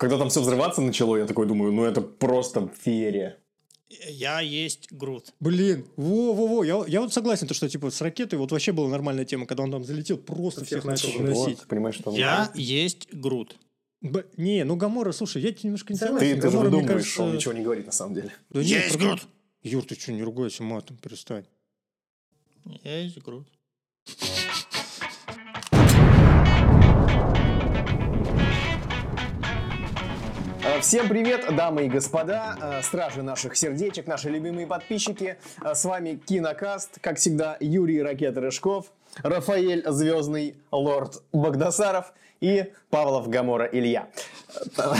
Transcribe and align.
Когда 0.00 0.16
там 0.16 0.30
все 0.30 0.40
взрываться 0.40 0.80
начало, 0.80 1.18
я 1.18 1.26
такой 1.26 1.46
думаю, 1.46 1.72
ну 1.72 1.84
это 1.84 2.00
просто 2.00 2.72
феерия. 2.82 3.36
Я 4.08 4.40
есть 4.40 4.90
Грут. 4.90 5.34
Блин, 5.40 5.84
во-во-во, 5.96 6.64
я, 6.64 6.82
я 6.88 7.02
вот 7.02 7.12
согласен, 7.12 7.46
то, 7.46 7.52
что 7.52 7.68
типа 7.68 7.90
с 7.90 8.00
ракетой 8.00 8.38
вот 8.38 8.50
вообще 8.50 8.72
была 8.72 8.88
нормальная 8.88 9.26
тема, 9.26 9.44
когда 9.44 9.62
он 9.62 9.70
там 9.70 9.84
залетел, 9.84 10.16
просто 10.16 10.64
всех 10.64 10.86
начал 10.86 11.10
выносить. 11.10 11.58
Вот, 11.58 11.68
понимаешь, 11.68 11.96
что... 11.96 12.12
Я 12.12 12.50
есть 12.54 13.12
Грут. 13.12 13.56
Б- 14.00 14.24
не, 14.38 14.64
ну 14.64 14.76
Гамора, 14.76 15.12
слушай, 15.12 15.42
я 15.42 15.50
тебе 15.52 15.64
немножко 15.64 15.92
не 15.92 15.98
Ты, 15.98 16.06
согласен. 16.06 16.26
ты 16.28 16.34
же 16.36 16.40
Гамора, 16.40 16.68
мне 16.70 16.76
выдумываешь, 16.78 17.02
кажется, 17.04 17.22
он 17.22 17.34
ничего 17.34 17.52
не 17.52 17.62
говорит 17.62 17.84
на 17.84 17.92
самом 17.92 18.14
деле. 18.14 18.32
Да 18.48 18.60
Я 18.62 18.76
нет, 18.76 18.84
есть 18.86 18.96
про- 18.98 19.06
Грут. 19.06 19.20
Юр, 19.64 19.84
ты 19.84 19.94
что, 20.00 20.12
не 20.12 20.22
ругайся 20.22 20.62
матом, 20.62 20.96
перестань. 20.96 21.44
Я 22.84 23.00
есть 23.02 23.18
Грут. 23.18 23.46
Всем 30.80 31.08
привет, 31.08 31.44
дамы 31.54 31.86
и 31.86 31.88
господа, 31.88 32.56
э, 32.60 32.82
стражи 32.82 33.22
наших 33.22 33.56
сердечек, 33.56 34.06
наши 34.06 34.30
любимые 34.30 34.66
подписчики. 34.66 35.36
Э, 35.62 35.74
С 35.74 35.84
вами 35.84 36.14
Кинокаст, 36.26 36.98
как 37.00 37.18
всегда, 37.18 37.56
Юрий 37.60 38.02
Ракета 38.02 38.40
Рыжков, 38.40 38.86
Рафаэль 39.22 39.84
Звездный 39.86 40.56
Лорд 40.70 41.22
Богдасаров 41.32 42.12
и 42.40 42.72
Павлов 42.88 43.28
Гамора 43.28 43.66
Илья. 43.66 44.08
Э, 44.78 44.94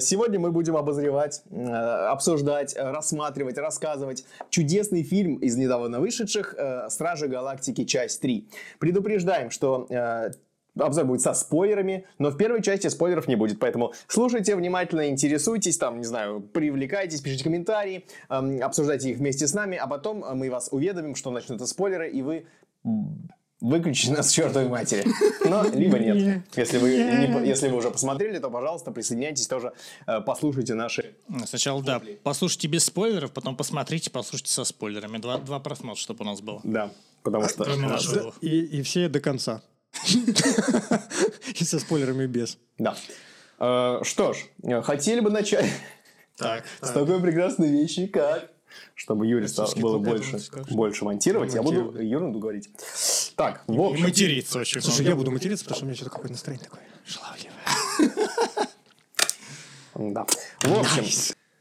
Сегодня 0.00 0.38
мы 0.38 0.52
будем 0.52 0.76
обозревать, 0.76 1.42
обсуждать, 1.52 2.76
рассматривать, 2.76 3.58
рассказывать 3.58 4.24
чудесный 4.48 5.02
фильм 5.02 5.36
из 5.36 5.56
недавно 5.56 5.98
вышедших 5.98 6.54
«Стражи 6.88 7.26
Галактики. 7.26 7.84
Часть 7.84 8.22
3». 8.24 8.44
Предупреждаем, 8.78 9.50
что 9.50 9.88
обзор 10.78 11.04
будет 11.04 11.20
со 11.20 11.34
спойлерами, 11.34 12.06
но 12.18 12.30
в 12.30 12.36
первой 12.36 12.62
части 12.62 12.88
спойлеров 12.88 13.28
не 13.28 13.36
будет, 13.36 13.58
поэтому 13.58 13.92
слушайте 14.08 14.56
внимательно, 14.56 15.08
интересуйтесь, 15.08 15.78
там, 15.78 15.98
не 15.98 16.04
знаю, 16.04 16.40
привлекайтесь, 16.40 17.20
пишите 17.20 17.44
комментарии, 17.44 18.06
эм, 18.28 18.62
обсуждайте 18.62 19.10
их 19.10 19.18
вместе 19.18 19.46
с 19.46 19.54
нами, 19.54 19.76
а 19.76 19.86
потом 19.86 20.24
э, 20.24 20.34
мы 20.34 20.50
вас 20.50 20.68
уведомим, 20.70 21.14
что 21.14 21.30
начнутся 21.30 21.66
спойлеры, 21.66 22.10
и 22.10 22.22
вы 22.22 22.46
выключите 23.60 24.12
нас 24.12 24.30
чертовой 24.30 24.68
матери. 24.68 25.04
Но 25.48 25.64
либо 25.68 25.98
нет. 25.98 26.42
Если 26.56 26.78
вы, 26.78 26.90
не 26.90 27.48
если 27.48 27.68
вы 27.68 27.78
уже 27.78 27.90
посмотрели, 27.90 28.38
то, 28.38 28.50
пожалуйста, 28.50 28.90
присоединяйтесь 28.90 29.46
тоже, 29.46 29.72
э, 30.06 30.20
послушайте 30.20 30.74
наши... 30.74 31.14
Сначала, 31.46 31.82
да, 31.82 32.02
послушайте 32.22 32.68
без 32.68 32.84
спойлеров, 32.84 33.32
потом 33.32 33.56
посмотрите, 33.56 34.10
послушайте 34.10 34.52
со 34.52 34.64
спойлерами. 34.64 35.18
Два, 35.18 35.38
два 35.38 35.58
просмотра, 35.58 36.00
чтобы 36.00 36.24
у 36.24 36.26
нас 36.26 36.40
было. 36.40 36.60
Да, 36.64 36.90
потому 37.22 37.48
что... 37.48 37.64
Кроме 37.64 37.88
нашего. 37.88 38.34
И, 38.40 38.60
и 38.60 38.82
все 38.82 39.08
до 39.08 39.20
конца. 39.20 39.62
И 41.54 41.64
со 41.64 41.78
спойлерами 41.78 42.26
без. 42.26 42.58
Да. 42.78 42.96
Э, 43.58 44.00
Что 44.02 44.32
ж, 44.32 44.38
хотели 44.82 45.20
бы 45.20 45.30
начать 45.30 45.70
Так, 46.36 46.64
с 46.80 46.90
такой 46.90 47.20
прекрасной 47.20 47.70
вещи, 47.70 48.06
как... 48.06 48.50
Чтобы 48.94 49.26
Юре 49.26 49.48
было 49.76 49.98
больше, 49.98 50.38
больше 50.70 51.04
монтировать, 51.06 51.54
я 51.54 51.62
буду 51.62 51.98
ерунду 51.98 52.38
говорить. 52.38 52.68
Так, 53.34 53.62
в 53.66 53.72
И 53.72 53.78
общем... 53.78 54.04
материться 54.04 54.58
очень 54.58 54.82
Слушай, 54.82 55.06
я 55.06 55.16
буду 55.16 55.30
материться, 55.30 55.64
потому 55.64 55.76
что 55.76 55.84
у 55.84 55.88
меня 55.88 55.96
что-то 55.96 56.10
какое-то 56.10 56.32
настроение 56.32 56.64
такое 56.64 56.82
шаловливое. 57.06 58.28
Да. 59.98 60.26
В 60.60 60.78
общем, 60.78 61.04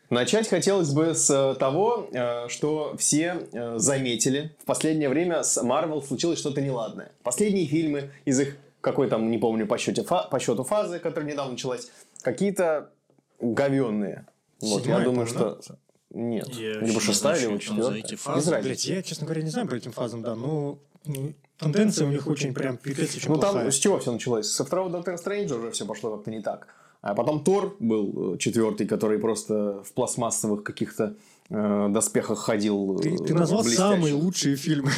начать 0.09 0.47
хотелось 0.47 0.91
бы 0.91 1.13
с 1.13 1.29
э, 1.29 1.55
того, 1.59 2.07
э, 2.11 2.47
что 2.49 2.95
все 2.97 3.47
э, 3.51 3.77
заметили. 3.77 4.55
В 4.61 4.65
последнее 4.65 5.09
время 5.09 5.43
с 5.43 5.61
Marvel 5.63 6.05
случилось 6.05 6.39
что-то 6.39 6.61
неладное. 6.61 7.11
Последние 7.23 7.65
фильмы 7.67 8.11
из 8.25 8.39
их 8.39 8.57
какой 8.81 9.09
там, 9.09 9.31
не 9.31 9.39
помню, 9.39 9.65
по, 9.65 9.79
счете, 9.79 10.03
фа- 10.03 10.27
по 10.29 10.39
счету 10.39 10.63
фазы, 10.63 10.99
которая 10.99 11.31
недавно 11.31 11.53
началась, 11.53 11.89
какие-то 12.21 12.91
говенные. 13.39 14.27
Вот, 14.61 14.77
я 14.77 14.83
Седьмая, 14.83 15.03
думаю, 15.05 15.27
по-моему, 15.27 15.61
что... 15.61 15.75
Нет. 16.11 16.47
Я 16.53 16.79
Либо 16.81 17.01
шестая, 17.01 17.39
либо 17.39 17.53
там 17.53 17.59
четвертая. 17.59 18.35
Без 18.35 18.47
разницы. 18.47 18.93
Я, 18.93 19.01
честно 19.01 19.25
говоря, 19.25 19.41
не 19.41 19.49
знаю 19.49 19.67
по 19.67 19.73
этим 19.73 19.91
фазам, 19.91 20.21
да, 20.21 20.35
но 20.35 20.77
тенденция 21.57 22.07
у 22.07 22.11
них 22.11 22.27
очень 22.27 22.53
прям 22.53 22.77
пипец 22.77 23.15
очень 23.15 23.29
Ну 23.29 23.37
там 23.37 23.53
плохая. 23.53 23.71
с 23.71 23.75
чего 23.75 23.99
все 23.99 24.11
началось? 24.11 24.51
Со 24.51 24.63
второго 24.63 24.91
Доктора 24.91 25.17
Стрэнджа 25.17 25.55
уже 25.55 25.71
все 25.71 25.85
пошло 25.85 26.15
как-то 26.15 26.29
не 26.29 26.41
так. 26.41 26.67
А 27.05 27.13
потом 27.13 27.43
Тор 27.43 27.75
был 27.79 28.33
э, 28.33 28.37
четвертый, 28.39 28.87
который 28.87 29.19
просто 29.19 29.83
в 29.83 29.93
пластмассовых 29.93 30.63
каких-то 30.63 31.15
доспехах 31.49 32.39
ходил. 32.39 32.97
Ты, 32.99 33.13
э, 33.13 33.17
ты 33.17 33.33
назвал 33.33 33.61
блестяще. 33.61 33.77
самые 33.81 34.13
лучшие 34.15 34.55
фильмы. 34.55 34.91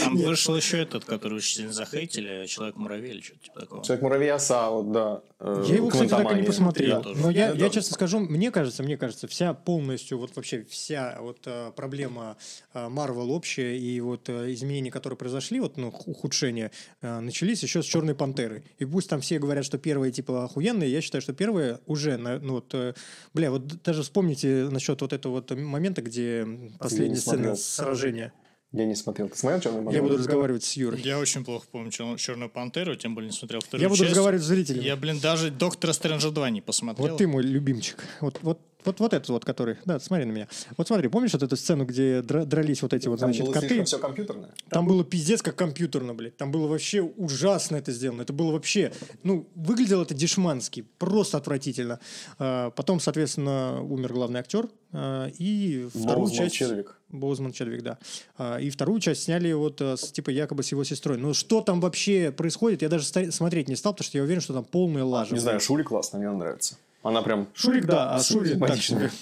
Там 0.00 0.16
вышел 0.16 0.56
еще 0.56 0.78
этот, 0.82 1.04
который 1.04 1.38
очень 1.38 1.56
сильно 1.56 1.72
захейтили, 1.72 2.46
Человек-муравей 2.46 3.12
или 3.12 3.20
что-то 3.20 3.44
типа 3.44 3.60
такого. 3.60 3.84
Человек 3.84 4.02
муравей 4.02 4.32
оса, 4.32 4.70
вот, 4.70 4.90
да. 4.92 5.22
э, 5.38 5.64
Я 5.68 5.76
его, 5.76 5.88
кстати, 5.88 6.10
так 6.10 6.32
и 6.32 6.40
не 6.40 6.42
посмотрел. 6.42 7.02
Я. 7.04 7.14
Но 7.22 7.30
я, 7.30 7.52
Я 7.52 7.70
честно 7.70 7.94
скажу, 7.94 8.18
мне 8.18 8.50
кажется, 8.50 8.82
мне 8.82 8.96
кажется, 8.96 9.28
вся 9.28 9.54
полностью, 9.54 10.18
вот 10.18 10.34
вообще 10.34 10.64
вся 10.68 11.18
вот 11.20 11.38
э, 11.46 11.70
проблема 11.76 12.36
э, 12.72 12.88
Marvel 12.88 13.28
общая 13.30 13.78
и 13.78 14.00
вот 14.00 14.28
э, 14.28 14.52
изменения, 14.52 14.90
которые 14.90 15.16
произошли, 15.16 15.60
вот, 15.60 15.76
ну, 15.76 15.88
ухудшения, 16.06 16.72
э, 17.00 17.20
начались 17.20 17.62
еще 17.62 17.82
с 17.82 17.86
Черной 17.86 18.14
Пантеры. 18.16 18.64
И 18.78 18.84
пусть 18.84 19.08
там 19.08 19.20
все 19.20 19.38
говорят, 19.38 19.64
что 19.64 19.78
первые, 19.78 20.10
типа, 20.10 20.44
охуенные, 20.44 20.90
я 20.90 21.00
считаю, 21.00 21.22
что 21.22 21.32
первые 21.32 21.78
уже, 21.86 22.16
на- 22.16 22.40
ну, 22.40 22.54
вот, 22.54 22.74
э, 22.74 22.94
бля, 23.34 23.50
вот 23.52 23.82
даже 23.84 24.02
вспомните 24.02 24.68
насчет 24.70 25.00
вот 25.00 25.12
этого 25.12 25.43
вот 25.50 25.58
момента, 25.58 26.02
где 26.02 26.46
последняя 26.78 27.16
сцена 27.16 27.54
сражения. 27.56 28.32
Я 28.72 28.86
не 28.86 28.96
смотрел. 28.96 29.28
Ты 29.28 29.38
смотрел 29.38 29.60
«Черный 29.60 29.78
Я 29.78 29.84
пантер»? 29.84 30.02
буду 30.02 30.16
разговаривать 30.16 30.64
с 30.64 30.72
Юрой. 30.72 31.00
Я 31.00 31.20
очень 31.20 31.44
плохо 31.44 31.64
помню 31.70 31.90
«Чер- 31.90 32.16
Черную 32.18 32.50
пантеру, 32.50 32.96
тем 32.96 33.14
более 33.14 33.30
не 33.30 33.36
смотрел 33.36 33.60
вторую 33.60 33.82
Я 33.82 33.88
буду 33.88 34.00
часть. 34.00 34.10
разговаривать 34.10 34.42
с 34.44 34.48
зрителями. 34.48 34.82
Я, 34.84 34.96
блин, 34.96 35.20
даже 35.20 35.50
Доктора 35.52 35.92
Стрэнджа 35.92 36.30
2 36.32 36.50
не 36.50 36.60
посмотрел. 36.60 37.08
Вот 37.10 37.18
ты 37.18 37.28
мой 37.28 37.44
любимчик. 37.44 38.04
Вот, 38.20 38.40
вот, 38.42 38.58
вот, 38.84 39.00
вот 39.00 39.12
этот 39.12 39.28
вот, 39.28 39.44
который... 39.44 39.76
Да, 39.84 39.98
смотри 40.00 40.24
на 40.24 40.32
меня. 40.32 40.48
Вот 40.76 40.86
смотри, 40.86 41.08
помнишь 41.08 41.32
вот 41.32 41.42
эту 41.42 41.56
сцену, 41.56 41.84
где 41.84 42.20
дра- 42.20 42.44
дрались 42.44 42.82
вот 42.82 42.92
эти 42.94 43.08
вот, 43.08 43.20
Там 43.20 43.32
значит, 43.32 43.46
было 43.46 43.52
коты? 43.52 43.84
все 43.84 43.98
компьютерное. 43.98 44.50
Там 44.68 44.86
было 44.86 45.04
пиздец 45.04 45.42
как 45.42 45.56
компьютерно, 45.56 46.14
блядь. 46.14 46.36
Там 46.36 46.50
было 46.50 46.66
вообще 46.66 47.02
ужасно 47.02 47.76
это 47.76 47.92
сделано. 47.92 48.22
Это 48.22 48.32
было 48.32 48.52
вообще... 48.52 48.92
Ну, 49.22 49.46
выглядело 49.54 50.02
это 50.02 50.14
дешмански. 50.14 50.86
Просто 50.98 51.38
отвратительно. 51.38 52.00
А, 52.38 52.70
потом, 52.70 53.00
соответственно, 53.00 53.82
умер 53.82 54.12
главный 54.12 54.40
актер. 54.40 54.68
а, 54.92 55.28
и 55.38 55.88
вторую 55.90 56.26
Боузман 56.26 56.36
часть... 56.38 56.54
Чедвик. 56.54 56.96
Боузман 57.08 57.52
Чедвик, 57.52 57.82
да. 57.82 57.98
А, 58.38 58.58
и 58.58 58.70
вторую 58.70 59.00
часть 59.00 59.22
сняли 59.22 59.52
вот 59.52 59.80
а, 59.80 59.96
с, 59.96 60.10
типа 60.10 60.30
якобы 60.30 60.62
с 60.62 60.72
его 60.72 60.84
сестрой. 60.84 61.18
Ну, 61.18 61.32
что 61.34 61.60
там 61.60 61.80
вообще 61.80 62.32
происходит, 62.32 62.82
я 62.82 62.88
даже 62.88 63.04
смотреть 63.30 63.68
не 63.68 63.76
стал, 63.76 63.92
потому 63.92 64.06
что 64.06 64.18
я 64.18 64.24
уверен, 64.24 64.40
что 64.40 64.52
там 64.52 64.64
полная 64.64 65.04
лажа. 65.04 65.34
Не 65.34 65.40
знаю, 65.40 65.60
Шури 65.60 65.82
классно, 65.82 66.18
мне 66.18 66.28
она 66.28 66.38
нравится. 66.38 66.76
Она 67.04 67.22
прям... 67.22 67.48
Шурик, 67.54 67.84
да, 67.84 68.14
а 68.14 68.22
Шурик 68.22 68.58
так 68.58 68.78
себе. 68.82 69.10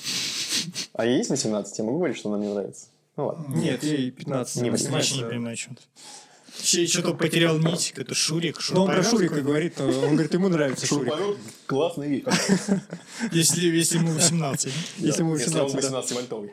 А 0.94 1.04
ей 1.06 1.18
есть 1.18 1.30
18? 1.30 1.78
Я 1.78 1.84
могу 1.84 1.98
говорить, 1.98 2.16
что 2.16 2.28
она 2.28 2.38
мне 2.38 2.48
нравится? 2.48 2.86
Ну 3.16 3.26
ладно. 3.26 3.54
Нет, 3.54 3.82
ей 3.82 4.10
15. 4.10 4.62
Не 4.62 4.70
Вообще 4.70 4.84
не 4.84 4.90
18. 4.90 5.28
понимаю, 5.28 5.56
что 5.56 5.70
ты. 5.74 6.86
Что-то 6.86 7.14
потерял 7.14 7.58
нить, 7.58 7.94
это 7.96 8.14
Шурик, 8.14 8.58
Но 8.70 8.84
он 8.84 8.90
про 8.90 9.02
Шурика 9.02 9.40
говорит, 9.40 9.80
э, 9.80 9.84
он 9.84 10.12
говорит, 10.12 10.32
ему 10.34 10.48
нравится 10.48 10.86
Шурик. 10.86 11.12
Вещь. 11.98 12.22
Если, 13.32 13.66
если 13.66 13.98
ему 13.98 14.12
18. 14.12 14.72
Если 14.98 15.22
ему 15.22 15.34
Если 15.34 15.58
он 15.58 15.72
18, 15.72 15.90
да. 15.90 16.00
18-вольтовый. 16.00 16.50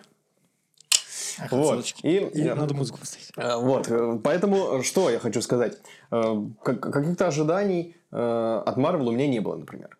Ах, 1.39 1.51
Вот. 1.51 1.85
И, 2.01 2.17
И 2.17 2.43
надо 2.43 2.73
музыку 2.73 2.97
поставить. 2.97 3.29
Э, 3.37 3.57
Вот, 3.57 3.87
э, 3.89 4.19
поэтому 4.23 4.79
э, 4.79 4.83
что 4.83 5.09
я 5.11 5.19
хочу 5.19 5.41
сказать. 5.41 5.77
Э, 6.11 6.35
как- 6.63 6.79
Каких-то 6.91 7.27
ожиданий 7.27 7.95
э, 8.11 8.63
от 8.65 8.77
Марвел 8.77 9.09
у 9.09 9.11
меня 9.11 9.27
не 9.27 9.41
было, 9.41 9.57
например. 9.57 9.98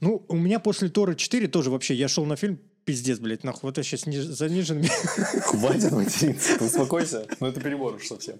Ну, 0.00 0.24
у 0.28 0.36
меня 0.36 0.58
после 0.60 0.88
Тора 0.88 1.14
4 1.14 1.48
тоже 1.48 1.70
вообще, 1.70 1.94
я 1.94 2.08
шел 2.08 2.24
на 2.24 2.36
фильм, 2.36 2.58
пиздец, 2.84 3.18
блядь, 3.18 3.44
нахуй, 3.44 3.68
вот 3.68 3.78
я 3.78 3.82
сейчас 3.84 4.02
заниженными. 4.04 4.86
Хватит 5.42 5.92
материться, 5.92 6.62
успокойся. 6.64 7.26
Ну, 7.40 7.46
это 7.46 7.60
перебор 7.60 7.94
уж 7.94 8.06
совсем. 8.06 8.36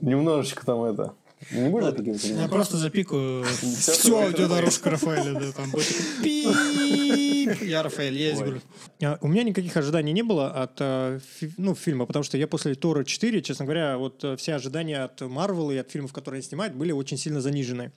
Немножечко 0.00 0.64
там 0.66 0.82
это... 0.82 1.14
Не 1.52 1.68
будешь 1.68 1.84
запикивать 1.84 2.24
или 2.24 2.32
Я 2.32 2.48
просто 2.48 2.78
запикаю 2.78 3.44
что 3.44 4.22
аудиодорожку 4.22 4.88
Рафаэля. 4.88 5.38
Да, 5.38 5.52
там 5.52 5.70
будет 5.70 5.94
пип. 6.22 7.62
Я 7.62 7.82
Рафаэль, 7.82 8.16
я 8.16 8.30
здесь 8.30 8.40
говорю. 8.40 8.60
А, 9.02 9.18
У 9.20 9.28
меня 9.28 9.42
никаких 9.42 9.76
ожиданий 9.76 10.12
не 10.12 10.22
было 10.22 10.50
от 10.50 10.78
фи- 11.22 11.52
ну, 11.58 11.74
фильма, 11.74 12.06
потому 12.06 12.22
что 12.22 12.38
я 12.38 12.46
после 12.48 12.74
Тора 12.74 13.04
4, 13.04 13.42
честно 13.42 13.66
говоря, 13.66 13.98
вот 13.98 14.24
э, 14.24 14.36
все 14.36 14.54
ожидания 14.54 15.04
от 15.04 15.20
Марвел 15.20 15.70
и 15.70 15.76
от 15.76 15.90
фильмов, 15.90 16.12
которые 16.12 16.38
они 16.38 16.48
снимают, 16.48 16.74
были 16.74 16.92
очень 16.92 17.18
сильно 17.18 17.40
занижены. 17.40 17.92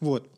Вот. 0.00 0.30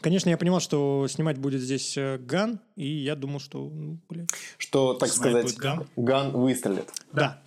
Конечно, 0.00 0.30
я 0.30 0.36
понимал, 0.36 0.60
что 0.60 1.06
снимать 1.08 1.38
будет 1.38 1.60
здесь 1.60 1.96
э, 1.96 2.18
Ган, 2.18 2.58
и 2.76 2.86
я 2.86 3.14
думал, 3.14 3.40
что, 3.40 3.68
ну, 3.68 3.98
блядь. 4.08 4.28
Что, 4.58 4.94
так 4.94 5.10
сказать, 5.10 5.54
Ган? 5.56 5.86
Ган 5.96 6.32
выстрелит. 6.32 6.90
Да. 7.12 7.42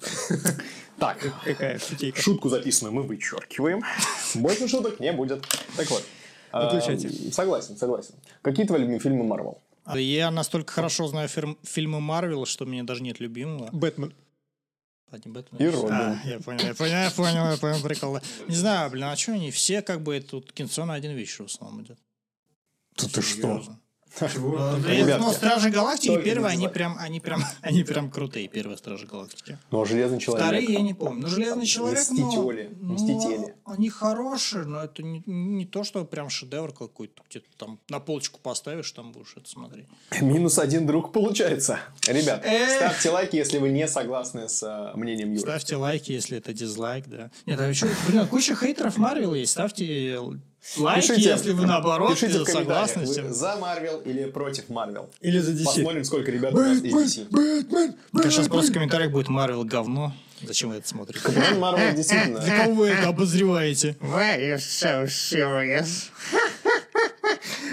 Так, 0.98 1.18
Какая 1.44 1.78
шутейка. 1.80 2.22
шутку 2.22 2.48
записанную 2.48 2.94
мы 2.94 3.04
вычеркиваем. 3.04 3.82
Больше 4.36 4.68
шуток 4.70 5.00
не 5.02 5.12
будет. 5.12 5.46
Так 5.76 5.90
вот. 5.90 6.04
э, 6.54 6.64
Выключайте. 6.66 7.10
Согласен, 7.34 7.76
согласен. 7.76 8.16
Какие 8.42 8.66
твои 8.66 8.80
любимые 8.80 9.00
фильмы 9.02 9.26
Марвел? 9.26 9.60
Я 9.94 10.32
настолько 10.32 10.72
хорошо 10.72 11.08
знаю 11.08 11.28
фильмы 11.64 12.00
Марвел, 12.00 12.46
что 12.46 12.64
у 12.64 12.68
меня 12.68 12.84
даже 12.84 13.04
нет 13.04 13.20
любимого. 13.20 13.70
Бэтмен. 13.74 14.14
Одним 15.12 15.34
Бэтменом. 15.34 15.66
И 15.66 15.70
Робин. 15.70 15.92
А, 15.94 16.22
я 16.26 16.40
понял, 16.40 16.66
я 16.66 16.74
понял, 16.74 16.94
я 16.94 17.12
понял, 17.12 17.52
я 17.52 17.58
понял 17.58 17.82
прикол. 17.84 18.20
Не 18.48 18.56
знаю, 18.56 18.90
блин, 18.90 19.04
а 19.04 19.16
что 19.16 19.34
они 19.34 19.52
все 19.52 19.82
как 19.82 20.02
бы 20.02 20.20
тут 20.22 20.52
кинцо 20.54 20.86
на 20.86 20.94
один 20.94 21.12
вечер 21.12 21.44
в 21.44 21.48
основном 21.48 21.84
идет. 21.84 22.00
Ты 22.96 23.10
ты 23.10 23.22
что? 23.22 23.62
Чего? 24.20 24.58
Ну, 24.58 24.88
Ребятки, 24.88 25.22
ну, 25.22 25.32
Стражи 25.32 25.70
Галактики 25.70 26.22
первые, 26.22 26.54
они 26.54 26.68
прям, 26.68 26.96
они 26.98 27.20
прям, 27.20 27.44
они 27.62 27.84
прям 27.84 28.10
крутые, 28.10 28.48
первые 28.48 28.78
Стражи 28.78 29.06
Галактики. 29.06 29.58
Ну, 29.72 29.82
а 29.82 29.86
Железный 29.86 30.20
Человек. 30.20 30.46
Вторые 30.46 30.74
я 30.74 30.82
не 30.82 30.94
помню. 30.94 31.24
Ну, 31.24 31.28
Железный 31.28 31.66
человек, 31.66 32.06
ну, 32.10 32.26
Мстители, 32.26 32.70
ну, 32.80 32.94
Мстители. 32.94 33.56
они 33.66 33.90
хорошие, 33.90 34.64
но 34.64 34.84
это 34.84 35.04
не, 35.04 35.22
не 35.26 35.66
то, 35.66 35.84
что 35.84 36.06
прям 36.06 36.30
шедевр 36.30 36.72
какой-то. 36.72 37.24
Где-то 37.30 37.48
там 37.58 37.80
на 37.90 38.00
полочку 38.00 38.40
поставишь, 38.40 38.92
там 38.92 39.12
будешь 39.12 39.34
это 39.36 39.50
смотреть. 39.50 39.88
Минус 40.22 40.60
один 40.60 40.86
друг 40.86 41.12
получается. 41.12 41.80
Ребят, 42.08 42.44
Эх. 42.46 42.70
ставьте 42.70 43.10
лайки, 43.10 43.36
если 43.36 43.58
вы 43.58 43.70
не 43.70 43.88
согласны 43.88 44.48
с 44.48 44.64
э, 44.64 44.98
мнением 44.98 45.32
Юры. 45.32 45.42
Ставьте 45.42 45.76
лайки, 45.76 46.14
если 46.14 46.38
это 46.38 46.54
дизлайк, 46.54 47.08
да. 47.08 47.32
Нет, 47.46 47.60
а 47.60 47.68
еще, 47.68 47.88
блин, 48.08 48.28
куча 48.28 48.56
хейтеров 48.56 48.98
Марвел 48.98 49.34
есть. 49.34 49.52
Ставьте 49.52 50.20
лайки, 50.78 51.20
если 51.20 51.52
вы 51.52 51.66
наоборот 51.66 52.12
пишите 52.12 52.40
в 52.40 52.48
согласны 52.48 53.06
с 53.06 53.10
вы 53.10 53.16
тем. 53.16 53.34
за 53.34 53.56
Марвел 53.58 54.00
или 54.02 54.26
против 54.26 54.70
Марвел. 54.70 55.10
Или 55.22 55.40
за 55.40 55.52
DC. 55.52 55.66
Посмотрим, 55.66 56.04
сколько 56.04 56.32
ребят 56.32 56.54
у 56.54 56.58
нас 56.58 56.78
из 56.80 56.94
DC. 56.94 57.96
Сейчас 58.24 58.48
просто 58.48 58.72
в 58.72 58.74
комментариях 58.74 59.12
будет 59.12 59.30
Марвел 59.30 59.64
говно. 59.64 60.14
Зачем 60.42 60.70
вы 60.70 60.76
это 60.78 60.88
смотрите? 60.88 61.24
Капитан 61.24 61.60
Марвел 61.60 61.96
действительно. 61.96 62.40
Для 62.40 62.64
кого 62.64 62.74
вы 62.76 62.88
это 62.90 63.08
обозреваете? 63.10 63.96
Why 64.02 64.40
you 64.40 64.56
so 64.58 65.06
serious? 65.06 66.10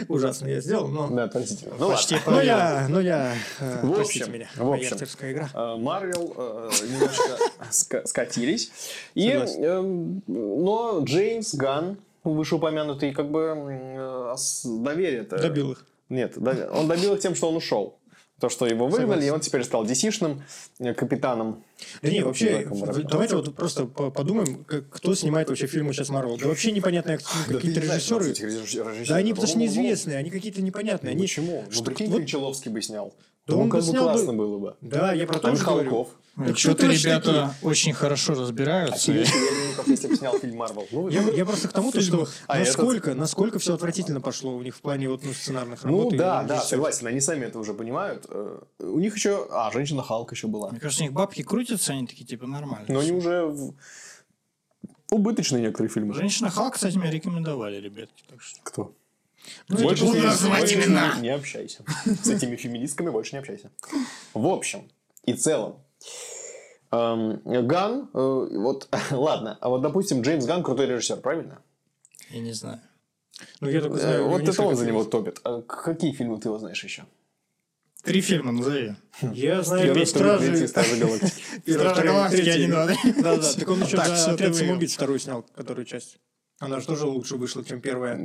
Ужасно 0.09 0.49
я 0.49 0.61
сделал, 0.61 0.89
но... 0.89 1.09
Да, 1.09 1.25
отвратительно. 1.25 1.75
Ну 1.79 1.91
Почти 1.91 2.15
ладно. 2.15 2.33
Ну 2.33 2.41
я, 2.41 2.87
ну 2.89 3.01
я, 3.01 3.35
э, 3.61 3.81
В 3.87 3.95
простите 3.95 4.25
общем, 4.25 4.35
меня, 4.35 4.49
в 4.57 4.73
общем. 4.73 4.97
игра. 5.31 5.51
Э, 5.55 5.77
Марвел 5.79 6.35
э, 6.37 6.71
немножко 6.89 7.39
ска- 7.71 8.07
скатились. 8.07 8.71
И, 9.15 9.29
эм, 9.29 10.23
но 10.27 11.01
Джеймс 11.05 11.55
Ган, 11.55 11.99
вышеупомянутый, 12.25 13.13
как 13.13 13.31
бы 13.31 13.55
э, 13.59 14.35
доверие-то... 14.65 15.39
Добил 15.39 15.73
их. 15.73 15.87
Нет, 16.09 16.37
он 16.37 16.89
добил 16.89 17.15
их 17.15 17.21
тем, 17.21 17.35
что 17.35 17.49
он 17.49 17.57
ушел. 17.57 17.99
То, 18.41 18.49
что 18.49 18.67
его 18.67 18.89
выгнали, 18.89 19.25
и 19.25 19.31
он 19.31 19.39
теперь 19.39 19.63
стал 19.63 19.85
DC-шным 19.85 20.43
э, 20.81 20.95
капитаном. 20.95 21.63
Да 22.03 22.11
не, 22.11 22.23
вообще, 22.23 22.67
давайте 23.09 23.37
вот 23.37 23.55
просто 23.55 23.87
по- 23.87 24.11
подумаем, 24.11 24.65
кто 24.65 25.15
снимает 25.15 25.49
вообще 25.49 25.69
фильмы 25.69 25.93
сейчас 25.93 26.09
Марвел. 26.09 26.37
Да 26.39 26.49
вообще 26.49 26.73
непонятные 26.73 27.19
какие-то 27.47 27.81
режиссеры. 27.81 28.35
Да 29.07 29.15
они 29.15 29.33
потому 29.33 29.49
что 29.49 29.59
неизвестные, 29.59 30.17
они 30.19 30.31
какие-то 30.31 30.61
непонятные. 30.61 31.15
Ну. 31.15 31.21
Почему? 31.21 31.65
Ну, 31.73 31.85
прикинь, 31.85 32.11
Кончаловский 32.11 32.73
бы 32.73 32.83
снял. 32.83 33.15
Да 33.47 33.55
ну, 33.55 33.63
он 33.63 33.69
бы 33.71 33.83
снял 33.83 34.05
бы- 34.05 34.11
классно 34.13 34.35
было 34.35 34.59
бы. 34.59 34.77
Да, 34.81 35.13
я 35.13 35.27
про 35.27 35.37
А 35.37 35.41
то 35.41 35.57
же 35.57 35.65
говорю. 35.65 35.91
Михалков. 35.91 36.09
Так 36.35 36.57
Что-то 36.59 36.87
ребята 36.87 37.55
очень 37.63 37.93
хорошо 37.93 38.33
разбираются. 38.35 38.99
Серебренников, 38.99 39.87
если 39.89 40.09
бы 40.09 40.17
снял 40.17 40.39
фильм 40.39 40.57
Марвел. 40.57 40.87
Ну, 40.91 41.09
Я, 41.09 41.45
просто 41.45 41.69
к 41.69 41.73
тому, 41.73 41.91
то, 41.93 42.01
что 42.01 42.27
А, 42.47 42.59
насколько, 42.59 43.15
насколько 43.15 43.59
все 43.59 43.75
отвратительно 43.75 44.21
пошло 44.23 44.57
у 44.57 44.63
них 44.63 44.75
в 44.77 44.81
плане 44.81 45.09
вот, 45.11 45.25
ну, 45.25 45.33
сценарных 45.35 45.83
Ну 45.85 45.99
работ. 45.99 46.13
и 46.15 46.17
да, 46.17 46.43
да, 46.45 46.61
согласен, 46.61 47.07
они 47.09 47.21
сами 47.21 47.45
это 47.47 47.59
уже 47.59 47.75
понимают. 47.75 48.25
Э, 48.31 48.61
У 48.79 48.99
них 48.99 49.15
еще... 49.17 49.47
А, 49.51 49.71
женщина 49.73 50.03
Халк 50.03 50.33
еще 50.33 50.47
была. 50.47 50.71
Мне 50.71 50.81
кажется, 50.81 51.03
у 51.03 51.07
них 51.07 51.13
бабки 51.13 51.43
крутятся, 51.43 51.93
они 51.93 52.07
такие, 52.07 52.25
типа, 52.25 52.47
нормально. 52.47 52.87
Но 52.89 53.01
они 53.01 53.13
уже 53.13 53.55
убыточные 55.11 55.63
некоторые 55.63 55.91
фильмы. 55.91 56.15
Женщина 56.15 56.49
Халк, 56.49 56.75
кстати, 56.75 56.97
мне 56.97 57.11
рекомендовали, 57.11 57.77
ребятки. 57.79 58.25
Так 58.29 58.41
что... 58.41 58.59
Кто? 58.63 58.95
Ну, 59.69 59.83
Больше 59.83 60.05
буду 60.05 60.19
называть 60.23 60.73
имена. 60.73 61.19
не 61.21 61.31
общайся. 61.31 61.85
С 62.05 62.29
этими 62.29 62.57
феминистками 62.57 63.11
больше 63.11 63.35
не 63.35 63.39
общайся. 63.39 63.71
В 64.35 64.47
общем 64.47 64.91
и 65.25 65.35
целом, 65.35 65.83
эм, 66.91 67.41
Ган, 67.67 68.11
э, 68.13 68.19
вот, 68.19 68.89
ладно, 69.11 69.59
а 69.61 69.69
вот, 69.69 69.83
допустим, 69.83 70.23
Джеймс 70.23 70.45
Ган 70.47 70.63
крутой 70.63 70.87
режиссер, 70.87 71.17
правильно? 71.19 71.63
Я 72.31 72.41
не 72.41 72.53
знаю. 72.53 72.81
Ну, 73.61 73.69
я 73.69 73.81
только 73.81 73.99
знаю, 73.99 74.29
Вот 74.29 74.43
это 74.43 74.63
он 74.63 74.77
за 74.77 74.87
него 74.87 75.05
топит. 75.05 75.41
А 75.45 75.63
какие 75.63 76.13
фильмы 76.13 76.39
ты 76.41 76.49
его 76.49 76.59
знаешь 76.59 76.83
еще? 76.85 77.05
Три 78.03 78.21
фильма 78.21 78.51
назови. 78.53 78.97
Я 79.33 79.63
знаю 79.63 79.85
Первый, 79.85 80.01
«Меч 80.01 80.09
второй, 80.09 80.39
стражи». 80.41 80.69
Стражи 80.69 80.97
Галактики. 80.97 81.43
Стражи 81.71 82.03
Галактики 82.03 82.49
один, 82.49 82.71
два, 82.71 82.87
да? 82.87 82.95
Да, 83.05 83.37
да. 83.37 83.53
Так 83.53 83.69
он 83.69 83.83
еще 83.85 83.97
выиграл. 83.97 84.55
самоубийц 84.55 84.95
вторую 84.95 85.19
снял, 85.21 85.47
которую 85.55 85.85
часть. 85.87 86.19
Она 86.63 86.79
же 86.79 86.87
тоже 86.87 87.07
лучше 87.07 87.37
вышла, 87.37 87.65
чем 87.65 87.81
первая. 87.81 88.17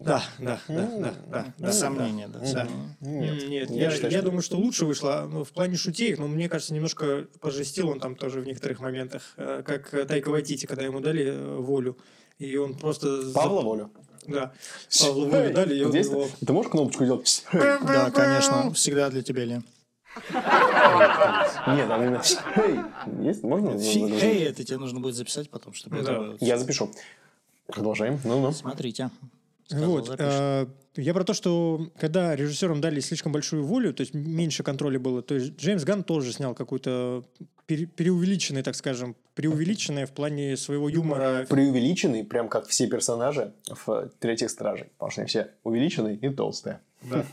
Да, 0.00 0.22
да, 0.38 0.60
да, 0.68 0.90
да, 0.98 1.14
да. 1.28 1.46
да, 1.58 1.66
Без 1.66 1.78
сомнения, 1.78 2.28
да. 2.28 2.68
Нет, 3.00 3.48
Нет, 3.48 3.70
я 3.70 3.84
я, 3.84 3.90
считаю, 3.90 4.12
я 4.12 4.18
что- 4.18 4.26
думаю, 4.26 4.42
что 4.42 4.56
лучше 4.56 4.84
вышло 4.84 5.28
ну, 5.30 5.42
в 5.42 5.50
плане 5.50 5.76
шутей, 5.76 6.14
но 6.16 6.28
мне 6.28 6.48
кажется, 6.48 6.72
немножко 6.72 7.26
пожестил 7.40 7.88
он 7.88 7.98
там 7.98 8.14
тоже 8.14 8.40
в 8.40 8.46
некоторых 8.46 8.80
моментах, 8.80 9.22
э, 9.36 9.62
как 9.66 9.92
э, 9.92 10.04
Тайка 10.04 10.28
Вайтити, 10.28 10.66
когда 10.66 10.84
ему 10.84 11.00
дали 11.00 11.24
э, 11.26 11.56
волю, 11.56 11.98
и 12.38 12.56
он 12.56 12.76
просто... 12.76 13.32
Павла 13.34 13.62
Волю. 13.62 13.90
Да, 14.26 14.52
Павлу 15.00 15.26
волю 15.26 15.52
дали, 15.52 15.74
и 15.76 15.82
он 15.82 15.90
Здесь 15.90 16.06
его... 16.06 16.28
Ты 16.46 16.52
можешь 16.52 16.70
кнопочку 16.70 17.04
делать? 17.04 17.44
Да, 17.52 18.10
конечно. 18.10 18.72
Всегда 18.72 19.10
для 19.10 19.22
тебя, 19.22 19.44
Лен. 19.44 19.64
Нет, 20.32 21.88
там 21.88 22.02
именно... 22.02 22.22
Эй, 22.56 22.78
Есть? 23.26 23.42
Можно? 23.42 23.70
Эй, 23.70 24.44
это 24.44 24.64
тебе 24.64 24.78
нужно 24.78 25.00
будет 25.00 25.14
записать 25.14 25.50
потом, 25.50 25.74
чтобы 25.74 25.98
это... 25.98 26.36
Я 26.40 26.58
запишу. 26.58 26.90
Продолжаем. 27.66 28.20
Ну-ну. 28.24 28.52
Смотрите. 28.52 29.10
Сказал, 29.66 29.90
Вот, 29.90 30.14
э, 30.18 30.66
я 30.96 31.14
про 31.14 31.24
то, 31.24 31.32
что 31.32 31.88
когда 31.98 32.36
режиссерам 32.36 32.80
дали 32.82 33.00
слишком 33.00 33.32
большую 33.32 33.64
волю, 33.64 33.94
то 33.94 34.02
есть 34.02 34.12
меньше 34.12 34.62
контроля 34.62 34.98
было, 35.00 35.22
то 35.22 35.34
есть 35.34 35.56
Джеймс 35.56 35.84
Ганн 35.84 36.04
тоже 36.04 36.32
снял 36.32 36.54
какой-то 36.54 37.24
пере- 37.66 37.86
преувеличенный, 37.86 38.62
так 38.62 38.74
скажем, 38.74 39.16
преувеличенное 39.34 40.06
в 40.06 40.12
плане 40.12 40.58
своего 40.58 40.90
юмора. 40.90 41.46
Преувеличенный, 41.48 42.24
прям 42.24 42.48
как 42.50 42.66
все 42.66 42.86
персонажи 42.86 43.54
в 43.70 44.10
«Третьих 44.20 44.50
стражей». 44.50 44.88
Потому 44.98 45.10
что 45.10 45.20
они 45.22 45.28
все 45.28 45.50
увеличенные 45.62 46.16
и 46.16 46.28
толстые. 46.28 46.80
Да. 47.02 47.24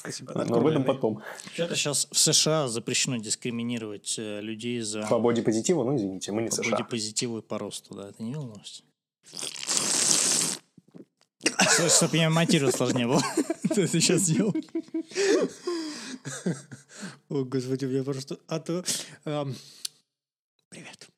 Спасибо. 0.00 0.44
Но 0.44 0.56
об 0.56 0.66
этом 0.66 0.84
потом. 0.84 1.22
Вообще-то 1.44 1.76
сейчас 1.76 2.08
в 2.10 2.16
США 2.18 2.68
запрещено 2.68 3.18
дискриминировать 3.18 4.14
э, 4.18 4.40
людей 4.40 4.80
за 4.80 5.06
По 5.06 5.18
бодипозитиву, 5.18 5.84
ну 5.84 5.94
извините, 5.94 6.32
мы 6.32 6.40
не 6.42 6.48
по 6.48 6.54
США. 6.54 6.70
бодипозитиву 6.70 7.38
и 7.38 7.42
по 7.42 7.58
росту, 7.58 7.94
да. 7.94 8.08
Это 8.08 8.22
не 8.22 8.30
видел 8.30 8.46
новость? 8.46 8.82
Чтобы 11.96 12.16
я 12.16 12.30
монтировать 12.30 12.74
сложнее 12.76 13.06
было. 13.06 13.22
Ты 13.74 13.82
это 13.82 14.00
сейчас 14.00 14.22
сделал? 14.22 14.54
О, 17.28 17.44
господи, 17.44 17.84
у 17.84 17.88
меня 17.88 18.02
просто... 18.02 18.38
А 18.48 18.58
то... 18.58 18.82
Привет. 20.70 21.09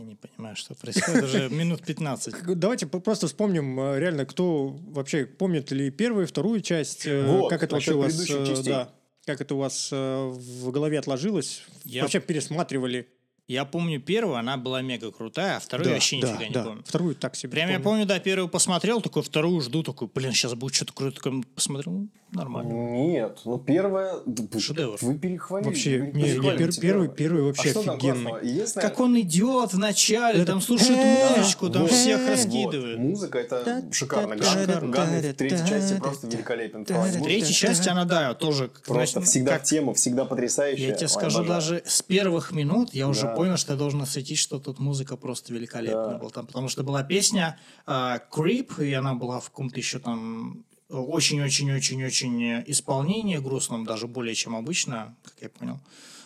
Я 0.00 0.06
не 0.06 0.14
понимаю, 0.16 0.56
что 0.56 0.74
происходит. 0.74 1.24
Уже 1.24 1.48
минут 1.50 1.84
15. 1.84 2.34
Как- 2.34 2.58
Давайте 2.58 2.86
просто 2.86 3.26
вспомним 3.26 3.78
э, 3.80 3.98
реально, 4.00 4.24
кто 4.26 4.68
вообще 4.88 5.26
помнит 5.26 5.70
ли 5.72 5.90
первую, 5.90 6.26
вторую 6.26 6.60
часть, 6.60 7.06
э, 7.06 7.24
Вот, 7.26 7.50
как 7.50 7.62
это 7.62 7.74
вообще 7.76 7.94
у 7.94 7.98
вас, 8.00 8.28
э, 8.30 8.62
да, 8.64 8.92
как 9.26 9.40
это 9.40 9.54
у 9.54 9.58
вас 9.58 9.90
в 9.92 10.70
голове 10.70 10.98
отложилось, 10.98 11.62
Я- 11.84 12.02
вообще 12.02 12.20
пересматривали. 12.20 13.08
Я 13.48 13.64
помню 13.64 14.00
первую, 14.00 14.36
она 14.36 14.56
была 14.56 14.80
мега 14.80 15.10
крутая, 15.10 15.56
а 15.56 15.60
вторую 15.60 15.86
Да, 15.88 15.92
вообще 15.94 16.20
да, 16.20 16.28
нифига 16.32 16.44
не 16.48 16.54
да. 16.54 16.64
помню. 16.64 16.82
Вторую 16.86 17.14
так 17.16 17.34
себе. 17.34 17.50
Прям 17.50 17.68
я 17.70 17.80
помню, 17.80 18.06
да, 18.06 18.20
первую 18.20 18.48
посмотрел, 18.48 19.00
такой 19.00 19.22
вторую 19.24 19.60
жду, 19.60 19.82
такой, 19.82 20.08
блин, 20.14 20.32
сейчас 20.32 20.54
будет 20.54 20.74
что-то 20.74 20.92
крутое, 20.92 21.12
такой 21.16 21.42
посмотрел, 21.54 22.06
нормально. 22.32 22.72
Нет, 22.72 23.38
ну 23.44 23.58
вы- 23.58 24.60
Шедевр. 24.60 24.96
Вы 25.00 25.18
перехвалили. 25.18 25.68
Вообще, 25.68 25.98
вы 26.00 26.06
не, 26.12 26.22
не, 26.22 26.28
пер- 26.38 26.56
первый, 26.56 26.78
первое. 26.80 27.08
первый 27.08 27.42
вообще 27.42 27.72
а 27.74 27.80
офигенный. 27.80 28.32
Единственное, 28.48 28.88
Как 28.88 29.00
он 29.00 29.20
идет 29.20 29.72
вначале, 29.72 30.44
там 30.44 30.60
слушает 30.60 30.98
музычку, 31.36 31.70
там 31.70 31.82
вот, 31.82 31.90
всех 31.90 32.20
вот, 32.20 32.30
раскидывает. 32.30 32.98
Музыка 32.98 33.38
это 33.38 33.84
шикарно. 33.92 34.36
Ган, 34.36 34.90
Ган 34.90 35.08
в 35.08 35.34
третьей 35.34 35.66
части 35.68 35.98
просто 35.98 36.26
великолепен. 36.26 36.84
В 36.84 37.22
третьей 37.22 37.54
части 37.54 37.88
она, 37.88 38.04
да, 38.04 38.34
тоже... 38.34 38.70
Просто 38.86 39.20
всегда 39.22 39.52
как- 39.52 39.62
в 39.62 39.64
тему, 39.64 39.94
всегда 39.94 40.24
потрясающая. 40.24 40.88
Я 40.88 40.94
тебе 40.94 41.06
Ой, 41.06 41.10
скажу, 41.10 41.44
даже 41.44 41.82
с 41.86 42.02
первых 42.02 42.52
минут 42.52 42.94
я 42.94 43.08
уже 43.08 43.22
Да. 43.22 43.34
понял, 43.34 43.56
что 43.56 43.72
я 43.72 43.78
должен 43.78 44.02
осветить, 44.02 44.38
что 44.38 44.58
тут 44.58 44.78
музыка 44.78 45.16
просто 45.16 45.52
великолепная 45.52 46.12
Да. 46.12 46.18
была. 46.18 46.30
Там, 46.30 46.46
потому 46.46 46.68
что 46.68 46.82
была 46.82 47.02
песня 47.02 47.58
а, 47.86 48.20
Creep, 48.32 48.84
и 48.84 48.92
она 48.92 49.14
была 49.14 49.40
в 49.40 49.50
каком-то 49.50 49.76
еще 49.78 49.98
там 49.98 50.64
очень-очень-очень-очень 50.90 52.64
исполнении 52.66 53.36
грустном, 53.38 53.84
даже 53.84 54.06
более 54.06 54.34
чем 54.34 54.54
обычно, 54.56 55.14
как 55.24 55.34
я 55.40 55.48
понял. 55.48 55.78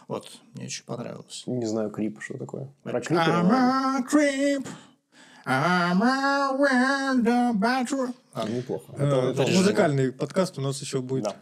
Вот, 0.08 0.30
мне 0.54 0.66
очень 0.66 0.84
понравилось. 0.84 1.44
Не 1.46 1.66
знаю, 1.66 1.90
крип, 1.90 2.20
что 2.22 2.36
такое. 2.38 2.68
Про 2.82 2.98
I'm 3.00 3.14
наверное. 3.14 3.98
a 3.98 4.00
creep, 4.02 4.66
I'm 5.46 6.02
a. 6.02 6.34
А, 8.36 8.48
неплохо. 8.48 8.92
Э, 8.98 9.30
Это- 9.30 9.42
это. 9.42 9.52
Музыкальный 9.52 10.12
подкаст 10.12 10.58
у 10.58 10.60
нас 10.60 10.80
еще 10.80 11.00
будет. 11.00 11.24
Да. 11.24 11.36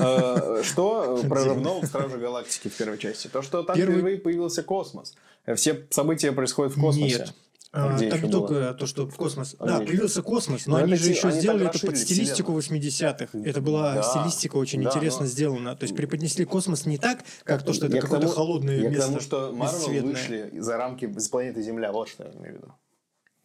Э, 0.00 0.62
Что 0.64 1.20
э, 1.24 1.28
прорывного 1.28 1.80
в 1.82 1.86
Страже 1.86 2.18
Галактики 2.18 2.68
в 2.68 2.76
первой 2.76 2.98
части? 2.98 3.28
То, 3.28 3.42
что 3.42 3.62
там 3.62 3.76
Первый- 3.76 3.92
впервые 3.94 4.18
появился 4.18 4.62
космос. 4.64 5.14
Э, 5.46 5.54
Все 5.54 5.86
события 5.90 6.32
происходят 6.32 6.76
в 6.76 6.80
космосе. 6.80 7.18
Нет. 7.18 7.34
А, 7.74 7.96
Где 7.96 8.10
там 8.10 8.18
еще 8.18 8.26
не 8.26 8.32
было? 8.32 8.48
только 8.48 8.74
то, 8.74 8.86
что 8.86 9.06
в 9.06 9.16
космос. 9.16 9.56
А 9.58 9.66
да, 9.66 9.76
где 9.78 9.86
появился 9.86 10.22
космос, 10.22 10.66
но 10.66 10.76
Но 10.76 10.84
они 10.84 10.92
это 10.92 11.02
же 11.02 11.08
те- 11.08 11.14
еще 11.14 11.28
они 11.28 11.32
так 11.36 11.40
сделали 11.40 11.66
это 11.68 11.86
под 11.86 11.96
стилистику 11.96 12.52
80-х. 12.52 13.38
Это 13.44 13.60
была 13.62 13.94
Да, 13.94 14.02
стилистика 14.02 14.56
очень 14.56 14.82
да, 14.82 14.90
интересно 14.90 15.20
но- 15.22 15.26
сделана. 15.26 15.74
То 15.76 15.84
есть 15.84 15.96
преподнесли 15.96 16.44
космос 16.44 16.84
не 16.84 16.98
так, 16.98 17.24
как 17.44 17.62
то, 17.62 17.72
что 17.72 17.86
это 17.86 17.98
какое-то 18.00 18.28
холодное 18.28 18.76
Я 18.78 18.90
место. 18.90 19.02
к 19.04 19.06
тому, 19.06 19.20
что 19.20 19.52
Марвел 19.54 20.02
вышли 20.04 20.50
за 20.58 20.76
рамки 20.76 21.06
без 21.06 21.28
планеты 21.28 21.62
Земля. 21.62 21.92
Вот 21.92 22.08
что 22.10 22.24
я 22.24 22.30
имею 22.32 22.54
в 22.54 22.56
виду. 22.58 22.72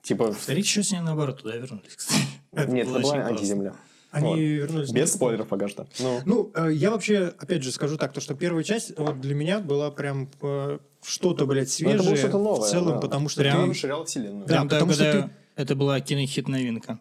Типа, 0.02 0.34
Старик 0.40 0.66
сейчас 0.66 0.92
не 0.92 1.02
наоборот 1.02 1.42
туда 1.42 1.56
вернулись, 1.56 1.96
кстати. 1.96 2.22
нет, 2.70 2.88
это 2.90 3.00
была 3.00 3.14
антиземля. 3.28 3.74
Они 4.12 4.28
Вот. 4.30 4.36
вернулись... 4.38 4.90
Без 4.92 5.14
спойлеров 5.14 5.48
пока 5.50 5.68
что. 5.68 5.86
Ну, 6.00 6.22
Ну, 6.26 6.52
э, 6.56 6.72
я 6.74 6.92
вообще, 6.92 7.34
опять 7.38 7.62
же, 7.64 7.72
скажу 7.74 7.98
так, 7.98 8.14
то, 8.14 8.22
что 8.22 8.36
первая 8.36 8.64
часть 8.64 8.98
вот 8.98 9.20
для 9.20 9.36
меня 9.36 9.60
была 9.60 9.92
прям 9.92 10.30
э, 10.42 10.80
что-то, 11.08 11.46
блядь, 11.46 11.76
Ну, 11.80 11.90
это 11.90 11.98
было 12.00 12.04
свежее 12.10 12.18
что-то 12.30 12.38
новое. 12.44 12.68
в 12.68 12.70
целом, 12.72 12.94
да. 12.96 13.00
потому 13.00 13.30
что 13.30 13.42
Прям 13.42 13.64
ты... 13.66 13.70
расширял 13.72 14.06
вселенную. 14.06 14.46
Да, 14.46 14.64
потому 14.64 14.92
что 14.94 15.04
угадаю, 15.04 15.30
Это 15.56 15.76
была 15.76 16.00
кинохит 16.02 16.48
новинка. 16.48 17.00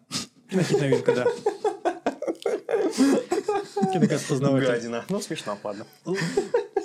Кинохит-новинка, 0.49 1.13
да. 1.13 1.25
Кинокаст 3.93 4.27
познаватель. 4.27 4.67
Гадина. 4.67 5.05
Ну, 5.09 5.21
смешно, 5.21 5.57
ладно. 5.63 5.85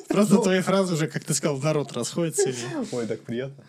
Просто 0.09 0.39
твои 0.39 0.61
фразы 0.61 0.95
уже, 0.95 1.09
как 1.09 1.25
ты 1.25 1.33
сказал, 1.35 1.59
народ 1.59 1.93
расходится. 1.93 2.51
Ой, 2.93 3.07
так 3.07 3.21
приятно. 3.23 3.65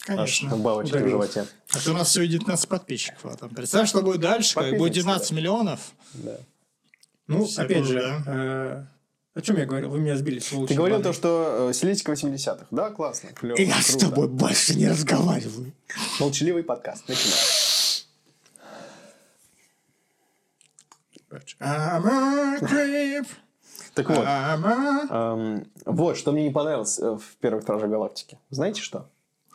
Конечно. 0.00 0.50
Аж 0.52 0.58
бабочки 0.60 0.92
в 0.92 0.96
Ударил. 0.96 1.10
животе. 1.10 1.46
А 1.70 1.78
то 1.78 1.90
у 1.90 1.94
нас 1.94 2.08
всего 2.08 2.24
19 2.24 2.68
подписчиков. 2.68 3.26
А 3.26 3.36
там, 3.36 3.50
представь, 3.50 3.88
что 3.88 4.00
будет 4.00 4.20
дальше, 4.20 4.54
как 4.54 4.64
будет 4.64 4.78
Подписывайтесь, 4.78 5.04
19 5.04 5.30
миллионов. 5.32 5.80
Да. 6.14 6.38
Ну, 7.26 7.46
опять 7.58 7.84
же, 7.84 8.22
э, 8.26 8.84
о 9.38 9.40
чем 9.40 9.56
я 9.56 9.66
говорил? 9.66 9.90
Вы 9.90 10.00
меня 10.00 10.16
сбили, 10.16 10.40
сволочи. 10.40 10.70
Ты 10.70 10.74
говорил 10.74 11.00
то, 11.00 11.12
что 11.12 11.68
э, 11.70 11.72
стилистика 11.72 12.10
80-х. 12.10 12.66
Да, 12.72 12.90
классно. 12.90 13.30
Клево. 13.32 13.56
Я 13.56 13.80
с 13.80 13.96
тобой 13.96 14.26
больше 14.26 14.76
не 14.76 14.88
разговариваю. 14.88 15.72
Молчаливый 16.18 16.64
подкаст. 16.64 17.08
Начинаем. 17.08 17.38
Так 23.94 24.10
вот. 24.10 24.26
Эм, 24.26 25.70
вот, 25.84 26.16
что 26.16 26.32
мне 26.32 26.42
не 26.42 26.50
понравилось 26.50 26.98
э, 26.98 27.16
в 27.16 27.36
первых 27.36 27.62
Стражах 27.62 27.88
Галактики. 27.90 28.40
Знаете 28.50 28.80
что? 28.80 29.08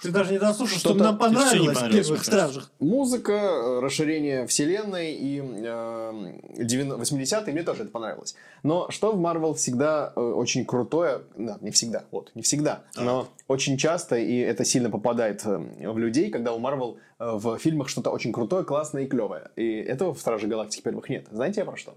Ты 0.03 0.11
даже 0.11 0.31
не 0.31 0.39
дослушал, 0.39 0.77
что, 0.77 0.89
Что-то- 0.89 1.03
нам 1.03 1.17
понравилось 1.17 1.77
в 1.77 1.91
первых 1.91 2.23
стражах. 2.23 2.71
Музыка, 2.79 3.79
расширение 3.81 4.45
вселенной 4.47 5.13
и 5.13 5.41
э, 5.41 6.39
90 6.57 7.01
80-е, 7.01 7.53
мне 7.53 7.63
тоже 7.63 7.83
это 7.83 7.91
понравилось. 7.91 8.35
Но 8.63 8.89
что 8.91 9.11
в 9.11 9.19
Марвел 9.19 9.53
всегда 9.53 10.13
э, 10.15 10.19
очень 10.19 10.65
крутое, 10.65 11.21
да, 11.37 11.57
не 11.61 11.71
всегда, 11.71 12.03
вот, 12.11 12.31
не 12.35 12.41
всегда, 12.41 12.83
но 12.95 13.27
очень 13.47 13.77
часто, 13.77 14.17
и 14.17 14.37
это 14.37 14.65
сильно 14.65 14.89
попадает 14.89 15.45
э, 15.45 15.57
в 15.57 15.97
людей, 15.97 16.29
когда 16.29 16.53
у 16.53 16.59
Марвел 16.59 16.97
э, 17.19 17.31
в 17.33 17.57
фильмах 17.57 17.89
что-то 17.89 18.11
очень 18.11 18.31
крутое, 18.31 18.63
классное 18.63 19.03
и 19.03 19.07
клевое. 19.07 19.51
И 19.55 19.77
этого 19.79 20.13
в 20.13 20.19
Страже 20.19 20.47
Галактики 20.47 20.81
первых 20.81 21.09
нет. 21.09 21.27
Знаете 21.31 21.61
я 21.61 21.65
про 21.65 21.77
что? 21.77 21.95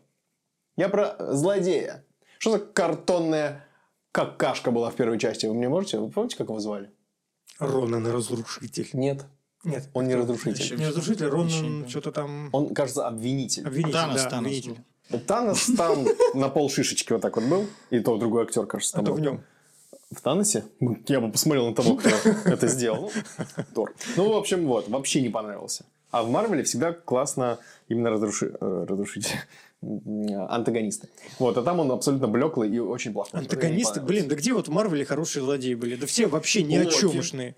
Я 0.77 0.89
про 0.89 1.17
злодея. 1.19 2.05
Что 2.39 2.53
за 2.53 2.59
картонная 2.59 3.65
какашка 4.13 4.71
была 4.71 4.91
в 4.91 4.95
первой 4.95 5.19
части? 5.19 5.47
Вы 5.47 5.55
мне 5.55 5.69
можете? 5.69 5.99
Вы 5.99 6.11
помните, 6.11 6.37
как 6.37 6.49
его 6.49 6.59
звали? 6.59 6.91
Ронан 7.59 8.07
разрушитель. 8.07 8.89
Нет. 8.93 9.25
Нет. 9.65 9.89
Он 9.95 10.07
не 10.07 10.15
разрушитель. 10.15 10.77
Не 10.79 10.87
разрушитель, 10.89 11.27
Ронан 11.27 11.89
что-то 11.89 12.13
там... 12.13 12.51
Он, 12.53 12.73
кажется, 12.75 13.07
обвинитель. 13.07 13.67
Обвинитель, 13.67 13.93
Танос, 13.93 14.23
да, 14.23 14.31
Танос 14.31 14.47
обвинитель. 14.47 14.81
был. 15.11 15.19
Танос 15.21 15.67
там 15.77 16.07
на 16.35 16.49
пол 16.49 16.71
шишечки 16.71 17.13
вот 17.13 17.23
так 17.23 17.37
вот 17.37 17.45
был. 17.47 17.67
И 17.91 18.01
то 18.01 18.17
другой 18.17 18.45
актер, 18.45 18.67
кажется, 18.67 18.95
там 18.95 19.03
Это 19.05 19.13
был. 19.13 19.19
в 19.19 19.21
нем. 19.23 19.41
В 20.13 20.21
Таносе? 20.21 20.65
Я 21.09 21.21
бы 21.21 21.33
посмотрел 21.33 21.67
на 21.69 21.75
того, 21.75 21.97
кто 21.97 22.09
это 22.45 22.69
сделал. 22.69 23.11
Ну, 23.57 23.65
Тор. 23.75 23.95
Ну, 24.17 24.33
в 24.33 24.37
общем, 24.37 24.67
вот. 24.67 24.89
Вообще 24.89 25.21
не 25.21 25.29
понравился. 25.31 25.85
А 26.13 26.23
в 26.23 26.31
Марвеле 26.31 26.63
всегда 26.63 26.93
классно 26.93 27.59
именно 27.89 28.11
разруши... 28.11 28.57
э, 28.61 28.87
разрушить 28.89 29.35
антагонисты. 30.49 31.09
Вот, 31.39 31.57
а 31.57 31.63
там 31.63 31.81
он 31.81 31.91
абсолютно 31.93 32.29
блеклый 32.29 32.71
и 32.71 32.79
очень 32.79 33.13
плохой. 33.13 33.41
Антагонисты, 33.41 34.01
не 34.01 34.07
блин, 34.07 34.29
да 34.29 34.35
где 34.37 34.53
вот 34.53 34.69
в 34.69 34.71
Марвеле 34.71 35.05
хорошие 35.05 35.43
злодеи 35.43 35.75
были? 35.75 35.97
Да 35.97 36.07
все 36.07 36.27
вообще 36.27 36.63
ни 36.63 36.77
о 36.77 36.85
Локи. 36.85 37.01
чемушные. 37.01 37.55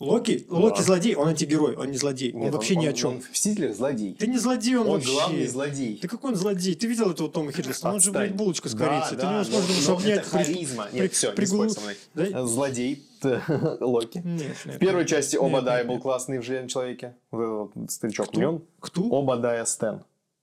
Локи? 0.00 0.44
Локи 0.50 0.82
злодей, 0.82 1.14
он 1.14 1.28
антигерой, 1.28 1.76
он 1.76 1.92
не 1.92 1.96
злодей. 1.96 2.32
Он 2.32 2.40
Нет, 2.40 2.52
вообще 2.52 2.74
ни 2.74 2.86
о 2.86 2.88
он- 2.88 2.94
чем. 2.96 3.10
Он 3.12 3.20
в 3.20 3.30
«Мстителях» 3.30 3.76
злодей. 3.76 4.16
Ты 4.18 4.26
не 4.26 4.36
злодей, 4.36 4.74
он, 4.74 4.88
Он 4.88 4.92
вообще. 4.94 5.12
главный 5.12 5.46
злодей. 5.46 5.98
Да 6.02 6.08
какой 6.08 6.32
он 6.32 6.36
злодей? 6.36 6.74
Ты 6.74 6.88
видел 6.88 7.10
этого 7.12 7.28
Тома 7.30 7.52
Хиддлстона? 7.52 7.94
Он 7.94 8.00
же, 8.00 8.10
блядь, 8.10 8.34
булочка 8.34 8.68
с 8.68 8.74
Да, 8.74 8.84
корицей. 8.88 9.16
Ты 9.16 9.22
да, 9.22 9.32
невозможно 9.32 9.68
но- 9.68 9.74
его 9.80 9.92
но 9.92 9.96
обнять. 9.98 10.18
это 10.18 10.30
при- 10.30 10.38
харизма. 10.44 10.84
при- 10.90 11.00
Нет, 11.02 11.12
все, 11.12 11.28
не 11.30 11.36
приглу- 11.36 11.68
спорь 11.68 11.70
со 11.70 11.80
мной. 11.82 11.96
Да? 12.14 12.46
Злодей 12.46 13.02
Локи. 13.80 14.18
Нет, 14.24 14.56
нет. 14.66 14.74
В 14.74 14.78
первой 14.78 15.06
части 15.06 15.36
Нет, 15.36 15.44
Обадая 15.44 15.78
нет, 15.78 15.86
был 15.86 15.94
нет. 15.94 16.02
классный 16.02 16.38
в 16.40 16.42
«Железном 16.42 16.68
человеке». 16.68 17.14
Вот 17.30 17.40
этот 17.70 17.76
вот 17.76 17.90
старичок. 17.92 18.26
Кто? 18.28 18.40
Не 18.40 18.46
он? 18.48 18.62
Кто? 18.80 19.02
Обадая 19.16 19.64
Стэн. 19.64 20.02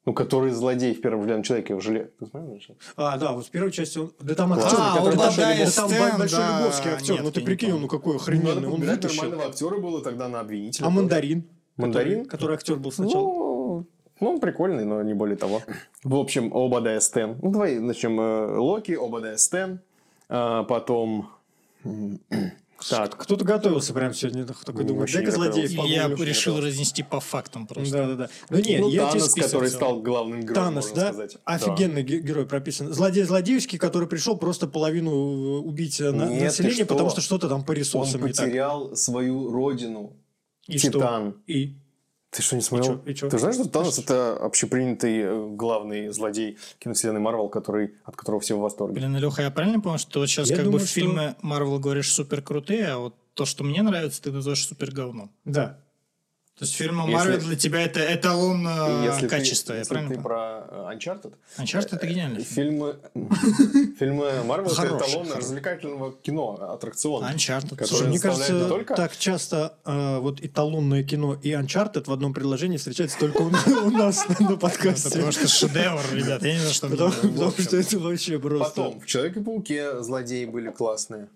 Ну, 0.10 0.13
который 0.16 0.50
злодей 0.50 0.96
в 0.96 1.01
первом 1.01 1.22
«Железном 1.22 1.44
человеке». 1.44 1.75
В 1.75 1.82
желе... 1.82 2.10
Ты 2.20 2.25
смотрел 2.25 2.42
«Железный 2.48 2.60
человек»? 2.62 2.84
А, 2.98 3.18
да, 3.20 3.32
вот 3.34 3.46
в 3.46 3.51
первой 3.51 3.72
части 3.72 4.00
он... 4.00 4.12
Да 4.20 4.34
там 4.34 4.54
актер, 4.54 4.78
А, 4.82 4.96
который 4.98 5.16
большой, 5.16 5.54
Любовь- 5.54 5.70
Стэн, 5.70 5.89
там 5.89 6.18
большой 6.18 6.39
да. 6.39 6.60
Любовский 6.60 6.89
актер. 6.89 7.13
Нет, 7.13 7.24
ну 7.25 7.32
ты 7.32 7.42
прикинь, 7.42 7.72
он 7.74 7.82
ну 7.82 7.88
какой 7.88 8.16
охрененный. 8.16 8.66
Он 8.66 8.72
подбирать 8.72 8.96
вытащил. 8.96 9.22
нормального 9.22 9.50
актера 9.51 9.78
было 9.78 10.01
тогда 10.04 10.28
на 10.28 10.39
обвинителя. 10.39 10.88
А 10.88 10.89
Мандарин? 10.89 11.44
Мандарин? 11.78 12.25
Который, 12.25 12.28
который 12.28 12.56
актер 12.56 12.78
был 12.78 12.92
сначала. 12.92 13.22
Ну, 13.24 13.86
ну, 14.20 14.30
он 14.32 14.39
прикольный, 14.39 14.84
но 14.84 15.04
не 15.04 15.13
более 15.13 15.38
того. 15.38 15.62
В 16.04 16.16
общем, 16.16 16.51
Обадая 16.56 17.00
Стэн. 17.01 17.38
Ну, 17.44 17.51
давай 17.51 17.78
начнем. 17.78 18.20
э, 18.20 18.58
Локи, 18.58 18.94
Обадая 18.94 19.38
Стэн. 19.38 19.80
А, 20.28 20.63
потом... 20.63 21.30
Так, 22.89 23.17
Кто-то 23.17 23.43
готовился 23.45 23.93
прям 23.93 24.13
сегодня. 24.13 24.45
Такой 24.45 24.83
Ну, 24.83 24.89
думает, 24.89 25.12
дай-ка 25.12 25.31
злодеев 25.31 25.71
готовился. 25.71 25.93
Я 26.24 26.25
решил 26.25 26.59
разнести 26.62 27.03
по 27.03 27.19
фактам 27.19 27.67
просто. 27.67 27.93
Да, 27.98 28.07
да, 28.07 28.15
да. 28.15 28.29
Ну 28.50 28.57
нет, 28.59 28.81
ну, 28.81 28.89
я 28.89 29.01
тебе 29.09 29.19
Танос, 29.19 29.31
список 29.31 29.51
который 29.51 29.69
стал 29.69 30.01
главным 30.01 30.41
героем, 30.41 30.55
Танос, 30.55 30.86
можно 30.89 30.95
да? 31.01 31.07
сказать. 31.09 31.38
Офигенный 31.43 32.03
ге- 32.03 32.19
герой 32.19 32.45
прописан. 32.45 32.93
Злодей 32.93 33.24
злодеевский, 33.24 33.77
который 33.77 34.07
пришел 34.07 34.38
просто 34.38 34.67
половину 34.67 35.12
э, 35.12 35.59
убить 35.59 36.00
э, 36.00 36.12
на- 36.12 36.27
Нет, 36.29 36.43
население, 36.43 36.86
что? 36.86 36.93
потому 36.93 37.09
что 37.09 37.21
что-то 37.21 37.50
там 37.50 37.63
по 37.63 37.71
Он 37.71 37.77
ресурсам 37.77 38.21
так. 38.21 38.29
потерял 38.29 38.95
свою 38.95 39.51
родину. 39.51 40.13
И 40.67 40.77
Титан. 40.77 41.31
что? 41.31 41.51
И? 41.51 41.78
Ты 42.31 42.43
что, 42.43 42.55
не 42.55 42.62
смотрел? 42.62 43.01
чё, 43.03 43.12
и 43.12 43.15
чё? 43.15 43.29
Ты 43.29 43.39
знаешь, 43.39 43.55
что 43.55 43.67
Танос 43.67 43.98
это 43.98 44.33
общепринятый 44.38 45.17
э, 45.21 45.48
главный 45.55 46.09
злодей 46.09 46.57
киновселенной 46.77 47.19
Марвел, 47.19 47.50
который, 47.50 47.95
от 48.03 48.15
которого 48.15 48.39
все 48.39 48.55
в 48.55 48.59
восторге? 48.59 48.95
Блин, 49.00 49.17
Илюха, 49.17 49.41
я 49.41 49.50
правильно 49.51 49.79
понял, 49.81 49.98
что 49.98 50.19
вот 50.19 50.27
сейчас 50.29 50.50
Я 50.50 50.55
как 50.57 50.65
думаю, 50.65 50.79
бы 50.81 50.86
что- 50.86 50.93
фильмы 50.93 51.36
Марвел 51.41 51.79
говоришь 51.79 52.12
супер 52.13 52.41
крутые, 52.43 52.86
а 52.89 52.98
вот 53.00 53.15
то, 53.33 53.45
что 53.45 53.63
мне 53.63 53.81
нравится, 53.81 54.21
ты 54.21 54.31
называешь 54.31 54.63
супер 54.67 54.91
говно. 54.91 55.29
Да. 55.45 55.79
То 56.60 56.66
есть 56.66 56.75
фильмы 56.75 57.04
Если- 57.04 57.13
Марвел 57.13 57.39
для 57.39 57.56
тебя 57.56 57.82
это 57.82 58.01
эталон 58.13 58.68
э, 58.68 59.06
Если 59.06 59.22
ты- 59.22 59.28
качества, 59.30 59.72
я 59.74 59.80
если 59.80 59.94
правильно 59.94 60.16
ты 60.16 60.22
про 60.22 60.66
э, 60.70 60.94
Uncharted, 60.94 61.34
Uncharted 61.58 61.96
это 61.96 62.06
гениальный 62.06 62.44
фильм. 62.44 62.70
фильмы, 62.74 62.96
фильмы 63.98 64.44
Марвел 64.44 64.70
это 64.70 64.98
эталон 64.98 65.32
развлекательного 65.32 66.12
кино, 66.22 66.58
аттракциона. 66.74 67.32
Uncharted. 67.34 67.86
Слушай, 67.86 68.08
мне 68.10 68.20
кажется, 68.20 68.68
только- 68.68 68.94
так 68.94 69.16
часто 69.18 69.78
э, 69.86 70.20
вот 70.20 70.42
эталонное 70.44 71.01
кино 71.04 71.39
и 71.42 71.51
Uncharted 71.51 72.04
в 72.08 72.12
одном 72.12 72.34
предложении 72.34 72.75
встречается 72.75 73.18
только 73.20 73.42
у 73.44 73.89
нас 73.89 74.28
на 74.39 74.58
подкасте. 74.58 75.10
Потому 75.12 75.32
что 75.32 75.48
шедевр, 75.48 76.01
ребят, 76.12 76.44
я 76.44 76.54
не 76.56 76.60
знаю, 76.60 76.74
что 76.74 76.88
мне 76.89 76.98
Потому 76.98 77.51
что 77.58 77.78
это 77.78 78.00
вообще 78.00 78.38
просто... 78.38 78.66
Потом, 78.84 79.00
в 79.00 79.06
Человеке-пауке 79.06 80.01
злодеи 80.04 80.44
были 80.44 80.72
классные. 80.72 81.30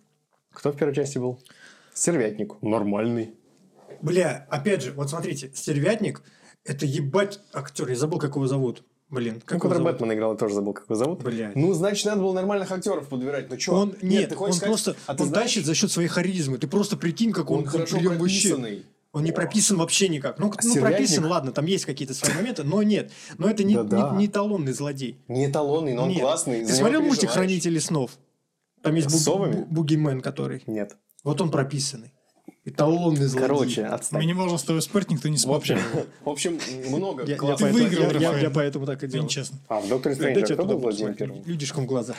Кто 0.52 0.74
в 0.74 0.76
первой 0.76 0.94
части 0.94 1.18
был? 1.18 1.40
Стервятник. 1.94 2.62
Нормальный. 2.62 3.36
Бля, 4.04 4.46
опять 4.50 4.84
же, 4.84 4.92
вот 4.92 5.10
смотрите, 5.10 5.50
Стервятник– 5.54 6.22
это 6.66 6.86
ебать 6.86 7.40
актер. 7.54 7.88
Я 7.90 7.96
забыл, 7.96 8.20
как 8.20 8.36
его 8.36 8.46
зовут. 8.48 8.84
Блин, 9.10 9.42
как 9.46 9.52
его 9.52 9.60
который 9.62 9.78
зовут? 9.78 9.92
Бэтмен 9.94 10.14
играл, 10.14 10.32
я 10.34 10.38
тоже 10.38 10.56
забыл, 10.56 10.74
как 10.74 10.86
его 10.86 10.96
зовут. 10.96 11.24
Блядь. 11.24 11.56
Ну, 11.56 11.72
значит, 11.74 12.06
надо 12.06 12.22
было 12.22 12.34
нормальных 12.34 12.72
актеров 12.72 13.08
подбирать. 13.08 13.50
Ну, 13.50 13.60
что? 13.60 13.74
Он, 13.74 13.96
нет, 14.02 14.34
он 14.38 14.52
просто 14.60 14.96
а 15.08 15.16
ты 15.16 15.24
он 15.24 15.30
знаешь, 15.30 15.46
тащит 15.52 15.66
за 15.66 15.74
счет 15.76 15.92
своей 15.92 16.10
харизмы. 16.10 16.58
Ты 16.58 16.68
просто 16.68 16.98
прикинь, 16.98 17.32
как 17.32 17.50
он, 17.50 17.60
он 17.60 17.66
хорошо 17.66 17.96
вообще- 17.98 18.10
прописанный. 18.10 18.86
Он 19.14 19.24
не 19.24 19.32
прописан 19.32 19.78
вообще 19.78 20.10
никак. 20.10 20.40
Ну, 20.40 20.52
А 20.52 20.60
ну 20.64 20.76
прописан, 20.82 21.26
ладно, 21.26 21.52
там 21.52 21.66
есть 21.68 21.86
какие-то 21.86 22.16
свои 22.16 22.34
моменты, 22.34 22.64
но 22.64 22.82
нет. 22.82 23.12
Но 23.38 23.48
это 23.48 23.64
не, 23.64 23.76
Да-да. 23.76 24.10
не, 24.14 24.18
не 24.18 24.26
эталонный 24.26 24.74
злодей. 24.74 25.20
Не 25.28 25.48
эталонный, 25.50 25.94
но 25.94 26.04
он 26.04 26.10
Нет. 26.10 26.20
классный. 26.22 26.66
Ты 26.66 26.74
смотрел 26.74 27.02
мультик. 27.04 27.30
«Хранители 27.30 27.78
снов»? 27.78 28.18
Там 28.82 28.96
есть 28.96 29.12
С 29.12 29.14
бу- 29.14 29.18
совами? 29.20 29.54
бу- 29.54 29.66
бугимен, 29.66 30.22
который. 30.22 30.64
Нет. 30.66 30.98
Вот 31.24 31.40
он 31.42 31.52
прописанный. 31.52 32.12
Эталонный 32.66 33.26
злодей. 33.26 33.48
Короче, 33.48 33.82
Мы 33.84 33.88
отстань. 33.90 34.26
не 34.26 34.34
можем 34.34 34.58
с 34.58 34.64
тобой 34.64 34.82
спорить, 34.82 35.10
никто 35.12 35.28
не 35.28 35.36
В 35.38 35.40
смотрит. 35.42 35.78
общем, 35.78 36.08
в 36.24 36.30
общем, 36.30 36.60
много 36.90 37.24
Я, 37.26 37.36
я 37.36 37.56
выиграл, 37.56 38.12
я- 38.22 38.40
я- 38.40 38.50
поэтому 38.50 38.86
так 38.86 39.04
и 39.04 39.08
делал. 39.08 39.26
нечестно. 39.26 39.58
А, 39.68 39.80
в 39.82 39.88
Докторе 39.90 40.16
Стрэнджа 40.16 40.40
я 40.40 40.46
кто 40.56 40.66
был 40.66 40.80
злодеем 40.80 41.14
первым? 41.14 41.44
Людишком 41.46 41.84
в 41.84 41.88
глазах. 41.88 42.16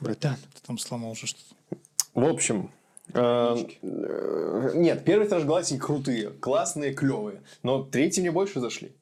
Братан. 0.00 0.36
Ты 0.36 0.60
там 0.66 0.78
сломал 0.78 1.12
уже 1.12 1.26
что-то. 1.26 1.78
В 2.14 2.24
общем, 2.24 2.70
э, 3.12 3.56
э, 3.82 4.70
нет, 4.74 5.04
первые 5.04 5.26
Страж 5.26 5.44
Галактики 5.44 5.78
крутые, 5.78 6.30
классные, 6.30 6.94
клевые. 6.94 7.42
Но 7.62 7.82
третьи 7.82 8.20
мне 8.20 8.30
больше 8.30 8.60
зашли. 8.60 8.92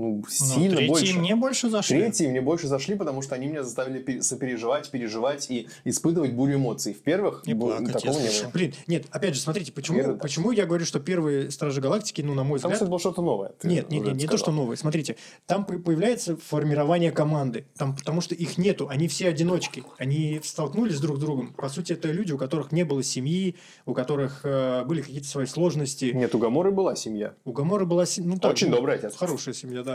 Ну, 0.00 0.16
Ну, 0.16 0.24
сильно 0.28 0.76
третьи 0.76 0.88
больше. 0.88 1.18
мне 1.18 1.36
больше 1.36 1.70
зашли. 1.70 1.98
Третьи 2.00 2.26
мне 2.26 2.40
больше 2.40 2.66
зашли, 2.66 2.94
потому 2.96 3.22
что 3.22 3.34
они 3.34 3.46
меня 3.46 3.62
заставили 3.62 3.98
пе- 4.00 4.22
сопереживать, 4.22 4.90
переживать 4.90 5.50
и 5.50 5.68
испытывать 5.84 6.32
бурю 6.32 6.56
эмоций. 6.56 6.94
В 6.94 7.00
первых 7.02 7.42
бу- 7.46 7.58
плакать, 7.58 7.92
такого 7.92 8.18
не 8.18 8.28
было. 8.28 8.50
Блин, 8.52 8.74
нет, 8.86 9.06
опять 9.10 9.34
же, 9.34 9.40
смотрите, 9.40 9.72
почему, 9.72 9.98
Первый, 9.98 10.14
да. 10.14 10.20
почему 10.20 10.50
я 10.52 10.66
говорю, 10.66 10.84
что 10.84 11.00
первые 11.00 11.50
Стражи 11.50 11.80
Галактики, 11.80 12.22
ну, 12.22 12.34
на 12.34 12.42
мой 12.44 12.58
Там, 12.58 12.70
взгляд... 12.70 12.74
кстати, 12.74 12.88
было 12.90 12.98
что-то 12.98 13.22
новое. 13.22 13.52
Нет, 13.62 13.90
нет, 13.90 14.04
нет, 14.04 14.14
не 14.16 14.26
то, 14.26 14.36
что 14.36 14.50
новые. 14.52 14.76
Смотрите, 14.76 15.16
там 15.46 15.64
по- 15.64 15.78
появляется 15.78 16.36
формирование 16.36 17.10
команды. 17.12 17.66
Там, 17.76 17.94
потому 17.96 18.20
что 18.20 18.34
их 18.34 18.58
нету, 18.58 18.88
они 18.88 19.08
все 19.08 19.28
одиночки. 19.28 19.84
Они 19.98 20.40
столкнулись 20.42 20.98
друг 21.00 21.16
с 21.18 21.20
другом. 21.20 21.52
По 21.54 21.68
сути, 21.68 21.92
это 21.92 22.10
люди, 22.10 22.32
у 22.32 22.38
которых 22.38 22.72
не 22.72 22.84
было 22.84 23.02
семьи, 23.02 23.56
у 23.86 23.92
которых 23.94 24.40
э, 24.44 24.84
были 24.84 25.02
какие-то 25.02 25.26
свои 25.28 25.46
сложности. 25.46 26.12
Нет, 26.14 26.34
у 26.34 26.38
Гаморы 26.38 26.70
была 26.70 26.96
семья. 26.96 27.34
У 27.44 27.52
Гамора 27.52 27.84
была 27.84 28.06
се- 28.06 28.22
ну, 28.22 28.38
так, 28.38 28.52
Очень 28.52 28.68
ну, 28.70 28.76
добрый 28.76 28.96
отец. 28.96 29.16
Хорошая 29.16 29.54
семья, 29.54 29.82
да. 29.82 29.89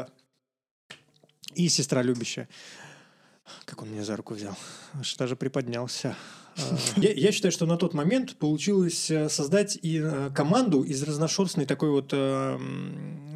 И 1.54 1.70
сестра 1.70 2.02
любящая. 2.02 2.48
Как 3.66 3.82
он 3.82 3.92
меня 3.92 4.04
за 4.04 4.16
руку 4.16 4.34
взял. 4.34 4.58
Аж 4.94 5.16
даже 5.16 5.36
приподнялся. 5.36 6.16
А, 6.58 6.62
Я, 6.98 7.12
я 7.12 7.32
считаю, 7.32 7.52
что 7.52 7.66
на 7.66 7.78
тот 7.78 7.94
момент 7.94 8.38
получилось 8.38 9.12
э, 9.12 9.30
создать 9.30 9.78
и 9.82 10.02
э, 10.02 10.30
команду 10.34 10.84
из 10.84 11.04
разношерстной 11.04 11.66
такой 11.66 11.90
вот 11.90 12.10
э, 12.14 12.58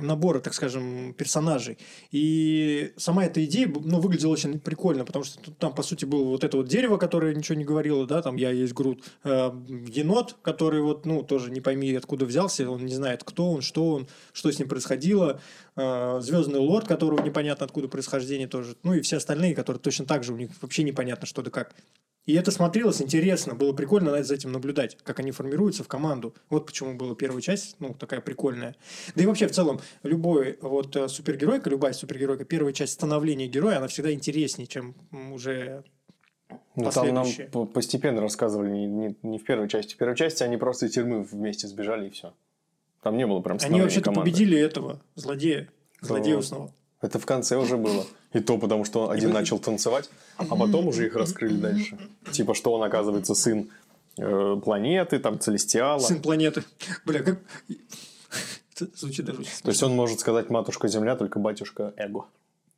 набора, 0.01 0.39
так 0.39 0.53
скажем, 0.53 1.13
персонажей. 1.13 1.77
И 2.11 2.93
сама 2.95 3.25
эта 3.25 3.43
идея 3.43 3.67
ну, 3.67 3.99
выглядела 3.99 4.31
очень 4.31 4.59
прикольно, 4.59 5.03
потому 5.03 5.25
что 5.25 5.51
там, 5.51 5.73
по 5.73 5.83
сути, 5.83 6.05
было 6.05 6.23
вот 6.23 6.43
это 6.43 6.57
вот 6.57 6.67
дерево, 6.67 6.97
которое 6.97 7.35
ничего 7.35 7.57
не 7.57 7.65
говорило, 7.65 8.05
да, 8.07 8.21
там 8.21 8.37
я 8.37 8.51
есть 8.51 8.73
Грут, 8.73 9.03
э, 9.23 9.51
енот, 9.87 10.37
который 10.41 10.81
вот, 10.81 11.05
ну, 11.05 11.23
тоже 11.23 11.51
не 11.51 11.59
пойми, 11.59 11.93
откуда 11.93 12.25
взялся, 12.25 12.69
он 12.69 12.85
не 12.85 12.93
знает, 12.93 13.23
кто 13.23 13.51
он, 13.51 13.61
что 13.61 13.91
он, 13.91 14.07
что 14.31 14.51
с 14.51 14.59
ним 14.59 14.69
происходило, 14.69 15.41
Звездный 15.75 16.59
лорд, 16.59 16.87
которого 16.89 17.23
непонятно 17.23 17.65
откуда 17.65 17.87
происхождение 17.87 18.49
тоже, 18.49 18.75
ну 18.83 18.93
и 18.95 19.01
все 19.01 19.15
остальные, 19.15 19.55
которые 19.55 19.79
точно 19.79 20.05
так 20.05 20.25
же, 20.25 20.33
у 20.33 20.37
них 20.37 20.49
вообще 20.61 20.83
непонятно 20.83 21.25
что 21.25 21.41
да 21.41 21.51
как. 21.51 21.73
И 22.29 22.33
это 22.33 22.51
смотрелось 22.51 23.01
интересно, 23.01 23.55
было 23.55 23.73
прикольно 23.73 24.21
за 24.21 24.35
этим 24.35 24.51
наблюдать, 24.51 24.95
как 25.03 25.17
они 25.19 25.31
формируются 25.31 25.83
в 25.83 25.87
команду. 25.87 26.35
Вот 26.51 26.67
почему 26.67 26.93
была 26.93 27.15
первая 27.15 27.41
часть, 27.41 27.75
ну, 27.79 27.95
такая 27.95 28.21
прикольная. 28.21 28.75
Да 29.15 29.23
и 29.23 29.25
вообще, 29.25 29.47
в 29.47 29.51
целом, 29.51 29.81
любой 30.03 30.59
вот 30.61 30.95
э, 30.95 31.07
супергеройка, 31.07 31.71
любая 31.71 31.91
супергеройка, 31.91 32.45
первая 32.45 32.71
часть 32.71 32.93
становления 32.93 33.47
героя, 33.47 33.77
она 33.77 33.87
всегда 33.87 34.13
интереснее, 34.13 34.67
чем 34.67 34.93
уже 35.33 35.83
Ну, 36.75 36.91
там 36.91 37.15
нам 37.15 37.25
постепенно 37.73 38.21
рассказывали, 38.21 38.69
не, 38.69 38.85
не- 38.85 39.17
не 39.23 39.39
в 39.39 39.43
первой 39.43 39.67
части. 39.67 39.95
В 39.95 39.97
первой 39.97 40.15
части 40.15 40.43
они 40.43 40.57
просто 40.57 40.85
из 40.85 40.91
тюрьмы 40.91 41.23
вместе 41.23 41.67
сбежали 41.67 42.09
и 42.09 42.11
все. 42.11 42.35
Там 43.01 43.17
не 43.17 43.25
было 43.25 43.39
прям 43.39 43.57
Они 43.63 43.81
вообще-то 43.81 44.11
победили 44.11 44.55
этого 44.55 45.01
злодея, 45.15 45.67
снова. 46.43 46.71
Это 47.01 47.17
в 47.17 47.25
конце 47.25 47.55
уже 47.57 47.77
было. 47.77 48.05
И 48.33 48.39
то 48.39 48.57
потому, 48.57 48.83
что 48.83 49.09
один 49.09 49.31
начал 49.31 49.59
танцевать, 49.59 50.09
а 50.37 50.55
потом 50.55 50.87
уже 50.87 51.05
их 51.05 51.15
раскрыли 51.15 51.57
дальше. 51.57 51.97
Типа, 52.31 52.53
что 52.53 52.73
он, 52.73 52.83
оказывается, 52.83 53.35
сын 53.35 53.69
э, 54.17 54.57
планеты, 54.63 55.19
там, 55.19 55.39
Целестиала. 55.39 55.99
Сын 55.99 56.21
планеты. 56.21 56.63
Бля, 57.05 57.23
как... 57.23 57.39
Это 58.75 58.97
звучит 58.97 59.25
даже 59.25 59.39
очень 59.39 59.51
То 59.63 59.69
есть 59.69 59.83
он 59.83 59.95
может 59.95 60.19
сказать 60.19 60.49
матушка 60.49 60.87
Земля, 60.87 61.15
только 61.15 61.39
батюшка 61.39 61.93
Эго. 61.97 62.25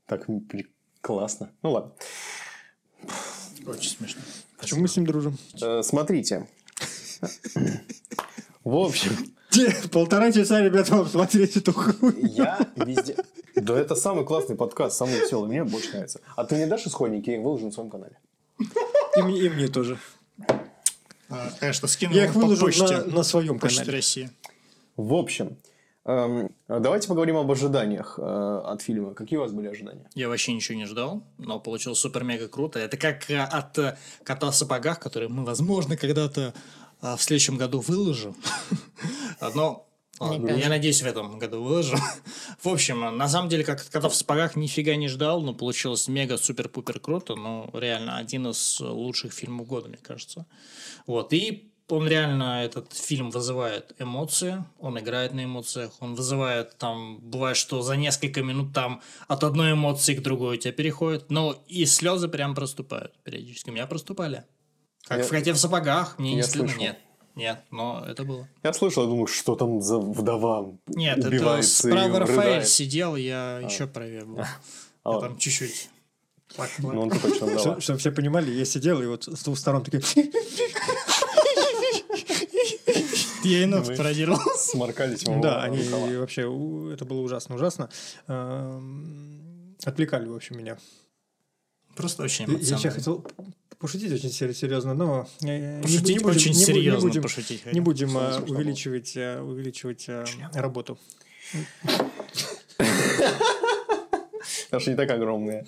Так 0.06 0.28
классно. 1.02 1.50
Ну 1.64 1.72
ладно. 1.72 1.92
Очень 3.66 3.98
смешно. 3.98 4.22
Почему 4.58 4.82
мы 4.82 4.88
с 4.88 4.96
ним 4.96 5.06
дружим? 5.06 5.38
Э, 5.62 5.82
смотрите. 5.84 6.48
В 8.64 8.76
общем, 8.76 9.34
Полтора 9.92 10.32
часа, 10.32 10.62
ребят, 10.62 10.90
вам 10.90 11.08
смотреть 11.08 11.58
эту 11.58 11.74
хуйню. 11.74 12.14
я 12.34 12.60
везде... 12.76 13.16
Да 13.56 13.78
это 13.78 13.96
самый 13.96 14.26
классный 14.26 14.56
подкаст, 14.56 14.98
самый 14.98 15.20
веселый. 15.20 15.50
Мне 15.50 15.64
больше 15.66 15.92
нравится. 15.92 16.22
А 16.36 16.46
ты 16.46 16.56
мне 16.56 16.68
дашь 16.68 16.88
исходники? 16.88 17.30
Я 17.30 17.38
их 17.38 17.44
выложу 17.44 17.66
на 17.66 17.72
своем 17.72 17.90
канале. 17.90 18.18
И 19.18 19.22
мне, 19.22 19.40
и 19.42 19.50
мне 19.50 19.68
тоже. 19.68 19.98
А, 21.30 21.50
Конечно, 21.60 21.88
скину 21.88 22.14
Я 22.14 22.26
их 22.26 22.34
по 22.34 22.40
выложу 22.40 22.66
почте. 22.66 22.98
на, 22.98 23.06
на 23.06 23.24
своем 23.24 23.60
Почте 23.60 23.80
канале. 23.80 23.98
России. 23.98 24.30
В 24.98 25.14
общем, 25.14 25.58
эм, 26.06 26.50
давайте 26.68 27.08
поговорим 27.08 27.38
об 27.38 27.50
ожиданиях 27.52 28.16
э, 28.18 28.22
от 28.66 28.82
фильма. 28.82 29.14
Какие 29.14 29.38
у 29.38 29.42
вас 29.42 29.52
были 29.52 29.68
ожидания? 29.68 30.10
Я 30.14 30.30
вообще 30.30 30.54
ничего 30.54 30.78
не 30.78 30.86
ждал, 30.86 31.24
но 31.38 31.60
получилось 31.60 32.00
супер-мега 32.00 32.48
круто. 32.48 32.80
Это 32.80 32.98
как 32.98 33.30
э, 33.30 33.40
от 33.40 33.78
э, 33.78 33.98
кота 34.24 34.52
в 34.52 34.56
сапогах, 34.56 35.00
который 35.00 35.28
мы, 35.30 35.44
возможно, 35.46 35.96
когда-то 35.98 36.54
в 37.02 37.20
следующем 37.20 37.58
году 37.58 37.80
выложим. 37.80 38.36
Но 39.56 39.88
ладно, 40.20 40.52
я 40.52 40.70
надеюсь, 40.70 41.02
в 41.02 41.06
этом 41.06 41.40
году 41.40 41.64
выложу. 41.64 41.98
В 42.64 42.70
общем, 42.70 43.18
на 43.18 43.28
самом 43.28 43.50
деле, 43.50 43.64
как 43.64 43.84
кота 43.90 44.08
в 44.08 44.16
сапогах 44.16 44.56
нифига 44.56 44.96
не 44.96 45.08
ждал, 45.08 45.42
но 45.42 45.54
получилось 45.54 46.08
мега-супер-пупер 46.08 47.00
круто. 47.00 47.36
Ну, 47.36 47.70
реально, 47.74 48.18
один 48.18 48.48
из 48.48 48.80
лучших 48.80 49.34
фильмов 49.34 49.66
года, 49.66 49.90
мне 49.90 49.98
кажется. 49.98 50.46
Вот, 51.08 51.34
и 51.34 51.72
он 51.92 52.08
реально, 52.08 52.64
этот 52.64 52.94
фильм 52.94 53.32
вызывает 53.32 53.94
эмоции, 54.00 54.64
он 54.80 54.98
играет 55.00 55.34
на 55.34 55.44
эмоциях, 55.44 55.92
он 56.00 56.16
вызывает 56.16 56.78
там, 56.78 57.20
бывает, 57.20 57.58
что 57.58 57.82
за 57.82 57.98
несколько 57.98 58.44
минут 58.44 58.74
там 58.74 59.02
от 59.28 59.44
одной 59.44 59.74
эмоции 59.74 60.16
к 60.16 60.22
другой 60.22 60.58
у 60.58 60.60
тебя 60.60 60.72
переходит, 60.72 61.30
но 61.30 61.62
и 61.68 61.86
слезы 61.86 62.28
прям 62.28 62.56
проступают 62.56 63.14
периодически. 63.24 63.70
У 63.70 63.74
меня 63.74 63.88
проступали. 63.88 64.46
Как 65.08 65.18
Я- 65.20 65.24
в 65.26 65.30
коте 65.30 65.54
в 65.54 65.58
сапогах, 65.58 66.18
мне 66.20 66.32
не 66.32 66.38
я 66.38 66.44
стыдно, 66.44 66.68
слышал. 66.68 66.82
нет. 66.82 66.98
Нет, 67.36 67.64
но 67.72 68.04
это 68.06 68.24
было. 68.26 68.48
Я 68.62 68.74
слышал, 68.74 69.04
я 69.04 69.10
думаю, 69.10 69.28
что 69.28 69.56
там 69.56 69.82
за 69.82 69.98
вдова 70.00 70.74
Нет, 70.88 71.18
это 71.20 71.62
справа 71.64 72.20
Рафаэль 72.20 72.40
рыдает. 72.40 72.68
сидел, 72.68 73.16
я 73.16 73.60
еще 73.60 73.88
правее 73.88 74.26
был. 74.26 74.40
А, 75.04 75.10
Я 75.10 75.16
ладно. 75.16 75.30
там 75.30 75.38
чуть-чуть. 75.40 75.90
Ну, 76.80 77.02
он 77.02 77.10
точно 77.10 77.48
вдова. 77.48 77.82
Чтобы 77.82 77.98
все 78.00 78.12
понимали, 78.12 78.52
я 78.52 78.66
сидел, 78.66 79.02
и 79.02 79.08
вот 79.08 79.24
с 79.24 79.44
двух 79.44 79.58
сторон 79.58 79.84
такие... 79.84 80.04
Я 83.44 83.64
и 83.64 83.66
ног 83.66 83.86
пародировал. 83.98 84.40
Сморкались 84.58 85.24
Да, 85.24 85.64
они 85.64 85.84
рукава. 85.84 86.08
вообще... 86.20 86.42
Это 86.94 87.06
было 87.06 87.22
ужасно, 87.22 87.56
ужасно. 87.56 87.90
Эм, 88.28 89.76
Отвлекали, 89.84 90.28
в 90.28 90.36
общем, 90.36 90.58
меня. 90.60 90.78
Просто 91.96 92.24
очень 92.24 92.46
Я- 92.46 92.54
Я 92.54 92.60
сейчас 92.60 92.86
эмоционально. 92.86 93.00
хотел 93.00 93.26
пошутить 93.82 94.12
очень 94.14 94.32
серьезно, 94.32 94.94
но... 94.94 95.28
э, 95.42 95.46
не- 95.46 95.60
не 95.78 95.82
Пошутить 95.82 96.22
будем- 96.24 96.36
очень 96.38 96.52
не 96.52 96.58
бу- 96.58 96.60
не 96.60 96.66
серьезно 96.66 97.10
будем- 97.10 97.22
пошутить. 97.24 97.66
Не 97.74 97.80
будем 97.82 98.18
э, 98.18 98.40
было? 98.40 98.56
увеличивать, 98.58 99.18
э, 99.18 99.40
увеличивать 99.42 100.06
э, 100.08 100.26
работу. 100.54 100.98
Потому 104.66 104.82
что 104.82 104.92
не 104.92 104.96
так 104.98 105.12
огромные. 105.12 105.66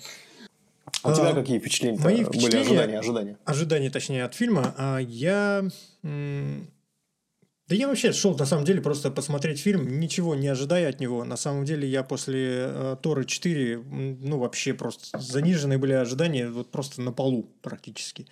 А 1.02 1.08
у 1.08 1.12
А, 1.12 1.14
тебя 1.14 1.32
какие 1.34 1.58
впечатления 1.58 1.98
мои 1.98 2.24
были? 2.24 2.28
впечатления- 2.38 2.60
Ожидания, 2.62 2.98
ожидания. 2.98 3.36
ожидания, 3.44 3.90
точнее, 3.90 4.24
от 4.24 4.34
фильма, 4.34 4.74
а 4.78 4.98
я... 4.98 5.64
Да 7.66 7.74
я 7.74 7.88
вообще 7.88 8.12
шел, 8.12 8.36
на 8.36 8.44
самом 8.44 8.66
деле, 8.66 8.82
просто 8.82 9.10
посмотреть 9.10 9.58
фильм, 9.58 9.98
ничего 9.98 10.34
не 10.34 10.48
ожидая 10.48 10.90
от 10.90 11.00
него. 11.00 11.24
На 11.24 11.36
самом 11.36 11.64
деле, 11.64 11.88
я 11.88 12.02
после 12.02 12.66
э, 12.68 12.96
Тора 13.02 13.24
4, 13.24 13.74
м, 13.76 14.20
ну, 14.20 14.38
вообще 14.38 14.74
просто 14.74 15.18
заниженные 15.18 15.78
были 15.78 15.92
ожидания, 15.94 16.50
вот 16.50 16.70
просто 16.70 17.00
на 17.00 17.10
полу 17.10 17.48
практически. 17.62 18.26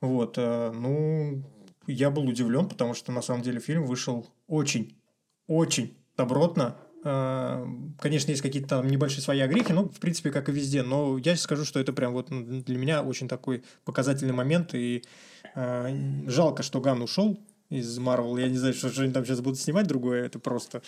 Вот, 0.00 0.34
э, 0.38 0.72
ну, 0.72 1.42
я 1.86 2.10
был 2.10 2.26
удивлен, 2.28 2.68
потому 2.68 2.94
что, 2.94 3.12
на 3.12 3.22
самом 3.22 3.42
деле, 3.42 3.60
фильм 3.60 3.84
вышел 3.86 4.26
очень, 4.48 4.96
очень 5.48 5.96
добротно. 6.16 6.76
Э, 7.04 7.66
Конечно, 7.98 8.30
есть 8.30 8.42
какие-то 8.42 8.68
там 8.68 8.88
небольшие 8.88 9.22
свои 9.22 9.40
огрехи, 9.40 9.72
ну, 9.72 9.88
в 9.90 10.00
принципе, 10.00 10.30
как 10.30 10.48
и 10.48 10.52
везде, 10.52 10.82
но 10.82 11.18
я 11.18 11.36
скажу, 11.36 11.64
что 11.66 11.80
это 11.80 11.92
прям 11.92 12.12
вот 12.14 12.28
для 12.30 12.78
меня 12.78 13.02
очень 13.02 13.28
такой 13.28 13.62
показательный 13.84 14.34
момент, 14.34 14.74
и 14.74 15.02
э, 15.54 16.24
жалко, 16.28 16.62
что 16.62 16.80
Ган 16.80 17.02
ушел 17.02 17.38
из 17.70 17.98
Марвел. 17.98 18.36
Я 18.36 18.48
не 18.48 18.58
знаю, 18.58 18.74
что, 18.74 18.90
что 18.90 19.02
они 19.02 19.12
там 19.12 19.24
сейчас 19.24 19.40
будут 19.40 19.58
снимать 19.58 19.86
другое, 19.86 20.26
это 20.26 20.38
просто... 20.38 20.82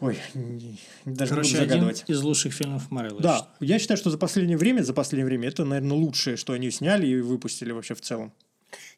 Ой, 0.00 0.16
не- 0.34 0.78
даже 1.04 1.30
Короче, 1.30 1.50
не 1.50 1.54
буду 1.56 1.62
один 1.64 1.80
загадывать. 1.80 2.04
из 2.08 2.22
лучших 2.22 2.54
фильмов 2.54 2.90
Марвел. 2.90 3.18
Да, 3.20 3.48
я 3.60 3.78
считаю, 3.78 3.98
что 3.98 4.10
за 4.10 4.16
последнее 4.18 4.56
время, 4.56 4.82
за 4.82 4.94
последнее 4.94 5.26
время 5.26 5.48
это, 5.48 5.64
наверное, 5.64 5.96
лучшее, 5.96 6.36
что 6.36 6.54
они 6.54 6.70
сняли 6.70 7.06
и 7.06 7.20
выпустили 7.20 7.72
вообще 7.72 7.94
в 7.94 8.00
целом. 8.00 8.32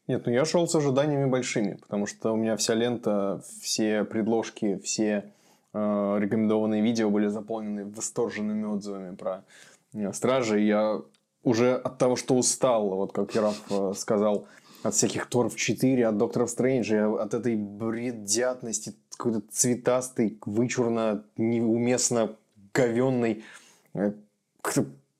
Нет, 0.06 0.26
ну 0.26 0.32
я 0.32 0.44
шел 0.44 0.66
с 0.68 0.74
ожиданиями 0.74 1.28
большими, 1.28 1.74
потому 1.74 2.06
что 2.06 2.32
у 2.32 2.36
меня 2.36 2.56
вся 2.56 2.74
лента, 2.74 3.42
все 3.60 4.04
предложки, 4.04 4.78
все 4.84 5.32
э, 5.72 6.18
рекомендованные 6.20 6.82
видео 6.82 7.10
были 7.10 7.26
заполнены 7.28 7.84
восторженными 7.86 8.64
отзывами 8.64 9.14
про 9.16 9.44
э, 9.94 10.12
Стражи. 10.12 10.62
И 10.62 10.66
Я 10.66 11.00
уже 11.42 11.74
от 11.74 11.98
того, 11.98 12.14
что 12.16 12.36
устал, 12.36 12.90
вот 12.90 13.12
как 13.12 13.34
Яраф 13.34 13.60
э, 13.70 13.92
сказал, 13.96 14.46
от 14.82 14.94
всяких 14.94 15.26
Торов 15.26 15.56
4, 15.56 16.06
от 16.06 16.16
Докторов 16.16 16.50
Стрэнджа, 16.50 17.22
от 17.22 17.34
этой 17.34 17.56
бредятности, 17.56 18.94
какой-то 19.16 19.42
цветастой, 19.50 20.38
вычурно, 20.44 21.24
неуместно 21.36 22.36
говенной. 22.74 23.44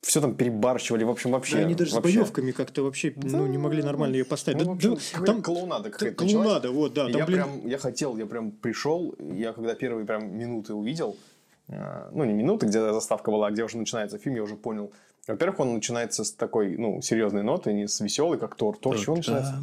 Все 0.01 0.21
там 0.21 0.35
перебарщивали, 0.35 1.05
в 1.05 1.11
общем, 1.11 1.31
вообще. 1.31 1.59
Да, 1.59 1.63
они 1.63 1.75
даже 1.77 1.95
вообще. 1.95 2.11
с 2.11 2.15
боевками 2.17 2.51
как-то 2.51 2.83
вообще 2.83 3.15
ну, 3.17 3.47
не 3.47 3.57
могли 3.57 3.85
нормально 3.85 4.17
ее 4.17 4.25
поставить. 4.25 4.59
Ну, 4.59 4.75
Да- 4.75 4.93
общем, 4.93 5.21
да, 5.21 5.27
там 5.27 5.43
клоунада 5.43 5.85
да, 5.85 5.91
какая-то 5.91 6.25
началась. 6.25 6.45
клоунада, 6.45 6.71
вот, 6.73 6.93
да. 6.93 7.05
Там, 7.07 7.17
я 7.17 7.25
блин, 7.25 7.39
прям, 7.39 7.67
я 7.69 7.79
хотел, 7.79 8.17
я 8.17 8.27
прям 8.27 8.51
пришел, 8.51 9.15
я 9.21 9.53
когда 9.53 9.77
первые 9.77 10.05
прям 10.05 10.37
минуты 10.37 10.75
увидел, 10.75 11.17
э, 11.69 12.11
ну, 12.13 12.25
не 12.25 12.33
минуты, 12.33 12.67
где 12.67 12.81
заставка 12.93 13.31
была, 13.31 13.47
а 13.47 13.51
где 13.53 13.63
уже 13.63 13.79
начинается 13.79 14.19
фильм, 14.19 14.35
я 14.35 14.43
уже 14.43 14.57
понял. 14.57 14.91
Во-первых, 15.29 15.61
он 15.61 15.75
начинается 15.75 16.25
с 16.25 16.33
такой, 16.33 16.77
ну, 16.77 17.01
серьезной 17.01 17.43
ноты, 17.45 17.73
не 17.73 17.87
с 17.87 18.01
веселой, 18.01 18.39
как 18.39 18.57
Тор. 18.57 18.77
Тор 18.77 18.99
чего 18.99 19.17
начинается? 19.17 19.55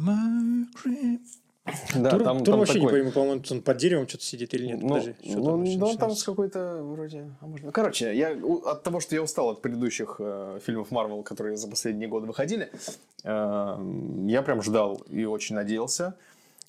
Да, 1.94 2.10
Тур, 2.10 2.22
там, 2.24 2.38
Тур 2.38 2.46
там 2.46 2.58
вообще 2.60 2.80
не 2.80 2.86
такой- 2.86 2.92
пойму, 3.00 3.12
по-моему, 3.12 3.42
он 3.50 3.60
под 3.60 3.76
деревом 3.76 4.08
что-то 4.08 4.24
сидит 4.24 4.54
или 4.54 4.66
нет. 4.66 4.82
Ну, 4.82 4.88
Подожди, 4.88 5.14
что 5.22 5.38
ну, 5.38 5.44
там 5.44 5.44
ну, 5.44 5.44
там 5.44 5.60
начинается? 5.82 6.20
с 6.20 6.24
какой-то 6.24 6.82
вроде... 6.82 7.30
а 7.40 7.46
быть- 7.46 7.62
Короче, 7.72 8.16
я 8.16 8.32
у- 8.42 8.62
от 8.64 8.82
того, 8.82 8.98
что 9.00 9.14
я 9.14 9.22
устал 9.22 9.50
от 9.50 9.60
предыдущих 9.62 10.16
э, 10.18 10.58
фильмов 10.64 10.90
Марвел, 10.90 11.22
которые 11.22 11.56
за 11.58 11.68
последние 11.68 12.08
годы 12.08 12.26
выходили, 12.26 12.70
э, 13.22 13.76
я 14.26 14.42
прям 14.42 14.62
ждал 14.62 15.02
и 15.10 15.26
очень 15.26 15.54
надеялся. 15.54 16.14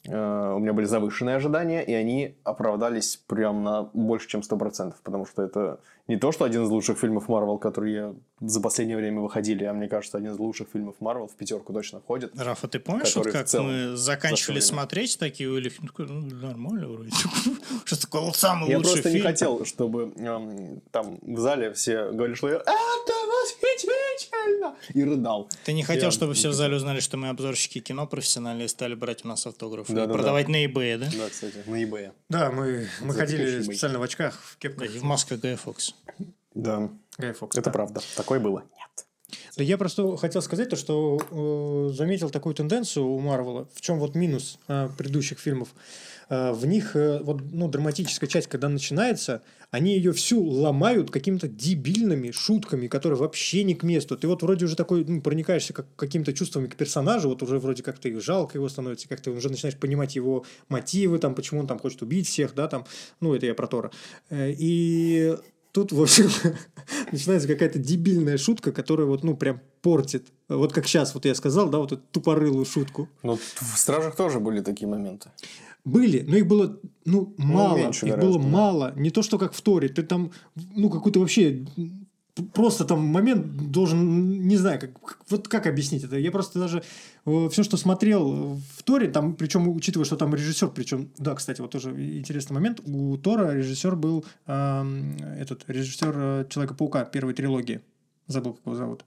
Э, 0.06 0.54
у 0.56 0.60
меня 0.60 0.74
были 0.74 0.86
завышенные 0.86 1.36
ожидания, 1.36 1.84
и 1.84 1.94
они 1.94 2.36
оправдались 2.44 3.18
прям 3.28 3.64
на 3.64 3.84
больше, 3.94 4.28
чем 4.28 4.42
100%, 4.42 4.94
потому 5.04 5.26
что 5.26 5.44
это 5.44 5.80
не 6.08 6.18
то, 6.18 6.32
что 6.32 6.44
один 6.44 6.64
из 6.64 6.70
лучших 6.70 6.98
фильмов 6.98 7.30
Марвел, 7.30 7.58
которые 7.58 8.16
за 8.40 8.60
последнее 8.60 8.98
время 8.98 9.22
выходили, 9.22 9.64
а 9.64 9.74
мне 9.74 9.88
кажется, 9.88 10.18
один 10.18 10.32
из 10.32 10.40
лучших 10.40 10.68
фильмов 10.74 10.96
Марвел 11.00 11.28
в 11.28 11.36
пятерку 11.36 11.72
точно 11.72 12.00
входит. 12.00 12.32
Рафа, 12.36 12.68
ты 12.68 12.80
помнишь, 12.80 13.16
вот 13.16 13.28
как 13.32 13.48
мы 13.54 13.96
заканчивали 13.96 14.60
за 14.60 14.68
смотреть 14.68 15.20
такие, 15.20 15.50
у 15.50 15.58
Ильи, 15.58 15.72
ну, 16.00 16.22
нормально 16.42 16.88
вроде. 16.88 17.12
Что 17.86 18.02
такое 18.02 18.32
самый 18.32 18.70
Я 18.70 18.78
лучший 18.78 18.94
просто 18.94 19.10
не 19.10 19.16
фильм. 19.16 19.28
хотел, 19.28 19.66
чтобы 19.66 20.14
эм, 20.18 20.82
там 20.92 21.20
в 21.22 21.40
зале 21.40 21.74
все 21.74 22.12
говорили, 22.12 22.36
что 22.36 22.50
я 22.50 22.56
это 22.58 23.21
восхитительно! 24.46 24.76
И 24.94 25.04
рыдал. 25.04 25.50
Ты 25.66 25.74
не 25.74 25.84
хотел, 25.84 26.06
Я- 26.06 26.12
чтобы 26.12 26.34
все 26.34 26.50
в 26.50 26.54
зале 26.62 26.76
узнали, 26.76 27.00
что 27.00 27.18
мы 27.18 27.30
обзорщики 27.30 27.80
кино 27.80 28.08
профессиональные, 28.08 28.68
стали 28.68 28.96
брать 28.96 29.24
у 29.26 29.28
нас 29.28 29.46
автографы 29.48 29.92
и 29.92 29.96
Да-да-да. 29.96 30.14
продавать 30.14 30.48
на 30.48 30.64
eBay, 30.66 30.98
да? 30.98 31.10
Да, 31.18 31.30
кстати, 31.30 31.64
на 31.66 31.84
eBay. 31.84 32.12
Да, 32.30 32.52
мы, 32.52 32.88
мы 33.02 33.14
ходили 33.14 33.62
специально 33.62 34.00
в 34.00 34.04
очках, 34.04 34.36
в 34.42 34.54
Да, 34.54 34.70
кепках. 34.70 34.96
и 34.96 35.00
в 35.00 35.04
масках 35.04 35.40
Гая 35.40 35.58
Фокс. 35.58 35.96
Да, 36.54 36.90
Гай 37.18 37.34
Фокс, 37.34 37.56
это 37.58 37.66
да. 37.66 37.72
правда. 37.72 38.02
Такое 38.16 38.40
было. 38.40 38.60
Нет. 38.78 39.06
Да 39.58 39.64
я 39.64 39.78
просто 39.78 40.18
хотел 40.18 40.42
сказать 40.42 40.70
то, 40.70 40.76
что 40.76 41.20
э, 41.32 41.94
заметил 41.94 42.30
такую 42.30 42.54
тенденцию 42.56 43.06
у 43.08 43.20
Марвела. 43.20 43.68
В 43.74 43.82
чем 43.82 44.00
вот 44.00 44.16
минус 44.16 44.58
э, 44.68 44.90
предыдущих 44.98 45.40
фильмов? 45.40 45.70
Э, 46.32 46.54
в 46.54 46.66
них 46.66 46.96
э, 46.96 47.20
вот 47.22 47.42
ну 47.52 47.68
драматическая 47.68 48.30
часть, 48.30 48.48
когда 48.48 48.70
начинается, 48.70 49.42
они 49.70 49.96
ее 49.96 50.14
всю 50.14 50.42
ломают 50.42 51.12
какими-то 51.12 51.50
дебильными 51.50 52.32
шутками, 52.32 52.88
которые 52.88 53.20
вообще 53.20 53.66
не 53.66 53.76
к 53.76 53.84
месту. 53.84 54.16
Ты 54.16 54.30
вот 54.30 54.42
вроде 54.42 54.64
уже 54.64 54.78
такой 54.78 55.04
ну, 55.04 55.22
проникаешься 55.22 55.74
как, 55.74 55.88
какими-то 55.98 56.32
чувствами 56.32 56.68
к 56.68 56.78
персонажу, 56.78 57.28
вот 57.28 57.44
уже 57.44 57.60
вроде 57.60 57.84
как 57.84 58.00
ты 58.00 58.18
жалко 58.22 58.58
его 58.58 58.70
становится, 58.70 59.10
как 59.10 59.20
ты 59.20 59.30
уже 59.30 59.50
начинаешь 59.50 59.78
понимать 59.78 60.16
его 60.16 60.46
мотивы, 60.70 61.20
там, 61.20 61.36
почему 61.36 61.60
он 61.60 61.68
там 61.68 61.80
хочет 61.80 62.02
убить 62.02 62.30
всех, 62.30 62.56
да, 62.56 62.70
там, 62.70 62.86
ну, 63.20 63.36
это 63.36 63.46
я 63.46 63.54
про 63.54 63.68
Тора. 63.68 63.92
Э, 64.30 64.54
И 64.58 65.36
тут, 65.74 65.92
в 65.92 66.02
общем, 66.02 66.30
начинается 67.12 67.50
какая-то 67.50 67.78
дебильная 67.78 68.38
шутка, 68.38 68.72
которая 68.72 69.06
вот, 69.06 69.26
ну, 69.26 69.36
прям 69.36 69.60
портит. 69.82 70.28
Вот 70.48 70.72
как 70.72 70.88
сейчас, 70.88 71.14
вот 71.14 71.26
я 71.26 71.36
сказал, 71.36 71.70
да, 71.70 71.80
вот 71.80 71.92
эту 71.92 72.02
тупорылую 72.12 72.64
шутку. 72.66 73.10
Но 73.22 73.36
в 73.36 73.78
«Стражах» 73.78 74.16
тоже 74.16 74.40
были 74.40 74.62
такие 74.62 74.88
моменты. 74.88 75.30
Были, 75.84 76.24
но 76.28 76.36
их 76.36 76.48
было, 76.48 76.80
ну, 77.06 77.34
мало. 77.38 77.78
меньше 77.78 78.06
их 78.06 78.14
гораздо, 78.16 78.32
было 78.32 78.42
да. 78.42 78.48
мало. 78.48 78.94
Не 78.96 79.10
то, 79.10 79.22
что 79.24 79.38
как 79.38 79.54
в 79.54 79.62
Торе. 79.62 79.90
Ты 79.90 80.04
там, 80.04 80.32
ну, 80.76 80.90
какой-то 80.90 81.20
вообще... 81.20 81.66
Просто 82.54 82.86
там 82.86 83.02
момент 83.06 83.72
должен, 83.72 84.48
не 84.48 84.56
знаю, 84.56 84.80
как, 84.80 84.92
вот 85.30 85.50
как 85.50 85.68
объяснить 85.68 86.06
это. 86.06 86.18
Я 86.18 86.32
просто 86.32 86.60
даже 86.60 86.82
все, 87.26 87.62
что 87.64 87.76
смотрел 87.76 88.58
в 88.78 88.84
Торе, 88.84 89.10
там, 89.10 89.36
причем 89.36 89.68
учитывая, 89.68 90.06
что 90.06 90.16
там 90.16 90.34
режиссер, 90.34 90.70
причем, 90.70 91.10
да, 91.18 91.36
кстати, 91.36 91.60
вот 91.60 91.72
тоже 91.72 91.92
интересный 91.92 92.54
момент, 92.54 92.80
у 92.86 93.18
Тора 93.18 93.54
режиссер 93.54 93.98
был 93.98 94.24
эм, 94.48 95.18
этот 95.38 95.66
режиссер 95.68 96.14
э, 96.16 96.46
Человека-паука 96.50 97.04
первой 97.04 97.34
трилогии. 97.34 97.82
Забыл, 98.28 98.54
как 98.54 98.66
его 98.66 98.76
зовут. 98.76 99.04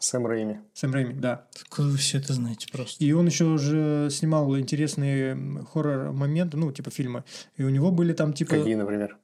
Сэм 0.00 0.26
Рэйми. 0.26 0.60
Сэм 0.74 0.92
Рэйми, 0.92 1.14
да. 1.14 1.46
Откуда 1.60 1.88
вы 1.88 1.96
все 1.96 2.18
это 2.18 2.32
знаете 2.32 2.66
просто? 2.70 3.04
И 3.04 3.12
он 3.12 3.26
еще 3.26 3.44
уже 3.44 4.08
снимал 4.10 4.56
интересные 4.58 5.36
хоррор-моменты, 5.72 6.56
ну, 6.56 6.70
типа 6.72 6.90
фильмы. 6.90 7.24
И 7.56 7.64
у 7.64 7.68
него 7.68 7.90
были 7.90 8.12
там 8.12 8.32
типа... 8.32 8.56
Какие, 8.56 8.74
например? 8.74 9.16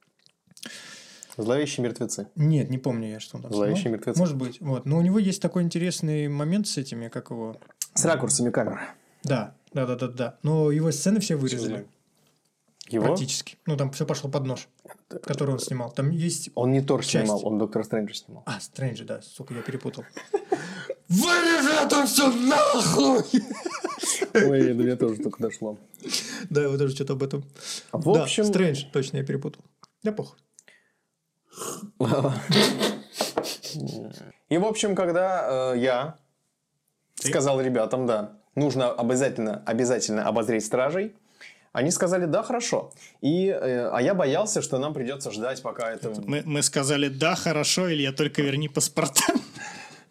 «Зловещие 1.37 1.83
мертвецы». 1.83 2.27
Нет, 2.35 2.69
не 2.69 2.77
помню 2.77 3.09
я, 3.09 3.19
что 3.19 3.35
он 3.37 3.43
там 3.43 3.51
Зловещие 3.51 3.81
снимал. 3.83 3.97
мертвецы. 3.97 4.19
Может 4.19 4.37
быть. 4.37 4.61
Вот. 4.61 4.85
Но 4.85 4.97
у 4.97 5.01
него 5.01 5.19
есть 5.19 5.41
такой 5.41 5.63
интересный 5.63 6.29
момент 6.29 6.65
с 6.67 6.77
этими, 6.77 7.09
как 7.09 7.29
его... 7.29 7.57
С 7.93 8.05
ракурсами 8.05 8.51
камеры. 8.51 8.79
Да, 9.23 9.55
да, 9.73 9.85
да, 9.85 9.95
да, 9.95 10.07
да. 10.07 10.37
Но 10.43 10.71
его 10.71 10.91
сцены 10.91 11.19
все 11.19 11.35
вырезали. 11.35 11.87
Его? 12.89 13.05
Практически. 13.05 13.57
Ну, 13.65 13.77
там 13.77 13.91
все 13.91 14.05
пошло 14.05 14.29
под 14.29 14.45
нож, 14.45 14.67
который 15.23 15.51
он 15.51 15.59
снимал. 15.59 15.91
Там 15.91 16.11
есть... 16.11 16.49
Он 16.53 16.71
не 16.71 16.81
Тор 16.81 17.03
Часть. 17.03 17.25
снимал, 17.25 17.45
он 17.45 17.57
Доктор 17.57 17.83
Стрэнджа 17.83 18.13
снимал. 18.13 18.43
А, 18.45 18.59
Стрэнджи, 18.59 19.03
да, 19.05 19.21
сука, 19.21 19.55
я 19.55 19.61
перепутал. 19.61 20.03
Вырежи 21.09 21.69
это 21.81 22.05
все 22.05 22.31
нахуй! 22.31 23.23
Ой, 24.33 24.73
до 24.73 24.83
меня 24.83 24.95
тоже 24.95 25.21
только 25.21 25.41
дошло. 25.41 25.77
Да, 26.49 26.61
я 26.61 26.69
вот 26.69 26.77
тоже 26.77 26.95
что-то 26.95 27.13
об 27.13 27.23
этом. 27.23 27.43
В 27.91 28.13
Да, 28.13 28.23
общем, 28.23 28.45
Стрэндж, 28.45 28.85
точно, 28.91 29.17
я 29.17 29.23
перепутал. 29.23 29.63
Да 30.03 30.11
похуй. 30.11 30.37
И, 34.49 34.57
в 34.57 34.65
общем, 34.65 34.95
когда 34.95 35.73
э, 35.73 35.79
я 35.79 36.17
сказал 37.15 37.61
ребятам, 37.61 38.05
да, 38.05 38.37
нужно 38.55 38.91
обязательно, 38.91 39.63
обязательно 39.65 40.27
обозреть 40.27 40.65
стражей, 40.65 41.15
они 41.75 41.91
сказали, 41.91 42.25
да, 42.25 42.41
хорошо. 42.41 42.91
И, 43.19 43.47
э, 43.47 43.89
а 43.91 44.01
я 44.01 44.13
боялся, 44.13 44.61
что 44.61 44.77
нам 44.77 44.93
придется 44.93 45.29
ждать, 45.31 45.61
пока 45.61 45.91
это... 45.91 46.13
Мы, 46.25 46.41
мы 46.45 46.61
сказали, 46.63 47.09
да, 47.09 47.35
хорошо, 47.35 47.91
Илья, 47.91 48.13
только 48.13 48.41
верни 48.41 48.69
паспорта. 48.69 49.21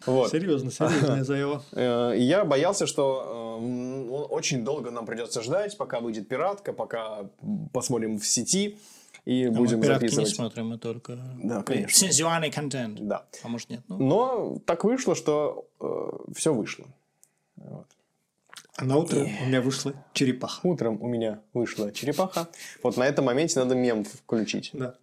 Вот. 0.05 0.29
Серьезно, 0.29 0.69
серьезная 0.69 1.23
заява. 1.23 1.63
Э, 1.71 2.13
Я 2.15 2.45
боялся, 2.45 2.85
что 2.85 3.57
э, 3.59 4.11
очень 4.29 4.63
долго 4.63 4.91
нам 4.91 5.07
придется 5.07 5.41
ждать, 5.41 5.75
пока 5.77 5.99
выйдет 5.99 6.27
пиратка, 6.27 6.73
пока 6.73 7.25
посмотрим 7.73 8.19
в 8.19 8.27
сети 8.27 8.77
и 9.25 9.45
А 9.45 9.49
мы 9.51 9.57
будем 9.57 9.81
«Пиратки» 9.81 10.03
не 10.03 10.09
записывать. 10.09 10.35
смотрим, 10.35 10.67
мы 10.67 10.77
только... 10.77 11.17
Да, 11.43 11.63
конечно. 11.63 11.97
Цензуальный 11.97 12.51
контент. 12.51 12.99
Да. 12.99 13.23
А 13.43 13.47
может 13.47 13.71
нет? 13.71 13.81
Ну, 13.87 13.97
Но 13.97 14.57
так 14.67 14.83
вышло, 14.83 15.15
что 15.15 15.65
все 16.35 16.53
вышло. 16.53 16.85
Вот. 17.55 17.87
А 18.77 18.83
на 18.83 18.97
утро 18.97 19.21
у 19.21 19.45
меня 19.45 19.61
вышла 19.61 19.93
черепаха. 20.13 20.67
Утром 20.67 21.01
у 21.01 21.07
меня 21.07 21.39
вышла 21.53 21.91
черепаха. 21.91 22.47
Вот 22.83 22.97
на 22.97 23.03
этом 23.03 23.25
моменте 23.25 23.59
надо 23.59 23.73
мем 23.73 24.03
включить. 24.03 24.71
Да. 24.73 24.95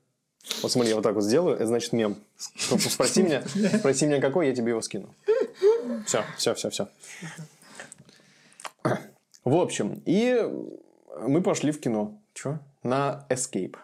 Вот 0.60 0.72
смотри, 0.72 0.90
я 0.90 0.96
вот 0.96 1.02
так 1.02 1.14
вот 1.14 1.24
сделаю, 1.24 1.54
это 1.54 1.66
значит 1.66 1.92
мем. 1.92 2.16
Спроси 2.36 3.22
меня, 3.22 3.42
спроси 3.78 4.06
меня 4.06 4.20
какой, 4.20 4.48
я 4.48 4.54
тебе 4.54 4.70
его 4.70 4.82
скину. 4.82 5.14
Все, 6.04 6.24
все, 6.36 6.54
все, 6.54 6.70
все. 6.70 6.88
В 9.44 9.56
общем, 9.56 10.02
и 10.04 10.48
мы 11.26 11.42
пошли 11.42 11.72
в 11.72 11.80
кино. 11.80 12.18
Че? 12.34 12.58
На 12.82 13.24
Escape. 13.28 13.76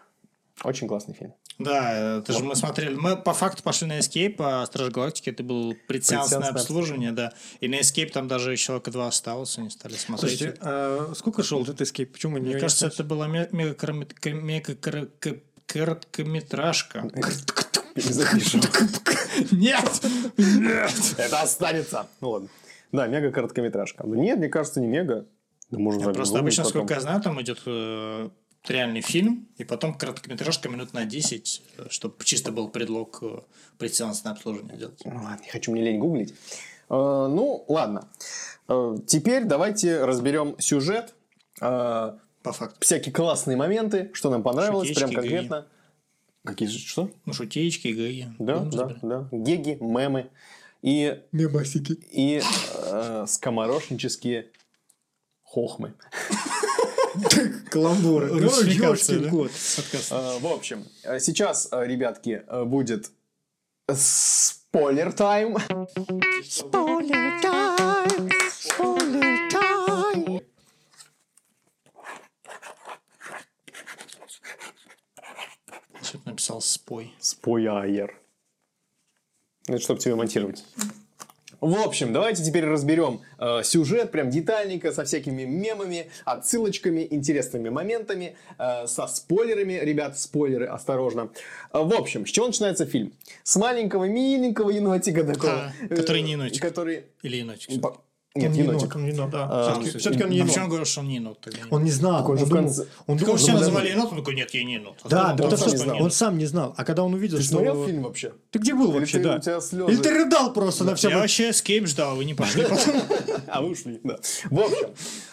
Очень 0.63 0.87
классный 0.87 1.15
фильм. 1.15 1.33
Да, 1.59 2.19
это 2.19 2.31
же 2.31 2.43
мы 2.43 2.55
смотрели. 2.55 2.95
Мы 2.95 3.17
по 3.17 3.33
факту 3.33 3.61
пошли 3.63 3.85
на 3.87 3.99
Escape, 3.99 4.35
а 4.39 4.65
Страж 4.65 4.89
Галактики 4.91 5.29
это 5.29 5.43
было 5.43 5.75
предсеансное 5.87 6.49
обслуживание, 6.49 7.11
да. 7.11 7.33
И 7.59 7.67
на 7.67 7.75
Escape 7.81 8.11
там 8.11 8.27
даже 8.29 8.55
человека 8.55 8.91
два 8.91 9.07
осталось, 9.07 9.57
они 9.57 9.69
стали 9.69 9.93
смотреть. 9.95 10.37
Слушайте, 10.39 10.57
а 10.61 11.11
сколько 11.15 11.43
шел 11.43 11.61
этот 11.63 11.81
эскейп? 11.81 12.13
Почему 12.13 12.33
мы 12.33 12.39
не 12.39 12.51
Мне 12.51 12.59
кажется, 12.59 12.87
это 12.87 13.03
была 13.03 13.27
ме- 13.27 13.49
мега- 13.51 13.75
мега- 14.33 14.75
кор- 14.75 15.09
короткометражка. 15.65 17.09
Запишем. 17.95 18.61
Нет! 19.51 20.01
Нет! 20.37 20.93
Это 21.17 21.41
останется. 21.41 22.07
Ну 22.21 22.29
ладно. 22.29 22.47
Да, 22.93 23.07
мега 23.07 23.31
короткометражка. 23.31 24.05
Нет, 24.07 24.39
мне 24.39 24.47
кажется, 24.47 24.79
не 24.79 24.87
мега. 24.87 25.27
Да 25.69 25.77
можно 25.77 26.13
Просто 26.13 26.39
обычно, 26.39 26.63
сколько 26.63 26.93
я 26.93 27.01
знаю, 27.01 27.21
там 27.21 27.39
идет 27.41 27.59
э, 27.65 28.29
реальный 28.67 29.01
фильм, 29.01 29.47
и 29.57 29.63
потом 29.63 29.93
короткометражка 29.93 30.69
минут 30.69 30.93
на 30.93 31.05
10, 31.05 31.61
чтобы 31.89 32.23
чисто 32.23 32.51
был 32.51 32.69
предлог 32.69 33.19
э, 33.21 33.39
предсеансное 33.77 34.33
обслуживание 34.33 34.77
делать. 34.77 35.01
Ну 35.05 35.15
ладно, 35.15 35.39
не 35.43 35.49
хочу, 35.49 35.71
мне 35.71 35.81
лень 35.81 35.99
гуглить. 35.99 36.31
Э, 36.89 36.93
ну, 37.29 37.65
ладно. 37.67 38.09
Э, 38.67 38.97
теперь 39.07 39.45
давайте 39.45 40.03
разберем 40.03 40.55
сюжет. 40.59 41.15
э, 41.61 42.17
По 42.43 42.51
факту. 42.53 42.77
всякие 42.81 43.13
классные 43.13 43.57
моменты, 43.57 44.11
что 44.13 44.29
нам 44.29 44.43
понравилось, 44.43 44.89
Шутечки, 44.89 45.05
прям 45.05 45.21
конкретно. 45.21 45.67
Какие 46.45 46.67
же, 46.67 46.79
что? 46.79 47.09
Ну, 47.25 47.33
шутеечки, 47.33 47.89
гэги. 47.89 48.33
Да, 48.39 48.59
Будем 48.59 48.69
да, 48.77 48.83
разбирать. 48.89 49.01
да. 49.03 49.29
Геги, 49.31 49.77
мемы 49.81 50.29
и, 50.81 51.21
Мемасики. 51.31 51.93
и 52.11 52.41
э, 52.85 53.25
скоморошнические 53.27 54.47
хохмы. 55.43 55.93
Каламбуры. 57.69 58.27
Русификация, 58.39 59.29
кот. 59.29 59.51
Э, 60.11 60.39
в 60.39 60.47
общем, 60.47 60.85
э, 61.03 61.19
сейчас, 61.19 61.69
э, 61.71 61.85
ребятки, 61.85 62.43
э, 62.47 62.63
будет 62.63 63.11
спойлер 63.93 65.11
тайм. 65.13 65.57
Спойлер 66.47 67.41
тайм, 67.41 68.29
спойлер 68.51 69.51
тайм. 69.51 70.41
Что-то 76.01 76.29
написал 76.29 76.61
спой. 76.61 77.13
Спойлер. 77.19 78.15
Ну, 79.67 79.75
Это 79.75 79.83
чтобы 79.83 79.99
тебе 79.99 80.15
монтировать. 80.15 80.63
В 81.61 81.77
общем, 81.77 82.13
давайте 82.13 82.43
теперь 82.43 82.65
разберем 82.65 83.21
э, 83.37 83.63
сюжет 83.63 84.11
прям 84.11 84.29
детальненько, 84.29 84.91
со 84.91 85.03
всякими 85.03 85.43
мемами, 85.43 86.09
отсылочками, 86.25 87.05
интересными 87.09 87.69
моментами, 87.69 88.37
э, 88.57 88.87
со 88.87 89.07
спойлерами. 89.07 89.73
Ребят, 89.73 90.17
спойлеры, 90.17 90.67
осторожно. 90.67 91.29
Э, 91.73 91.79
в 91.83 91.93
общем, 91.93 92.25
с 92.25 92.29
чего 92.29 92.47
начинается 92.47 92.85
фильм? 92.85 93.13
С 93.43 93.55
маленького, 93.57 94.05
миленького 94.05 94.69
енотика 94.69 95.23
такого. 95.23 95.73
А, 95.81 95.95
который 95.95 96.21
не 96.21 96.31
э, 96.31 96.33
енотик. 96.33 96.61
Который... 96.61 97.05
Или 97.23 97.37
енотик. 97.37 97.81
По- 97.81 98.01
Нет, 98.35 98.45
Он 98.45 98.51
не 98.53 98.59
енотик. 98.59 98.81
енот, 98.81 98.95
он 98.95 99.03
не 99.05 99.09
енот, 99.09 99.29
да. 99.31 99.47
А, 99.51 99.63
Все-таки, 99.71 99.91
ну, 99.93 99.99
все-таки 99.99 100.23
он 100.23 100.29
не 100.29 100.39
А 100.39 100.43
почему 100.43 100.53
енот. 100.53 100.63
он 100.63 100.69
говорил, 100.69 100.85
что 100.85 100.99
он 101.01 101.07
не 101.07 101.15
енот? 101.15 101.41
тогда? 101.41 101.59
Он 101.71 101.83
не 101.83 101.89
знал. 101.91 102.29
он 102.29 102.37
в 102.37 102.47
думал- 102.47 102.63
конце- 102.63 102.85
он 103.07 103.17
думал, 103.17 103.27
его 103.29 103.37
все 103.37 103.45
что- 103.47 103.59
называли 103.59 103.89
енотом, 103.89 104.11
он 104.13 104.19
такой, 104.19 104.35
нет, 104.35 104.53
я 104.53 104.63
не 104.63 104.73
енот. 104.75 104.95
А 105.03 105.09
Да, 105.09 105.33
да 105.33 105.43
он 105.45 105.49
понял, 105.49 105.57
что 105.57 105.77
что 105.77 105.93
он 105.95 106.11
сам 106.11 106.37
не 106.37 106.45
знал. 106.45 106.75
А 106.77 106.85
когда 106.85 107.03
он 107.03 107.13
увидел, 107.15 107.37
Ты 107.37 107.43
что... 107.43 107.53
смотрел 107.53 107.85
фильм 107.87 108.03
вообще? 108.03 108.33
Ты 108.51 108.59
где 108.59 108.75
был 108.75 108.91
Или 108.91 108.99
вообще, 108.99 109.17
ты- 109.17 109.23
да? 109.23 109.35
у 109.37 109.39
тебя 109.39 109.61
слезы? 109.61 109.91
Или 109.91 109.97
ты 110.01 110.09
рыдал 110.11 110.53
просто 110.53 110.83
на 110.83 110.93
все... 110.93 111.09
Я 111.09 111.17
вообще 111.17 111.49
эскейп 111.49 111.87
ждал, 111.87 112.15
вы 112.15 112.25
не 112.25 112.35
пошли. 112.35 112.65
А 113.47 113.61
вы 113.63 113.69
ушли, 113.71 113.99
да. 114.03 114.19
В 114.51 114.59
общем, 114.59 114.89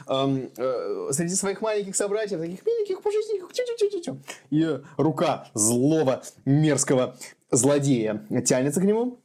эм, 0.08 0.50
э, 0.56 1.08
среди 1.12 1.34
своих 1.34 1.60
маленьких 1.60 1.94
собратьев, 1.94 2.40
таких 2.40 2.64
миленьких, 2.64 3.02
пушистеньких, 3.02 3.46
и 4.50 4.78
рука 4.96 5.48
злого, 5.54 6.22
мерзкого 6.46 7.16
злодея 7.50 8.26
тянется 8.46 8.80
к 8.80 8.84
нему. 8.84 9.18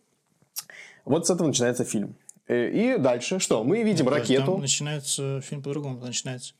Вот 1.06 1.26
с 1.26 1.30
этого 1.30 1.48
начинается 1.48 1.84
фильм. 1.84 2.16
Э, 2.52 2.70
И 2.70 2.98
дальше 2.98 3.40
что? 3.40 3.64
Мы 3.64 3.78
видим 3.84 3.90
есть 3.92 3.98
Там 4.06 4.14
ракету. 4.14 4.58
начинается 4.58 5.40
фильм 5.42 5.64
по-другому, 5.64 5.98
там 5.98 6.08
начинается. 6.08 6.54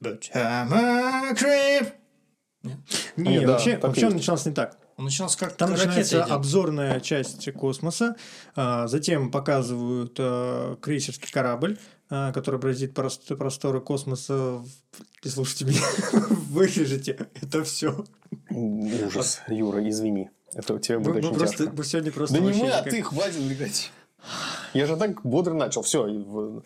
But 0.00 0.22
I'm 0.34 0.72
a 0.72 1.32
creep. 1.34 1.92
Не, 3.16 3.38
Не, 3.38 3.40
да, 3.46 3.52
вообще, 3.52 3.76
вообще 3.78 4.06
он 4.06 4.14
начинался 4.14 4.48
не 4.48 4.54
так. 4.54 4.78
Он 4.96 5.04
начинался 5.06 5.38
как 5.38 5.52
Там 5.56 5.70
начинается 5.70 6.18
идет. 6.18 6.30
обзорная 6.30 7.00
часть 7.00 7.50
космоса, 7.52 8.16
а, 8.54 8.86
затем 8.88 9.30
показывают 9.30 10.14
а, 10.18 10.76
крейсерский 10.76 11.30
корабль, 11.32 11.78
а, 12.10 12.32
который 12.32 12.60
бразит 12.60 12.94
прост- 12.94 13.36
просторы 13.36 13.80
космоса. 13.80 14.62
И 15.22 15.28
слушайте 15.28 15.64
меня, 15.64 15.80
вырежете 16.50 17.28
это 17.40 17.64
все. 17.64 18.04
Ужас, 18.50 19.40
Юра, 19.48 19.88
извини. 19.88 20.30
Это 20.52 20.74
у 20.74 20.78
тебя 20.78 20.98
будет 20.98 21.14
Мы, 21.14 21.18
очень 21.20 21.28
мы 21.30 21.34
просто, 21.38 21.56
тяжко. 21.58 21.72
мы 21.76 21.84
сегодня 21.84 22.12
просто 22.12 22.34
Да 22.34 22.40
не 22.40 22.52
мы, 22.62 22.70
а 22.70 22.82
ты, 22.82 23.02
хватит 23.02 23.40
играть. 23.52 23.90
Я 24.74 24.86
же 24.86 24.96
так 24.96 25.22
бодро 25.22 25.54
начал. 25.54 25.82
Все. 25.82 26.62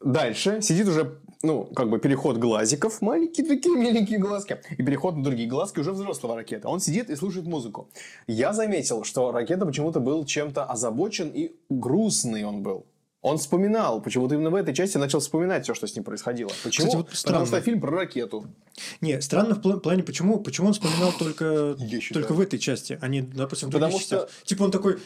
Дальше 0.00 0.60
сидит 0.60 0.86
уже, 0.88 1.18
ну, 1.42 1.64
как 1.64 1.88
бы 1.88 1.98
переход 1.98 2.36
глазиков, 2.36 3.00
маленькие 3.00 3.46
такие 3.46 3.74
миленькие 3.74 4.18
глазки, 4.18 4.60
и 4.70 4.82
переход 4.82 5.16
на 5.16 5.24
другие 5.24 5.48
глазки 5.48 5.80
уже 5.80 5.92
взрослого 5.92 6.36
ракета. 6.36 6.68
Он 6.68 6.80
сидит 6.80 7.08
и 7.10 7.16
слушает 7.16 7.46
музыку. 7.46 7.88
Я 8.26 8.52
заметил, 8.52 9.04
что 9.04 9.32
ракета 9.32 9.64
почему-то 9.64 10.00
был 10.00 10.24
чем-то 10.26 10.64
озабочен 10.64 11.30
и 11.30 11.52
грустный 11.70 12.44
он 12.44 12.62
был. 12.62 12.86
Он 13.22 13.38
вспоминал, 13.38 14.02
почему-то 14.02 14.34
именно 14.34 14.50
в 14.50 14.54
этой 14.54 14.74
части 14.74 14.98
начал 14.98 15.20
вспоминать 15.20 15.64
все, 15.64 15.72
что 15.72 15.86
с 15.86 15.94
ним 15.96 16.04
происходило. 16.04 16.50
Почему? 16.62 16.86
Кстати, 16.88 16.96
вот 16.96 17.08
Потому 17.24 17.46
что 17.46 17.60
фильм 17.62 17.80
про 17.80 17.90
ракету. 17.92 18.44
Не, 19.00 19.18
странно 19.22 19.54
в 19.54 19.60
пла- 19.60 19.80
плане, 19.80 20.02
почему, 20.02 20.40
почему 20.40 20.66
он 20.66 20.74
вспоминал 20.74 21.10
только, 21.18 21.74
только 22.12 22.34
в 22.34 22.40
этой 22.40 22.58
части, 22.58 22.98
а 23.00 23.08
не, 23.08 23.22
допустим, 23.22 23.70
в 23.70 23.72
Потому 23.72 23.92
других 23.92 24.06
что- 24.06 24.16
частях. 24.26 24.44
Типа 24.44 24.64
он 24.64 24.70
такой 24.70 24.98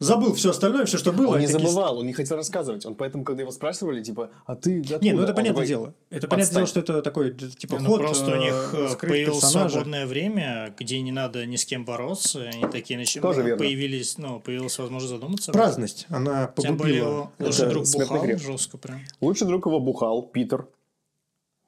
забыл 0.00 0.34
все 0.34 0.50
остальное, 0.50 0.84
все, 0.86 0.96
что 0.98 1.12
было. 1.12 1.34
Он 1.34 1.40
не 1.40 1.46
такие- 1.46 1.58
забывал, 1.66 1.98
он 1.98 2.06
не 2.06 2.12
хотел 2.12 2.36
рассказывать. 2.36 2.86
Он 2.86 2.94
поэтому, 2.94 3.24
когда 3.24 3.42
его 3.42 3.50
спрашивали, 3.52 4.02
типа, 4.02 4.30
а 4.46 4.54
ты 4.56 4.80
откуда? 4.80 5.04
Не, 5.04 5.12
ну 5.12 5.22
это 5.22 5.30
Он 5.32 5.36
понятное 5.36 5.54
такой, 5.54 5.66
дело. 5.66 5.94
Это 6.10 6.28
понятное 6.28 6.54
дело, 6.56 6.66
что 6.66 6.80
это 6.80 7.02
такой, 7.02 7.34
типа, 7.34 7.78
Ну, 7.80 7.86
ход. 7.88 8.00
просто 8.00 8.26
у 8.30 8.34
э, 8.34 8.38
них 8.38 8.74
э, 8.74 8.96
появилось 9.06 9.40
персонажа. 9.40 9.70
свободное 9.70 10.06
время, 10.06 10.74
где 10.78 11.00
не 11.00 11.12
надо 11.12 11.44
ни 11.46 11.56
с 11.56 11.64
кем 11.64 11.84
бороться. 11.84 12.42
Они 12.42 12.64
такие 12.70 12.98
начали. 12.98 13.20
Тоже 13.22 13.42
верно. 13.42 13.58
Появились, 13.58 14.18
ну, 14.18 14.40
появилась 14.40 14.78
возможность 14.78 15.10
задуматься. 15.14 15.52
Праздность, 15.52 16.06
она 16.10 16.52
Тем 16.56 16.76
более, 16.76 17.02
погубила. 17.02 17.08
его 17.18 17.32
лучший 17.38 17.64
Это 17.64 17.70
друг 17.70 17.86
бухал 17.92 18.22
грех. 18.22 18.40
жестко 18.42 18.78
прям. 18.78 19.00
Лучший 19.20 19.46
друг 19.46 19.66
его 19.66 19.80
бухал, 19.80 20.22
Питер. 20.22 20.66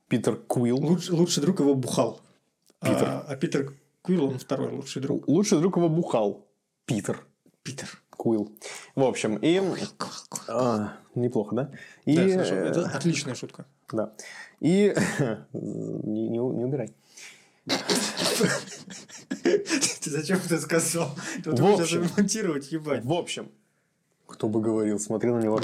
Питер 0.09 0.37
Куилл. 0.37 0.79
Луч- 0.79 1.11
лучший 1.11 1.41
друг 1.43 1.61
его 1.61 1.75
бухал. 1.75 2.21
Питер. 2.81 3.05
А, 3.09 3.25
а 3.29 3.37
Питер 3.37 3.75
Квилл, 4.03 4.25
он 4.27 4.39
второй 4.39 4.71
лучший 4.73 5.03
друг. 5.03 5.29
Лучший 5.29 5.59
друг 5.59 5.77
его 5.77 5.89
бухал, 5.89 6.47
Питер 6.87 7.25
Питер. 7.63 7.89
Куилл. 8.21 8.53
В 8.97 9.03
общем, 9.03 9.39
и... 9.41 9.63
а, 10.47 10.93
неплохо, 11.15 11.57
да? 11.57 11.71
И, 12.05 12.15
Да, 12.15 12.23
э, 12.23 12.69
это 12.69 12.87
отличная 12.87 13.35
шутка. 13.35 13.65
да. 13.91 14.13
И... 14.61 14.95
не, 15.55 16.29
не, 16.29 16.39
не 16.39 16.65
убирай. 16.67 16.93
Ты 19.43 20.11
зачем 20.11 20.39
это 20.45 20.61
сказал? 20.61 21.17
Общем. 21.47 22.03
это 22.03 22.15
монтировать, 22.15 22.71
ебать. 22.73 23.03
В 23.07 23.13
общем, 23.15 23.51
кто 24.27 24.51
бы 24.51 24.61
говорил, 24.61 25.01
смотри 25.01 25.31
на 25.31 25.41
него. 25.41 25.59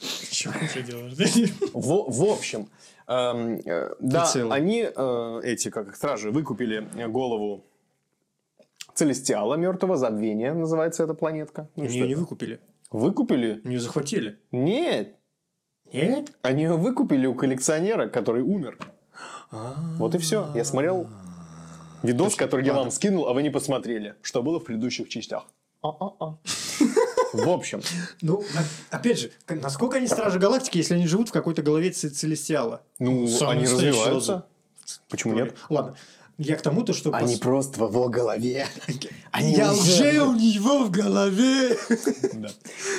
Чего 0.00 0.54
ты 0.74 0.82
делаешь? 0.82 1.14
В, 1.72 2.10
в 2.10 2.24
общем, 2.24 2.68
эм, 3.06 3.60
э, 3.64 3.94
да, 4.00 4.28
они, 4.50 4.84
э, 4.92 5.40
эти, 5.44 5.70
как 5.70 5.86
их, 5.86 5.96
стражи, 5.96 6.32
выкупили 6.32 7.06
голову 7.06 7.64
Целестиала 9.00 9.54
мертвого, 9.54 9.96
забвения 9.96 10.52
называется 10.52 11.04
эта 11.04 11.14
планетка. 11.14 11.70
Ну, 11.74 11.84
Они 11.84 11.94
ее 11.94 12.06
не 12.06 12.14
выкупили. 12.16 12.60
Выкупили? 12.90 13.62
Ее 13.64 13.80
захватили. 13.80 14.38
Нет, 14.52 15.16
Нет? 15.90 16.32
они 16.42 16.64
ее 16.64 16.76
выкупили 16.76 17.26
у 17.26 17.34
коллекционера, 17.34 18.08
который 18.08 18.42
умер. 18.42 18.76
Вот 19.50 20.14
и 20.14 20.18
все. 20.18 20.50
Я 20.54 20.66
смотрел 20.66 21.08
видос, 22.02 22.34
который 22.34 22.66
я 22.66 22.74
вам 22.74 22.90
скинул, 22.90 23.26
а 23.26 23.32
вы 23.32 23.42
не 23.42 23.48
посмотрели, 23.48 24.16
что 24.20 24.42
было 24.42 24.60
в 24.60 24.64
предыдущих 24.64 25.08
частях. 25.08 25.44
А-а-а. 25.82 26.36
В 27.32 27.48
общем, 27.48 27.80
Ну, 28.20 28.44
опять 28.90 29.18
же, 29.18 29.30
насколько 29.48 29.96
они 29.96 30.08
стражи 30.08 30.38
галактики, 30.38 30.76
если 30.76 30.92
они 30.92 31.06
живут 31.06 31.30
в 31.30 31.32
какой-то 31.32 31.62
голове 31.62 31.90
Целестиала? 31.90 32.82
ну, 32.98 33.26
они 33.48 33.64
развиваются. 33.64 34.44
Почему 35.08 35.32
нет? 35.32 35.56
Ладно. 35.70 35.96
Я 36.42 36.56
к 36.56 36.62
тому, 36.62 36.82
то, 36.84 36.94
что... 36.94 37.10
Они 37.12 37.34
пос- 37.34 37.40
просто 37.40 37.84
в 37.84 37.90
его 37.90 38.08
голове. 38.08 38.66
Они 39.30 39.52
Я 39.52 39.72
уже- 39.72 39.80
уже 40.08 40.22
у 40.22 40.32
него 40.32 40.84
в 40.86 40.90
голове. 40.90 41.76
Да. 42.32 42.48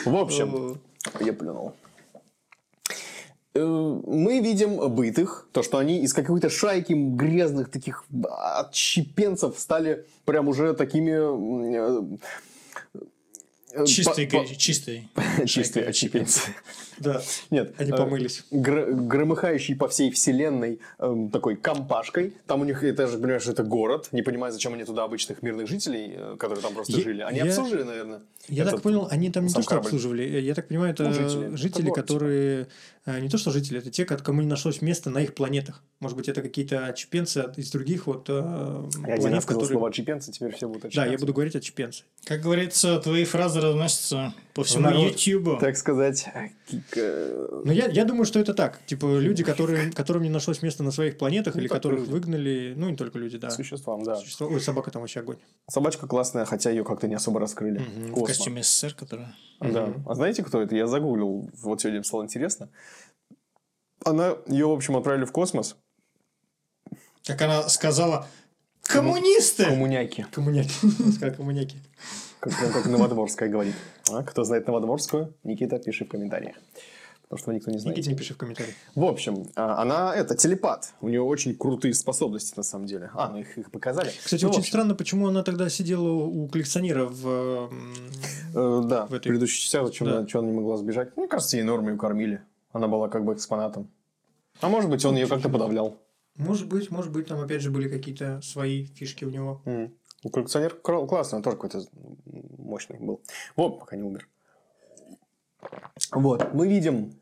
В 0.06 0.16
общем, 0.16 0.80
я 1.20 1.34
плюнул. 1.34 1.74
Э, 3.56 3.64
Мы 4.06 4.40
видим 4.42 4.78
бытых, 4.96 5.48
то, 5.54 5.64
что 5.64 5.80
они 5.80 6.02
из 6.04 6.14
какой-то 6.14 6.52
шайки 6.52 6.94
грязных 6.94 7.72
таких 7.72 8.06
отщепенцев 8.30 9.58
стали 9.58 10.06
прям 10.26 10.48
уже 10.48 10.74
такими... 10.76 11.18
э, 13.74 13.86
чистый. 13.86 14.28
по- 14.28 15.46
Чистые 15.48 15.86
отщепенцы. 15.88 16.42
Да, 17.02 17.20
Нет. 17.50 17.74
они 17.80 17.92
э, 17.92 17.98
помылись. 17.98 18.44
гр- 18.52 18.92
громыхающий 18.94 19.76
по 19.76 19.88
всей 19.88 20.12
вселенной 20.12 20.80
эм, 21.00 21.30
такой 21.32 21.56
компашкой. 21.56 22.34
Там 22.46 22.62
у 22.62 22.64
них, 22.64 22.84
это 22.84 23.08
же, 23.08 23.18
понимаешь, 23.18 23.48
это 23.48 23.64
город. 23.64 24.10
Не 24.12 24.22
понимаю, 24.22 24.54
зачем 24.54 24.74
они 24.76 24.84
туда 24.84 25.04
обычных 25.04 25.42
мирных 25.42 25.68
жителей, 25.68 26.14
э, 26.16 26.36
которые 26.38 26.62
там 26.62 26.76
просто 26.76 27.02
жили. 27.02 27.24
Они 27.24 27.40
обслужили, 27.40 27.82
наверное. 27.84 28.20
Я 28.48 28.66
так 28.66 28.82
понял, 28.82 29.08
они 29.10 29.32
там 29.32 29.46
не 29.48 29.54
то, 29.54 29.62
что 29.64 29.78
обслуживали, 29.78 30.24
я 30.42 30.54
так 30.56 30.68
понимаю, 30.68 30.94
это 30.94 31.04
Ну, 31.10 31.58
жители, 31.58 31.84
город, 31.90 31.96
которые... 31.96 32.68
Не 33.06 33.30
то, 33.30 33.38
что 33.40 33.50
жители, 33.52 33.80
это 33.80 33.90
те, 33.90 34.06
ко- 34.06 34.18
кому 34.18 34.42
не 34.42 34.48
нашлось 34.48 34.82
места 34.82 35.10
на 35.10 35.20
их 35.24 35.34
планетах. 35.34 35.82
Может 36.00 36.18
быть, 36.18 36.28
это 36.30 36.42
какие-то 36.44 36.86
отчепенцы 36.86 37.40
от- 37.40 37.58
из 37.58 37.72
других 37.72 38.06
вот 38.08 38.26
э, 38.30 38.34
Я 38.34 39.14
один 39.14 39.22
планет, 39.22 39.36
раз 39.36 39.44
сказал 39.44 39.62
которые... 39.62 39.80
слово 39.80 39.92
теперь 39.92 40.54
все 40.56 40.68
будут 40.68 40.82
Да, 40.84 40.88
отщепенцы. 40.88 41.12
я 41.12 41.18
буду 41.18 41.34
говорить 41.34 41.56
отчепенцы. 41.56 42.04
Как 42.26 42.42
говорится, 42.42 43.00
твои 43.00 43.26
фразы 43.26 43.61
разносятся 43.62 44.34
по 44.54 44.64
всему 44.64 44.84
народ. 44.84 45.16
Ютубу. 45.18 45.58
Так 45.58 45.78
сказать, 45.78 46.28
э, 46.96 47.62
Но 47.64 47.72
я, 47.72 47.88
я 47.88 48.04
думаю, 48.06 48.26
что 48.26 48.40
это 48.40 48.54
так. 48.54 48.80
Типа 48.86 49.06
люди, 49.20 49.44
которые, 49.44 49.92
которым 49.92 50.24
не 50.24 50.30
нашлось 50.30 50.62
места 50.62 50.84
на 50.84 50.92
своих 50.92 51.18
планетах, 51.18 51.56
Ну, 51.56 51.62
или 51.62 51.68
которых 51.68 52.02
люди. 52.02 52.12
выгнали, 52.12 52.74
ну, 52.76 52.90
не 52.90 52.98
только 52.98 53.18
люди, 53.20 53.38
да. 53.38 53.50
существам, 53.50 54.04
да. 54.04 54.16
Существа- 54.18 54.48
Ой, 54.48 54.60
собака 54.60 54.92
там 54.92 55.02
вообще 55.02 55.22
огонь. 55.22 55.38
Собачка 55.70 56.08
классная, 56.08 56.46
хотя 56.46 56.70
ее 56.70 56.84
как-то 56.84 57.08
не 57.08 57.16
особо 57.16 57.40
раскрыли. 57.40 57.80
Мгм. 57.80 58.14
В 58.16 58.24
костюме 58.26 58.64
СССР, 58.64 58.94
которая... 58.94 59.36
Да. 59.62 59.94
А 60.06 60.16
знаете, 60.16 60.44
кто 60.44 60.62
это? 60.62 60.76
Я 60.76 60.88
загуглил, 60.88 61.50
вот 61.62 61.82
сегодня 61.82 62.04
стало 62.04 62.24
интересно. 62.24 62.70
Она, 64.04 64.36
ее, 64.48 64.68
в 64.68 64.72
общем, 64.72 64.98
отправили 64.98 65.26
в 65.26 65.32
космос. 65.32 65.76
Как 67.24 67.42
она 67.44 67.70
сказала, 67.70 68.28
коммунисты! 68.82 69.66
Коммуняки. 69.66 70.26
Коммуняки. 70.32 70.74
Сказал 71.12 71.36
коммуняки. 71.36 71.78
Как, 72.42 72.58
прям 72.58 72.74
как 72.74 72.86
Новодворская 72.88 73.48
говорит. 73.50 73.76
А, 74.12 74.24
кто 74.24 74.44
знает 74.44 74.68
Новодворскую, 74.68 75.34
Никита, 75.44 75.78
пиши 75.80 76.06
в 76.06 76.10
комментариях. 76.10 76.56
Потому 77.24 77.40
что 77.40 77.52
никто 77.54 77.72
не 77.72 77.78
знает. 77.78 77.96
Никите 77.98 78.12
не 78.12 78.18
пиши 78.18 78.34
в 78.34 78.38
комментариях. 78.38 78.76
В 78.96 79.06
общем, 79.06 79.48
а, 79.56 79.82
она 79.82 80.14
это 80.14 80.36
телепат. 80.36 80.94
У 81.02 81.08
нее 81.08 81.22
очень 81.22 81.56
крутые 81.56 81.94
способности 81.94 82.54
на 82.58 82.64
самом 82.64 82.88
деле. 82.88 83.10
А, 83.14 83.30
ну 83.30 83.38
их, 83.38 83.58
их 83.58 83.72
показали. 83.72 84.10
Кстати, 84.22 84.44
Ну, 84.44 84.50
очень 84.52 84.66
странно, 84.66 84.96
почему 84.96 85.28
она 85.28 85.44
тогда 85.44 85.70
сидела 85.70 86.10
у 86.10 86.48
коллекционера 86.50 87.06
в... 87.06 87.72
э, 88.56 88.82
да, 88.86 89.06
в 89.06 89.14
этой- 89.14 89.30
предыдущих 89.30 89.62
частях, 89.62 89.86
зачем 89.86 90.08
Да. 90.08 90.18
она, 90.18 90.28
она 90.34 90.48
не 90.48 90.54
могла 90.54 90.76
сбежать. 90.78 91.16
Мне 91.16 91.28
кажется, 91.28 91.56
ей 91.58 91.64
норме 91.64 91.96
кормили. 91.96 92.42
Она 92.74 92.88
была 92.88 93.08
как 93.08 93.24
бы 93.24 93.34
экспонатом. 93.34 93.88
А 94.60 94.68
может 94.68 94.90
быть, 94.90 95.06
он 95.06 95.16
ее 95.16 95.28
как-то 95.28 95.48
подавлял. 95.48 95.98
Может 96.36 96.68
быть, 96.68 96.90
может 96.92 97.12
быть, 97.12 97.28
там 97.28 97.40
опять 97.40 97.62
же 97.62 97.72
были 97.72 97.88
какие-то 97.88 98.42
свои 98.42 98.86
фишки 98.86 99.26
у 99.26 99.30
него. 99.30 99.62
М. 99.66 99.94
Ну, 100.24 100.30
Коллекционер 100.30 100.76
классный, 100.76 101.38
он 101.38 101.44
тоже 101.44 101.58
какой-то 101.58 101.84
мощный 102.58 102.98
был. 103.00 103.22
Вот, 103.56 103.80
пока 103.80 103.96
не 103.96 104.04
умер. 104.04 104.28
Вот, 106.12 106.54
мы 106.54 106.68
видим 106.68 107.14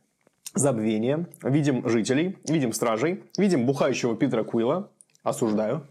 забвение, 0.53 1.27
видим 1.43 1.87
жителей, 1.87 2.37
видим 2.45 2.73
стражей, 2.73 3.23
видим 3.37 3.65
бухающего 3.65 4.15
Питера 4.15 4.43
Куила. 4.43 4.91
Осуждаю. 5.23 5.85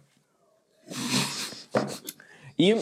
И, 2.57 2.77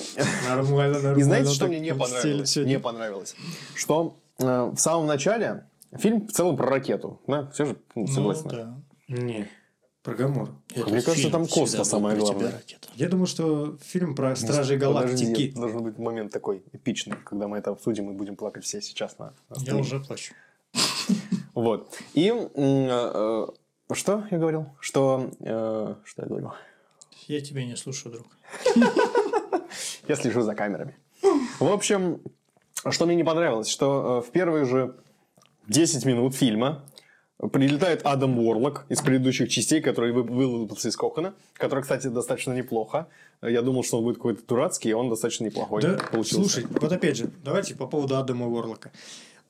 Нормально, 0.48 1.14
и 1.18 1.22
знаете, 1.22 1.50
что 1.50 1.66
мне 1.66 1.80
не 1.80 1.94
понравилось? 1.94 2.56
Не 2.56 2.78
понравилось. 2.78 3.36
Что 3.74 4.16
э, 4.38 4.70
в 4.74 4.76
самом 4.78 5.06
начале 5.06 5.66
фильм 5.92 6.26
в 6.26 6.32
целом 6.32 6.56
про 6.56 6.66
ракету. 6.70 7.20
Да, 7.26 7.50
все 7.50 7.66
же 7.66 7.76
ну, 7.94 8.02
Ну, 8.02 8.06
согласны. 8.06 8.50
да. 8.50 8.74
Не, 9.08 9.48
про 10.06 10.14
Гамору. 10.14 10.54
Этот 10.70 10.92
Мне 10.92 11.02
кажется, 11.02 11.30
там 11.30 11.46
был 11.46 11.66
самое 11.66 12.16
главное. 12.16 12.62
Я 12.94 13.08
думаю, 13.08 13.26
что 13.26 13.76
фильм 13.82 14.14
про 14.14 14.36
Стражей 14.36 14.78
Подожди, 14.78 15.26
Галактики. 15.26 15.50
должен 15.50 15.82
быть 15.82 15.98
момент 15.98 16.32
такой 16.32 16.62
эпичный, 16.72 17.16
когда 17.24 17.48
мы 17.48 17.58
это 17.58 17.70
обсудим 17.70 18.08
и 18.10 18.14
будем 18.14 18.36
плакать 18.36 18.64
все 18.64 18.80
сейчас 18.80 19.18
на, 19.18 19.34
на 19.50 19.56
Я 19.62 19.76
уже 19.76 19.98
плачу. 20.00 20.34
Вот. 21.54 21.98
И 22.14 22.28
э, 22.28 22.48
э, 22.54 23.46
что 23.92 24.24
я 24.30 24.38
говорил? 24.38 24.66
Что, 24.78 25.30
э, 25.40 25.94
что 26.04 26.22
я 26.22 26.28
говорил? 26.28 26.52
Я 27.26 27.40
тебя 27.40 27.64
не 27.64 27.76
слушаю, 27.76 28.12
друг. 28.12 28.26
Я 30.06 30.14
слежу 30.14 30.42
за 30.42 30.54
камерами. 30.54 30.94
В 31.58 31.72
общем, 31.72 32.20
что 32.90 33.06
мне 33.06 33.16
не 33.16 33.24
понравилось, 33.24 33.68
что 33.68 34.22
в 34.22 34.30
первые 34.30 34.66
же 34.66 34.94
10 35.66 36.04
минут 36.04 36.34
фильма 36.36 36.84
прилетает 37.52 38.00
Адам 38.04 38.38
Уорлок 38.38 38.86
из 38.88 39.00
предыдущих 39.02 39.48
частей, 39.48 39.80
который 39.80 40.12
вы- 40.12 40.22
вылупился 40.22 40.88
из 40.88 40.96
Кокона, 40.96 41.34
который, 41.54 41.82
кстати, 41.82 42.06
достаточно 42.08 42.52
неплохо. 42.52 43.08
Я 43.42 43.62
думал, 43.62 43.84
что 43.84 43.98
он 43.98 44.04
будет 44.04 44.16
какой-то 44.16 44.42
дурацкий, 44.46 44.88
и 44.90 44.92
он 44.94 45.10
достаточно 45.10 45.44
неплохой 45.44 45.82
Да, 45.82 45.98
получился. 46.10 46.34
слушай, 46.50 46.66
вот 46.68 46.90
опять 46.92 47.16
же, 47.16 47.30
давайте 47.44 47.74
по 47.74 47.86
поводу 47.86 48.16
Адама 48.16 48.46
Уорлока. 48.46 48.90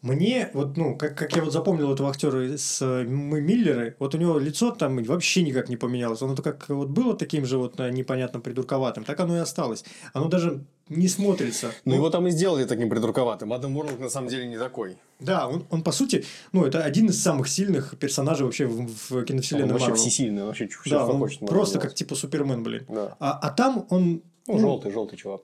Мне, 0.03 0.51
вот, 0.53 0.77
ну, 0.77 0.96
как, 0.96 1.16
как 1.16 1.35
я 1.35 1.42
вот 1.42 1.53
запомнил 1.53 1.92
этого 1.92 2.11
актера 2.11 2.57
с 2.57 2.83
э, 2.83 3.05
мы 3.05 3.40
Миллеры, 3.40 3.96
вот 3.99 4.14
у 4.14 4.18
него 4.18 4.38
лицо 4.38 4.70
там 4.70 5.03
вообще 5.03 5.42
никак 5.42 5.68
не 5.68 5.77
поменялось. 5.77 6.20
Оно 6.22 6.37
как 6.37 6.68
вот 6.68 6.88
было 6.90 7.16
таким 7.16 7.46
же 7.46 7.57
вот 7.57 7.81
э, 7.81 7.90
непонятным 7.90 8.42
придурковатым, 8.42 9.05
так 9.05 9.18
оно 9.20 9.37
и 9.37 9.40
осталось. 9.40 9.85
Оно 10.12 10.29
даже 10.29 10.64
не 10.88 11.09
смотрится. 11.09 11.72
Ну, 11.85 11.94
его 11.94 12.11
там 12.11 12.27
и 12.27 12.31
сделали 12.31 12.64
таким 12.64 12.88
придурковатым. 12.90 13.53
Адам 13.53 13.77
Уорлок 13.77 13.99
на 13.99 14.09
самом 14.09 14.29
деле 14.29 14.46
не 14.46 14.59
такой. 14.59 14.96
Да, 15.18 15.49
он, 15.49 15.66
он 15.70 15.83
по 15.83 15.92
сути, 15.92 16.25
ну, 16.53 16.64
это 16.64 16.85
один 16.85 17.07
из 17.07 17.20
самых 17.20 17.49
сильных 17.49 17.99
персонажей 17.99 18.44
вообще 18.44 18.66
в, 18.66 18.87
в 19.11 19.25
киновселенной 19.25 19.66
он 19.66 19.72
вообще 19.72 19.88
Марвел. 19.88 20.03
всесильный, 20.05 20.44
вообще 20.44 20.68
все, 20.68 20.90
Да, 20.90 21.05
что 21.05 21.12
он 21.12 21.18
хочет. 21.18 21.40
просто 21.40 21.75
делать. 21.75 21.88
как 21.88 21.94
типа 21.96 22.14
Супермен, 22.14 22.62
блин. 22.62 22.85
Да. 22.88 23.16
А, 23.18 23.33
а 23.33 23.51
там 23.51 23.87
он... 23.90 24.22
Ну, 24.46 24.59
желтый, 24.59 24.92
желтый 24.92 25.18
чувак. 25.18 25.42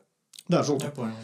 Да, 0.48 0.62
желтый. 0.62 0.88
Я 0.88 0.94
понял. 0.94 1.14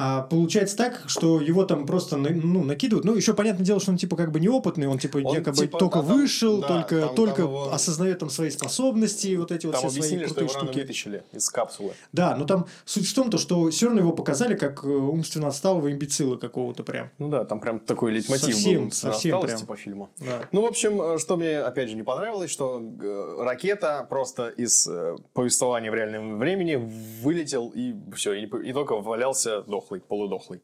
А 0.00 0.22
получается 0.22 0.76
так, 0.76 1.02
что 1.06 1.40
его 1.40 1.64
там 1.64 1.84
просто 1.84 2.16
ну, 2.16 2.62
накидывают. 2.62 3.04
Ну, 3.04 3.16
еще 3.16 3.34
понятное 3.34 3.66
дело, 3.66 3.80
что 3.80 3.90
он 3.90 3.96
типа 3.98 4.14
как 4.14 4.30
бы 4.30 4.38
неопытный, 4.38 4.86
он 4.86 5.00
типа 5.00 5.16
Он, 5.16 5.34
якобы 5.34 5.56
типа, 5.56 5.76
только 5.76 5.98
там- 5.98 6.06
вышел, 6.06 6.60
да, 6.60 6.68
только, 6.68 7.00
там- 7.00 7.14
только 7.16 7.36
там 7.42 7.44
его- 7.46 7.72
осознает 7.72 8.20
там 8.20 8.30
свои 8.30 8.50
способности, 8.50 9.34
вот 9.34 9.50
эти 9.50 9.66
вот 9.66 9.72
Там 9.72 9.80
все 9.80 9.90
свои 9.90 10.00
объяснили, 10.02 10.26
что 10.26 10.34
крутые 10.36 10.50
его 10.54 10.60
штуки. 10.66 10.78
вытащили 10.82 11.22
из 11.32 11.50
капсулы. 11.50 11.94
Да, 12.12 12.36
но 12.36 12.44
там 12.44 12.66
суть 12.84 13.08
в 13.08 13.12
том, 13.14 13.28
то, 13.28 13.38
что 13.38 13.70
все 13.70 13.86
равно 13.86 14.02
его 14.02 14.12
показали 14.12 14.54
как 14.54 14.84
э, 14.84 14.88
умственно 14.88 15.48
отсталого 15.48 15.90
имбецила 15.90 16.36
какого-то 16.36 16.84
прям. 16.84 17.10
Ну 17.18 17.28
да, 17.28 17.44
там 17.44 17.58
прям 17.58 17.80
такой 17.80 18.12
лейтмотив 18.12 18.54
Совсем, 18.54 18.84
был. 18.84 18.92
совсем 18.92 19.40
прям. 19.40 19.66
по 19.66 19.74
фильму. 19.74 20.10
Да. 20.20 20.42
Ну, 20.52 20.62
в 20.62 20.66
общем, 20.66 21.02
э, 21.02 21.18
что 21.18 21.36
мне, 21.36 21.58
опять 21.58 21.90
же, 21.90 21.96
не 21.96 22.04
понравилось, 22.04 22.52
что 22.52 22.80
э, 22.80 23.42
ракета 23.42 24.06
просто 24.08 24.46
из 24.46 24.88
повествования 25.32 25.90
в 25.90 25.94
реальном 25.96 26.38
времени 26.38 26.76
вылетел 27.20 27.72
и 27.74 27.94
все, 28.14 28.34
и, 28.34 28.44
и 28.46 28.72
только 28.72 28.94
валялся 28.94 29.64
дохлый, 29.88 30.00
полудохлый. 30.00 30.60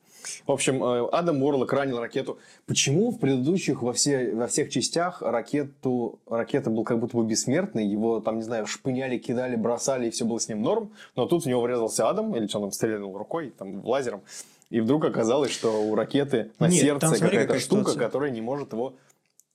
В 0.46 0.52
общем, 0.52 0.82
э, 0.82 1.08
Адам 1.12 1.42
Уорлок 1.42 1.72
ранил 1.72 1.98
ракету. 1.98 2.38
Почему 2.66 3.10
в 3.10 3.18
предыдущих 3.18 3.82
во, 3.82 3.92
все, 3.92 4.32
во 4.34 4.46
всех 4.46 4.70
частях 4.70 5.22
ракету, 5.22 6.18
ракета 6.28 6.70
был 6.70 6.84
как 6.84 6.98
будто 6.98 7.16
бы 7.16 7.24
бессмертный, 7.24 7.86
его 7.86 8.20
там, 8.20 8.36
не 8.36 8.42
знаю, 8.42 8.66
шпыняли, 8.66 9.18
кидали, 9.18 9.56
бросали, 9.56 10.08
и 10.08 10.10
все 10.10 10.24
было 10.24 10.38
с 10.38 10.48
ним 10.48 10.62
норм, 10.62 10.92
но 11.16 11.26
тут 11.26 11.44
в 11.44 11.46
него 11.46 11.62
врезался 11.62 12.08
Адам, 12.08 12.34
или 12.36 12.46
что 12.46 12.58
он 12.58 12.64
там 12.64 12.72
стрельнул 12.72 13.16
рукой, 13.16 13.52
там, 13.56 13.84
лазером, 13.84 14.22
и 14.70 14.80
вдруг 14.80 15.04
оказалось, 15.04 15.50
что 15.50 15.82
у 15.82 15.94
ракеты 15.94 16.50
на 16.58 16.68
Нет, 16.68 16.80
сердце 16.80 17.12
какая-то 17.14 17.36
какая 17.46 17.58
штука, 17.60 17.80
ситуация. 17.82 18.00
которая 18.00 18.30
не 18.30 18.40
может 18.40 18.72
его 18.72 18.94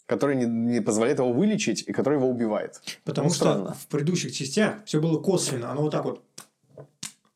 которая 0.06 0.36
не, 0.38 0.46
не 0.46 0.82
позволяет 0.82 1.20
его 1.20 1.32
вылечить 1.32 1.84
и 1.88 1.94
которая 1.94 2.18
его 2.20 2.28
убивает. 2.32 2.82
Потому 3.04 3.28
Ну, 3.28 3.34
что 3.36 3.44
странно. 3.46 3.74
в 3.80 3.86
предыдущих 3.90 4.32
частях 4.32 4.84
все 4.86 5.00
было 5.00 5.22
косвенно. 5.22 5.70
Оно 5.70 5.84
вот 5.84 5.92
так 5.92 6.04
вот 6.04 6.24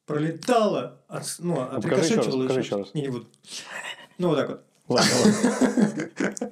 пролетало, 0.06 1.00
от, 1.08 1.24
ну, 1.40 1.56
раз, 1.60 1.78
отрикошечивало. 1.78 2.42
покажи 2.44 2.60
еще 2.62 2.76
раз. 2.78 2.94
Не, 2.94 3.02
не 3.04 3.08
буду. 3.10 3.28
Ну, 4.18 4.30
вот 4.30 4.36
так 4.38 4.50
вот. 4.50 4.64
Ладно, 4.90 5.12
ладно. 5.24 6.52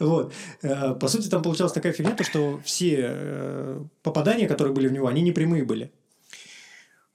Вот. 0.00 0.32
Э, 0.62 0.94
По 0.94 1.08
сути, 1.08 1.28
там 1.28 1.42
получалась 1.42 1.72
такая 1.72 1.92
фигня, 1.92 2.14
то, 2.14 2.24
что 2.24 2.60
все 2.64 2.96
э, 3.00 3.80
попадания, 4.02 4.46
которые 4.48 4.74
были 4.74 4.88
в 4.88 4.92
него, 4.92 5.06
они 5.06 5.22
не 5.22 5.32
прямые 5.32 5.64
были. 5.64 5.92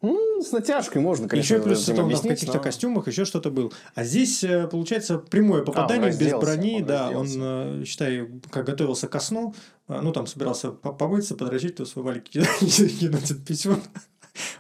Ну, 0.02 0.42
с 0.42 0.52
натяжкой 0.54 1.02
можно, 1.02 1.28
конечно, 1.28 1.56
еще 1.56 1.64
плюс 1.64 1.88
это 1.90 2.04
он 2.04 2.10
в 2.16 2.22
каких-то 2.22 2.56
но- 2.58 2.64
костюмах, 2.64 3.08
еще 3.08 3.26
что-то 3.26 3.52
был. 3.52 3.74
А 3.96 4.04
здесь, 4.06 4.44
э, 4.46 4.68
получается, 4.68 5.18
прямое 5.18 5.62
попадание 5.64 6.10
без 6.10 6.20
разделся, 6.20 6.46
брони. 6.46 6.76
он 6.80 6.86
да, 6.86 7.10
он, 7.10 7.22
разделся. 7.24 7.82
э, 7.82 7.84
считай, 7.86 8.30
как 8.50 8.66
готовился 8.66 9.08
ко 9.10 9.20
сну, 9.20 9.54
э, 9.90 10.00
ну, 10.02 10.14
там 10.14 10.26
собирался 10.26 10.72
по- 10.72 10.94
помыться, 10.94 11.36
подрочить, 11.36 11.76
то 11.76 11.86
свой 11.86 12.06
валик 12.06 12.24
кинуть 12.30 13.32
от 13.32 13.46
письма. 13.46 13.80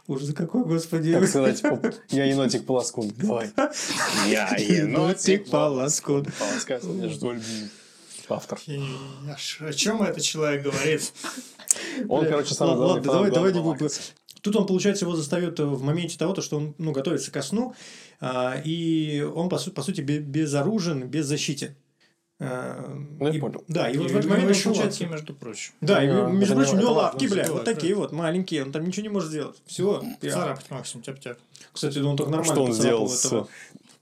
Ужас 0.09 0.33
какой, 0.33 0.63
господи. 0.63 1.13
Как 1.13 1.27
сказать, 1.27 1.63
оп, 1.63 1.85
я 2.09 2.25
енотик 2.25 2.65
полоскун. 2.65 3.11
Давай. 3.15 3.51
Я 4.27 4.55
енотик 4.57 5.47
полоскун. 5.51 6.25
полоскун. 6.25 6.99
Я 6.99 7.09
же 7.09 7.19
твой 7.19 7.35
любимый 7.35 7.69
автор. 8.27 8.59
О 8.59 9.73
чем 9.73 10.01
этот 10.01 10.23
человек 10.23 10.63
говорит? 10.63 11.13
Он, 12.07 12.25
короче, 12.25 12.55
самый 12.55 12.75
ладно, 12.75 13.03
давай, 13.03 13.29
давай 13.29 13.53
не 13.53 13.61
будем. 13.61 13.87
Тут 14.41 14.55
он, 14.55 14.65
получается, 14.65 15.05
его 15.05 15.15
застает 15.15 15.59
в 15.59 15.83
моменте 15.83 16.17
того, 16.17 16.33
то, 16.33 16.41
что 16.41 16.57
он 16.57 16.73
ну, 16.79 16.91
готовится 16.91 17.29
ко 17.29 17.43
сну, 17.43 17.75
а, 18.19 18.59
и 18.63 19.21
он, 19.21 19.47
по, 19.47 19.59
су- 19.59 19.71
по 19.71 19.83
сути, 19.83 20.01
бе- 20.01 20.19
безоружен, 20.19 21.07
беззащитен. 21.07 21.69
А, 21.69 21.73
Ну, 22.39 23.27
я 23.27 23.29
и- 23.29 23.39
понял. 23.39 23.63
Да, 23.67 23.89
и, 23.89 23.97
вот 23.97 24.11
в 24.11 24.15
И 24.15 24.17
этот 24.17 24.29
момент 24.31 24.49
еще 24.49 24.63
получается... 24.69 25.03
лапки, 25.03 25.13
между 25.13 25.33
прочим. 25.33 25.73
Да, 25.81 26.03
и, 26.03 26.07
между 26.07 26.55
прочим, 26.55 26.73
у 26.73 26.75
не- 26.77 26.81
него 26.83 26.93
важно 26.93 27.29
бля, 27.29 27.45
вот 27.51 27.65
такие 27.65 27.95
вот, 27.95 28.11
маленькие, 28.13 28.63
он 28.63 28.71
там 28.71 28.85
ничего 28.85 29.03
не 29.03 29.09
может 29.09 29.29
сделать. 29.29 29.57
Все. 29.65 30.01
Царапать 30.21 30.69
максимум, 30.71 31.03
тяп-тяп. 31.03 31.37
Кстати, 31.73 31.99
он 31.99 32.15
только 32.15 32.31
нормально 32.31 32.53
Что 32.53 32.63
он 32.63 32.69
поцарапал 32.69 33.07
сделал 33.07 33.09
с... 33.09 33.25
этого. 33.25 33.47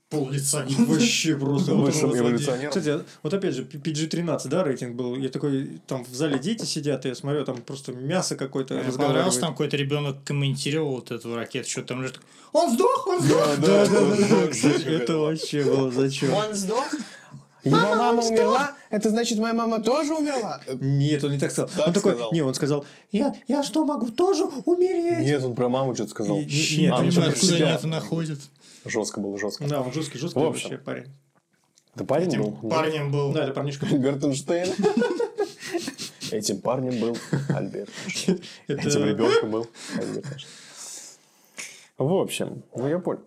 Пол 0.10 0.30
лица 0.30 0.66
Вообще 0.78 1.36
просто. 1.36 1.74
Высшим 1.74 2.16
эволюционером. 2.18 2.70
Кстати, 2.70 3.04
вот 3.24 3.34
опять 3.34 3.56
же, 3.56 3.64
PG-13, 3.64 4.48
да, 4.48 4.64
рейтинг 4.64 4.96
был. 4.96 5.18
Я 5.18 5.28
такой, 5.28 5.82
там 5.86 6.06
в 6.06 6.14
зале 6.14 6.40
дети 6.40 6.64
сидят, 6.64 7.06
и 7.06 7.10
я 7.10 7.16
смотрю, 7.16 7.44
там 7.44 7.58
просто 7.58 7.92
мясо 7.92 8.38
какое-то 8.38 8.82
разговаривает. 8.82 9.38
там 9.40 9.52
какой-то 9.52 9.76
ребенок 9.76 10.24
комментировал 10.24 10.92
вот 10.96 11.12
эту 11.12 11.36
ракету, 11.36 11.70
что 11.70 11.82
там 11.82 12.04
лежит. 12.04 12.22
Он 12.54 12.74
сдох, 12.74 13.06
он 13.08 13.22
сдох! 13.22 13.58
Да, 13.58 13.86
да, 13.86 13.88
да, 13.88 14.16
да, 14.16 14.48
кстати, 14.48 14.84
это 14.86 15.18
вообще 15.18 15.64
было 15.64 15.92
зачем? 15.92 16.34
Он 16.34 16.54
сдох? 16.54 16.88
Его 17.68 17.96
мама 17.96 18.24
умерла? 18.24 18.72
Это 18.90 19.10
значит, 19.10 19.38
моя 19.40 19.54
мама 19.54 19.82
тоже 19.82 20.14
умерла? 20.14 20.62
Нет, 20.80 21.24
он 21.24 21.32
не 21.32 21.40
так 21.40 21.52
сказал. 21.52 21.70
Так 21.76 21.88
он 21.88 21.94
такой, 21.94 22.12
сказал. 22.14 22.32
не, 22.34 22.42
он 22.42 22.54
сказал, 22.54 22.86
я, 23.12 23.36
я 23.48 23.64
что, 23.64 23.86
могу 23.86 24.08
тоже 24.12 24.46
умереть? 24.66 25.20
Нет, 25.26 25.44
он 25.44 25.56
про 25.56 25.70
маму 25.70 25.94
что-то 25.96 26.12
сказал. 26.12 26.38
Не- 26.38 26.46
не- 26.46 26.78
нет, 26.84 26.94
А, 26.94 27.02
ну, 27.02 27.10
Понимаю, 27.10 27.14
про 27.14 27.32
откуда 27.34 27.54
себя. 27.56 27.66
они 27.68 27.76
это 27.76 27.88
находят. 27.88 28.40
Жестко 28.86 29.20
было, 29.20 29.38
жестко. 29.38 29.68
Да, 29.68 29.82
он 29.82 29.92
жесткий, 29.94 30.18
жесткий 30.18 30.40
вообще 30.40 30.78
парень. 30.78 31.12
Это 31.96 32.06
парень 32.06 32.28
Этим 32.28 32.44
был? 32.44 32.70
парнем 32.70 33.12
был. 33.12 33.32
Да, 33.34 33.44
это 33.46 33.54
парнишка. 33.54 33.86
Гартенштейн. 33.88 34.68
Этим 36.32 36.60
парнем 36.62 37.00
был 37.00 37.18
Альберт. 37.50 37.90
Это- 38.68 38.88
Этим 38.88 39.06
ребенком 39.06 39.52
был 39.52 39.68
Альберт. 39.98 40.26
В 41.98 42.14
общем, 42.14 42.64
ну 42.76 42.88
я 42.88 43.00
понял. 43.00 43.22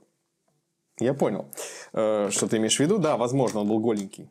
Я 1.00 1.14
понял, 1.14 1.46
что 1.92 2.48
ты 2.48 2.56
имеешь 2.56 2.76
в 2.76 2.80
виду. 2.80 2.98
Да, 2.98 3.16
возможно, 3.16 3.60
он 3.60 3.68
был 3.68 3.78
голенький. 3.80 4.28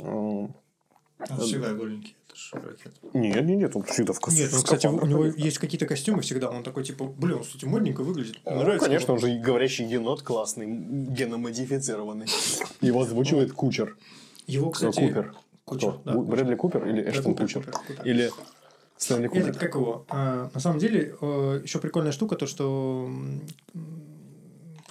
Он 0.00 0.54
всегда 1.40 1.72
голенький. 1.74 2.16
Нет, 3.14 3.44
нет, 3.44 3.58
нет, 3.58 3.76
он 3.76 3.82
всегда 3.84 4.12
в 4.12 4.20
кос- 4.20 4.34
Нет, 4.34 4.50
в 4.50 4.56
ну, 4.56 4.62
кстати, 4.62 4.86
у 4.86 5.06
него 5.06 5.26
есть 5.26 5.58
какие-то 5.58 5.86
костюмы 5.86 6.22
всегда. 6.22 6.50
Он 6.50 6.62
такой, 6.62 6.84
типа, 6.84 7.04
блин, 7.04 7.36
он, 7.38 7.42
кстати, 7.42 7.64
модненько 7.64 8.02
выглядит. 8.02 8.40
Ну, 8.44 8.56
Нравится 8.62 8.86
конечно, 8.86 9.14
он 9.14 9.20
же 9.20 9.38
говорящий 9.38 9.86
енот 9.86 10.22
классный, 10.22 10.66
геномодифицированный. 10.66 12.26
Его 12.80 13.02
озвучивает 13.02 13.52
Кучер. 13.52 13.96
Его, 14.46 14.70
кстати... 14.70 15.00
Купер. 15.00 15.34
Кучер, 15.64 15.98
да. 16.04 16.14
Брэдли 16.14 16.54
Купер 16.56 16.86
или 16.86 17.08
Эштон 17.08 17.34
Кучер? 17.34 17.64
Или 18.04 18.30
Стэнли 18.96 19.28
Купер? 19.28 19.54
как 19.54 19.74
его? 19.74 20.04
А, 20.08 20.50
на 20.52 20.60
самом 20.60 20.78
деле, 20.78 21.14
еще 21.62 21.78
прикольная 21.78 22.12
штука, 22.12 22.36
то, 22.36 22.46
что... 22.46 23.10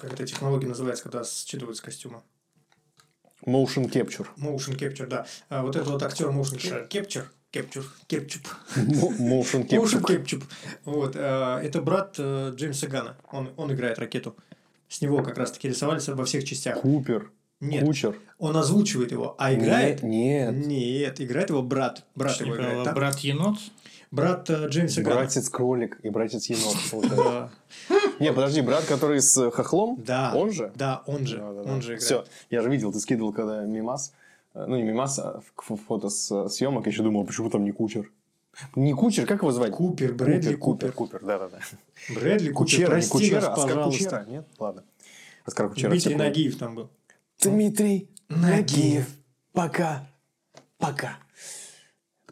Как 0.02 0.14
эта 0.14 0.26
технология 0.26 0.68
называется, 0.68 1.04
когда 1.04 1.24
считываются 1.24 1.84
костюмы? 1.84 2.22
Motion 3.46 3.88
Capture. 3.92 4.26
Motion 4.38 4.76
Capture, 4.78 5.06
да. 5.06 5.28
А 5.50 5.62
вот 5.62 5.76
этот 5.76 5.90
вот 5.90 6.02
актер 6.04 6.30
Motion 6.30 6.90
Capture, 6.90 7.26
Кепчур. 7.52 7.84
Кепчуп. 8.08 8.48
Motion 8.78 9.18
Motion 9.20 9.68
capture. 9.68 10.02
Capture. 10.02 10.44
Вот. 10.86 11.16
э, 11.16 11.60
Это 11.64 11.82
брат 11.82 12.16
э, 12.18 12.52
Джеймса 12.56 12.88
Гана. 12.88 13.18
Он, 13.32 13.50
он 13.58 13.72
играет 13.74 14.00
ракету. 14.00 14.36
С 14.88 15.02
него 15.02 15.22
как 15.22 15.38
раз 15.38 15.52
таки 15.52 15.68
рисовались 15.68 16.08
во 16.08 16.24
всех 16.26 16.46
частях. 16.46 16.80
Купер. 16.82 17.30
Нет. 17.60 17.84
Кучер. 17.84 18.18
Он 18.40 18.56
озвучивает 18.58 19.12
его, 19.12 19.36
а 19.38 19.54
играет... 19.54 20.02
Нет. 20.02 20.56
Нет, 20.66 21.22
играет 21.22 21.50
его 21.50 21.62
брат. 21.62 22.06
Брат 22.16 22.40
его 22.40 22.54
Типа, 22.54 22.62
играет. 22.64 22.84
да? 22.86 22.94
брат 22.94 23.20
енот. 23.20 23.58
Брат 24.12 24.50
э, 24.50 24.68
Джеймса 24.68 25.02
Гана. 25.02 25.16
Братец 25.18 25.50
кролик 25.50 26.00
и 26.04 26.10
братец 26.10 26.48
енот. 26.48 27.50
Не, 28.22 28.34
подожди, 28.34 28.62
брат, 28.62 28.86
который 28.86 29.20
с 29.20 29.52
хохлом? 29.52 29.98
Да. 30.06 30.32
Он 30.36 30.52
же? 30.52 30.72
Да, 30.76 31.04
он 31.08 31.26
же. 31.26 31.42
Он 31.44 31.82
же 31.82 31.96
играет. 31.96 32.04
Все, 32.04 32.26
я 32.50 32.62
же 32.62 32.70
видел, 32.70 32.94
ты 32.94 33.00
скидывал, 33.00 33.34
когда 33.34 33.64
мимас, 33.64 34.14
э, 34.54 34.66
ну 34.68 34.76
не 34.76 34.84
мимас, 34.84 35.18
а 35.18 35.42
фото 35.56 36.10
с 36.10 36.50
съемок, 36.50 36.86
я 36.86 36.92
еще 36.92 37.04
думал, 37.04 37.26
почему 37.26 37.50
там 37.50 37.64
не 37.64 37.72
кучер. 37.72 38.12
Не 38.76 38.94
кучер, 38.94 39.26
как 39.26 39.42
его 39.42 39.52
звать? 39.52 39.72
Купер, 39.72 40.14
Брэдли 40.14 40.56
Купер, 40.56 40.92
Купер. 40.92 41.20
Купер, 41.20 41.26
да-да-да. 41.26 41.60
Брэдли 42.14 42.50
не 42.50 42.86
прости 42.86 43.10
Кучера, 43.10 43.42
нас, 43.42 43.58
Оскар 43.58 43.68
пожалуйста. 43.70 44.04
Кучера, 44.04 44.26
нет? 44.28 44.48
Ладно. 44.60 44.84
Оскар 45.46 45.70
Кучера. 45.70 45.90
Дмитрий. 45.90 46.16
Нагиев 46.16 46.58
там 46.58 46.76
был. 46.76 46.90
Дмитрий 47.40 48.10
Нагиев. 48.30 49.08
Пока. 49.54 50.06
Пока. 50.78 51.18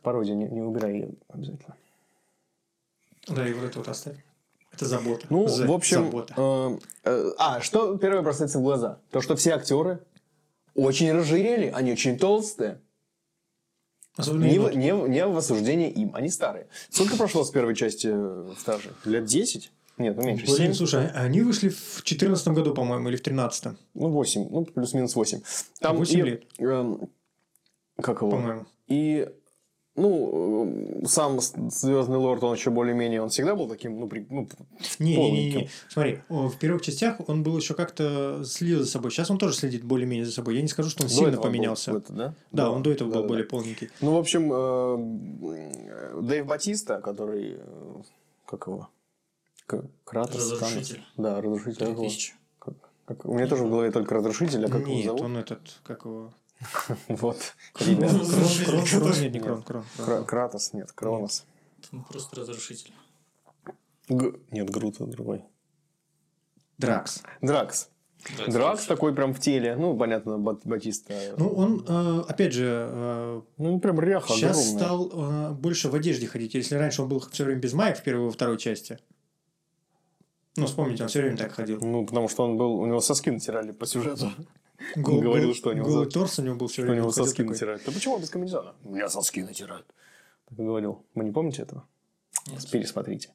Пародия, 0.01 0.35
не, 0.35 0.45
не 0.45 0.61
убирай 0.61 0.93
ее 0.93 1.09
обязательно. 1.29 1.75
Да, 3.27 3.47
и 3.47 3.53
вот 3.53 3.63
это 3.65 3.79
вот 3.79 3.87
оставь. 3.87 4.17
Это 4.79 4.85
забота. 4.89 5.25
Ну, 5.29 5.47
За- 5.47 5.67
в 5.67 5.71
общем, 5.71 6.05
Забота. 6.05 6.33
э, 6.37 6.77
э, 7.03 7.31
а, 7.37 7.59
что 7.61 7.97
первое 7.97 8.21
бросается 8.21 8.59
в 8.59 8.63
глаза? 8.63 8.99
То, 9.11 9.19
что 9.21 9.35
все 9.35 9.51
актеры 9.51 9.99
очень 10.73 11.11
разжирели, 11.11 11.67
они 11.75 11.91
очень 11.91 12.17
толстые. 12.17 12.79
Особенно 14.15 14.45
Не, 14.45 14.59
в- 14.59 14.75
не, 14.75 14.91
не 15.09 15.25
в 15.25 15.37
осуждение 15.37 15.89
им, 15.91 16.15
они 16.15 16.29
старые. 16.29 16.67
Сколько 16.89 17.15
прошло 17.17 17.43
с 17.43 17.51
первой 17.51 17.75
части 17.75 18.09
э, 18.11 18.53
«Стражи»? 18.57 18.91
Лет 19.05 19.25
10? 19.25 19.71
Нет, 19.97 20.15
ну 20.15 20.23
меньше, 20.23 20.45
Блин, 20.45 20.57
7. 20.57 20.73
слушай, 20.73 21.07
а- 21.07 21.23
они 21.23 21.41
вышли 21.41 21.69
в 21.69 21.73
2014 21.73 22.47
году, 22.53 22.73
по-моему, 22.73 23.09
или 23.09 23.17
в 23.17 23.21
2013, 23.21 23.77
Ну, 23.93 24.09
8, 24.09 24.47
ну, 24.49 24.63
плюс-минус 24.65 25.13
8. 25.15 25.41
Там 25.81 25.97
8 25.97 26.19
и, 26.19 26.21
лет. 26.23 26.43
эм, 26.57 27.09
как 28.01 28.21
его? 28.21 28.31
по-моему. 28.31 28.65
И, 28.87 29.27
ну, 29.99 31.01
э, 31.03 31.05
сам 31.07 31.39
Звездный 31.41 32.17
Лорд, 32.17 32.43
он 32.43 32.55
еще 32.55 32.69
более-менее, 32.69 33.21
он 33.21 33.29
всегда 33.29 33.55
был 33.55 33.67
таким, 33.67 33.99
ну, 33.99 34.07
при- 34.07 34.25
ну, 34.29 34.47
Не, 34.99 35.15
не, 35.15 35.31
не, 35.31 35.51
не. 35.55 35.69
Смотри, 35.89 36.19
в 36.29 36.57
первых 36.57 36.81
частях 36.81 37.17
он 37.27 37.43
был 37.43 37.57
еще 37.57 37.73
как-то 37.73 38.43
следил 38.45 38.79
за 38.79 38.85
собой. 38.85 39.11
Сейчас 39.11 39.29
он 39.31 39.37
тоже 39.37 39.55
следит 39.55 39.83
более-менее 39.83 40.25
за 40.25 40.31
собой. 40.31 40.55
Я 40.55 40.61
не 40.61 40.67
скажу, 40.67 40.89
что 40.89 41.03
он 41.03 41.09
До 41.09 41.13
сильно 41.13 41.27
этого 41.29 41.41
был 41.43 41.49
поменялся. 41.49 41.91
это, 41.91 42.13
да? 42.13 42.33
Да, 42.51 42.71
он 42.71 42.81
до 42.83 42.91
этого 42.91 43.07
был 43.07 43.13
Да-да-да. 43.15 43.27
более 43.29 43.45
полненький. 43.45 43.89
Ну, 44.01 44.15
в 44.15 44.17
общем, 44.17 44.49
э, 44.53 46.21
Дэйв 46.21 46.45
Батиста, 46.45 47.01
который, 47.01 47.55
э, 47.59 47.95
как 48.45 48.67
его? 48.67 48.89
Кратос? 50.03 50.51
Разрушитель. 50.53 51.03
Да, 51.17 51.41
разрушитель. 51.41 51.77
Как 51.77 51.89
его? 51.89 51.99
3000. 52.01 52.33
Как- 52.57 52.73
как- 53.05 53.25
У 53.25 53.33
меня 53.35 53.47
тоже 53.47 53.63
в 53.65 53.69
голове 53.69 53.91
только 53.91 54.15
разрушитель, 54.15 54.65
а 54.65 54.69
как 54.69 54.81
его 54.81 54.91
Нет, 54.93 55.05
зовут? 55.05 55.21
он 55.21 55.37
этот, 55.37 55.59
как 55.83 56.05
его... 56.05 56.33
Вот. 57.07 57.55
Кратос, 60.25 60.73
нет, 60.73 60.91
Кронос. 60.91 61.45
Просто 62.09 62.35
разрушитель. 62.41 62.93
Нет, 64.51 64.69
Грут 64.69 64.95
другой. 64.99 65.43
Дракс. 66.77 67.23
Дракс. 67.41 67.89
Дракс 68.47 68.85
такой 68.85 69.13
прям 69.15 69.33
в 69.33 69.39
теле. 69.39 69.75
Ну, 69.77 69.97
понятно, 69.97 70.37
Бат- 70.37 70.65
Батиста. 70.65 71.13
Ну, 71.37 71.47
он, 71.49 71.85
э, 71.87 72.21
опять 72.27 72.51
же, 72.53 72.87
э, 72.91 73.41
Ну, 73.57 73.79
прям 73.79 73.99
ряха 74.01 74.33
сейчас 74.33 74.57
огромная. 74.57 74.77
стал 74.77 75.11
э, 75.13 75.51
больше 75.53 75.89
в 75.89 75.95
одежде 75.95 76.27
ходить. 76.27 76.53
Если 76.53 76.75
раньше 76.75 77.01
он 77.03 77.07
был 77.09 77.21
все 77.31 77.45
время 77.45 77.59
без 77.61 77.71
маек 77.73 77.97
в 77.97 78.03
первой 78.03 78.23
и 78.23 78.25
во 78.25 78.31
второй 78.31 78.57
части. 78.57 78.99
Ну, 80.57 80.65
вспомните, 80.65 81.03
он 81.03 81.09
все 81.09 81.21
время 81.21 81.37
так 81.37 81.53
ходил. 81.53 81.79
Ну, 81.81 82.05
потому 82.05 82.27
что 82.27 82.43
он 82.43 82.57
был... 82.57 82.73
У 82.79 82.85
него 82.85 82.99
соски 82.99 83.29
натирали 83.29 83.71
по 83.71 83.85
сюжету. 83.85 84.31
Гол- 84.95 85.21
говорил, 85.21 85.47
гол- 85.47 85.55
что 85.55 85.69
у 85.69 85.73
него 85.73 85.85
голый 85.87 86.09
торс 86.09 86.39
у 86.39 86.43
него 86.43 86.55
был 86.55 86.67
все 86.67 86.75
Что 86.75 86.81
у 86.83 86.85
время. 86.85 86.97
него 86.97 87.07
он 87.07 87.13
соски 87.13 87.37
такой. 87.37 87.51
натирают. 87.53 87.81
Да 87.85 87.91
почему 87.91 88.15
он 88.15 88.21
без 88.21 88.29
комбинезона? 88.29 88.73
У 88.83 88.91
меня 88.95 89.09
соски 89.09 89.41
натирают. 89.41 89.85
Так 90.49 90.59
и 90.59 90.63
говорил. 90.63 91.05
Вы 91.15 91.23
не 91.25 91.31
помните 91.31 91.61
этого? 91.63 91.85
Нет. 92.47 92.69
Пересмотрите. 92.71 93.29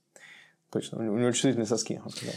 Точно. 0.70 0.98
У 0.98 1.16
него 1.18 1.30
чувствительные 1.30 1.66
соски, 1.66 2.00
он 2.04 2.10
сказал. 2.10 2.34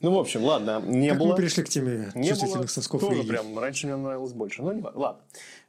Ну, 0.00 0.14
в 0.14 0.18
общем, 0.18 0.44
ладно. 0.44 0.80
Не 0.84 1.08
Как 1.10 1.18
было... 1.18 1.30
мы 1.32 1.36
перешли 1.36 1.64
к 1.64 1.68
теме 1.68 2.12
Не 2.14 2.28
чувствительных 2.28 2.66
было. 2.66 2.68
сосков 2.68 3.00
Тоже 3.00 3.20
Ильи? 3.20 3.28
прям 3.28 3.58
раньше 3.58 3.86
мне 3.88 3.96
нравилось 3.96 4.32
больше. 4.32 4.62
Ну, 4.62 4.72
не 4.72 4.82
ладно. 4.82 5.20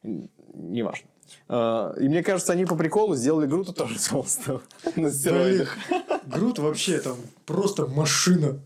Не 0.03 0.83
важно. 0.83 1.07
А, 1.47 1.95
И 1.99 2.07
мне 2.07 2.21
кажется, 2.21 2.53
они 2.53 2.65
по 2.65 2.75
приколу 2.75 3.15
сделали 3.15 3.47
Грута 3.47 3.73
тоже 3.73 3.97
толстого 3.99 4.61
на 4.95 5.09
стероидах. 5.09 5.75
Грут 6.27 6.59
вообще 6.59 6.99
там 6.99 7.17
просто 7.45 7.87
машина. 7.87 8.59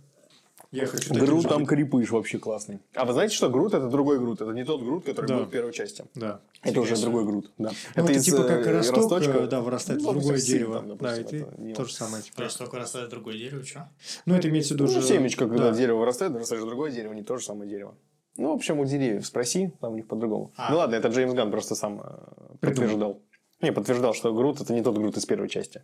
Я 0.72 0.86
хочу 0.86 1.13
Грут 1.13 1.47
там 1.47 1.59
быть. 1.59 1.70
крепыш 1.70 2.09
вообще 2.11 2.39
классный. 2.39 2.80
А 2.93 3.05
вы 3.05 3.13
знаете, 3.13 3.34
что 3.36 3.49
Грут 3.49 3.74
это 3.74 3.88
другой 3.88 4.20
Грут? 4.20 4.41
Это 4.41 4.51
не 4.51 4.65
тот 4.65 4.82
Грут, 4.82 5.05
который 5.05 5.28
Да. 5.28 5.38
был 5.38 5.45
в 5.45 5.49
первой 5.49 5.72
части. 5.72 6.03
Да. 6.15 6.41
Это 6.61 6.82
уже 6.82 6.95
другой 6.97 7.26
Грут. 7.26 7.51
Да. 7.57 7.72
Ну, 7.95 8.03
это, 8.03 8.11
из, 8.13 8.26
типа 8.26 8.41
э, 8.41 8.47
как 8.47 8.68
росток, 8.68 8.97
росточка. 8.97 9.32
э, 9.39 9.47
да, 9.47 9.61
вырастает 9.61 10.01
Ну, 10.01 10.11
в 10.11 10.13
другое 10.20 10.39
дерево. 10.41 10.76
там, 10.80 10.88
да, 10.89 10.95
допустим, 10.95 11.26
ты 11.28 11.38
это 11.38 11.61
не 11.61 11.74
то 11.74 11.86
же 11.86 11.93
самое. 11.93 12.22
Типа. 12.24 12.36
Просто 12.38 12.59
только 12.59 12.78
растает 12.78 13.09
другое 13.09 13.38
дерево, 13.38 13.63
что? 13.63 13.89
Ну, 14.26 14.36
это 14.36 14.49
имеется 14.49 14.74
в 14.74 14.78
виду 14.78 14.91
Ну, 14.91 14.97
уже... 14.97 15.07
семечко, 15.07 15.47
когда 15.47 15.72
да. 15.72 15.78
дерево 15.78 15.99
вырастает, 15.99 16.34
вырастает 16.34 16.65
другое 16.65 16.91
дерево, 16.91 17.13
не 17.13 17.24
то 17.24 17.38
же 17.38 17.45
самое 17.45 17.70
дерево. 17.70 17.95
Ну, 18.36 18.49
в 18.51 18.55
общем, 18.55 18.80
у 18.80 18.86
деревьев 18.86 19.26
спроси, 19.26 19.72
там 19.80 19.93
у 19.93 19.95
них 19.95 20.07
по-другому. 20.07 20.51
А. 20.57 20.70
Ну 20.72 20.78
ладно, 20.78 20.95
это 20.95 21.07
Джеймс 21.07 21.34
Ганн 21.34 21.49
просто 21.49 21.76
сам 21.76 22.01
э, 22.01 22.57
подтверждал. 22.59 23.22
Не, 23.61 23.72
подтверждал, 23.72 24.13
что 24.13 24.34
Грут 24.34 24.61
это 24.61 24.72
не 24.74 24.84
тот 24.84 24.95
Грут 24.97 25.18
из 25.18 25.26
первой 25.26 25.49
части. 25.49 25.82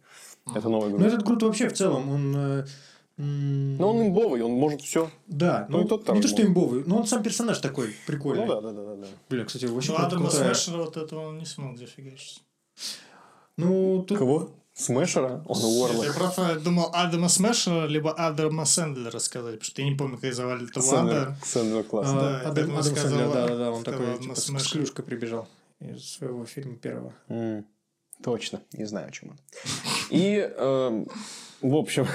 Это 0.54 0.70
новый 0.70 0.90
Грут. 0.90 1.02
Ну, 1.02 1.08
этот 1.08 1.24
Грут 1.24 1.42
вообще 1.42 1.70
в 1.70 1.74
целом, 1.74 2.10
он... 2.10 2.66
э, 3.18 3.22
Но 3.22 3.90
он 3.92 4.08
имбовый, 4.08 4.42
он 4.42 4.52
может 4.52 4.82
все. 4.82 5.10
Да, 5.28 5.66
ну, 5.70 5.82
ну, 5.82 5.88
тот 5.88 6.08
не 6.10 6.22
то, 6.22 6.28
что 6.28 6.42
имбовый, 6.44 6.84
но 6.86 6.98
он 6.98 7.08
сам 7.08 7.22
персонаж 7.24 7.60
такой 7.60 7.96
прикольный. 8.08 8.46
Ну 8.46 8.62
да, 8.62 8.62
да, 8.62 8.72
да, 8.72 8.96
да. 8.96 9.08
Бля, 9.30 9.46
кстати, 9.46 9.66
вообще 9.66 9.92
Ну, 9.92 9.98
Адама 9.98 10.30
крутая. 10.30 10.54
Смешера 10.54 10.78
вот 10.84 10.98
этого 10.98 11.28
он 11.30 11.38
не 11.38 11.46
смог 11.46 11.78
зафигачить. 11.78 12.44
Ну, 13.58 14.04
тут... 14.08 14.18
Кого? 14.18 14.50
Смешера? 14.74 15.44
Он 15.48 15.60
Я 15.60 15.68
Уорлок. 15.68 16.16
просто 16.16 16.60
думал 16.60 16.90
Адама 16.94 17.30
Смешера, 17.30 17.86
либо 17.86 18.12
Адама 18.12 18.66
Сэндлера 18.66 19.20
сказать, 19.20 19.60
потому 19.60 19.66
что 19.66 19.82
я 19.84 19.90
не 19.90 19.96
помню, 19.96 20.18
как 20.18 20.34
звали 20.34 20.68
этого 20.68 20.82
Сэндер. 20.84 21.16
Ада. 21.16 21.38
Сэндер 21.46 21.84
класс. 21.84 22.08
а, 22.10 22.20
да, 22.42 22.50
Адам, 22.50 22.72
Адам 22.72 22.84
сказал, 22.84 23.02
Сэндлер, 23.10 23.32
да, 23.32 23.48
да, 23.48 23.56
да, 23.58 23.72
он 23.72 23.84
такой, 23.84 24.18
типа, 24.18 24.34
с, 24.36 24.68
клюшкой 24.72 25.06
прибежал 25.06 25.48
из 25.80 26.14
своего 26.14 26.46
фильма 26.46 26.76
первого. 26.78 27.14
М, 27.28 27.66
Точно, 28.24 28.62
не 28.72 28.86
знаю, 28.86 29.10
о 29.10 29.12
чем 29.12 29.30
он. 29.32 29.38
И, 30.10 30.38
эм, 30.38 31.08
в 31.64 31.76
общем, 31.76 32.06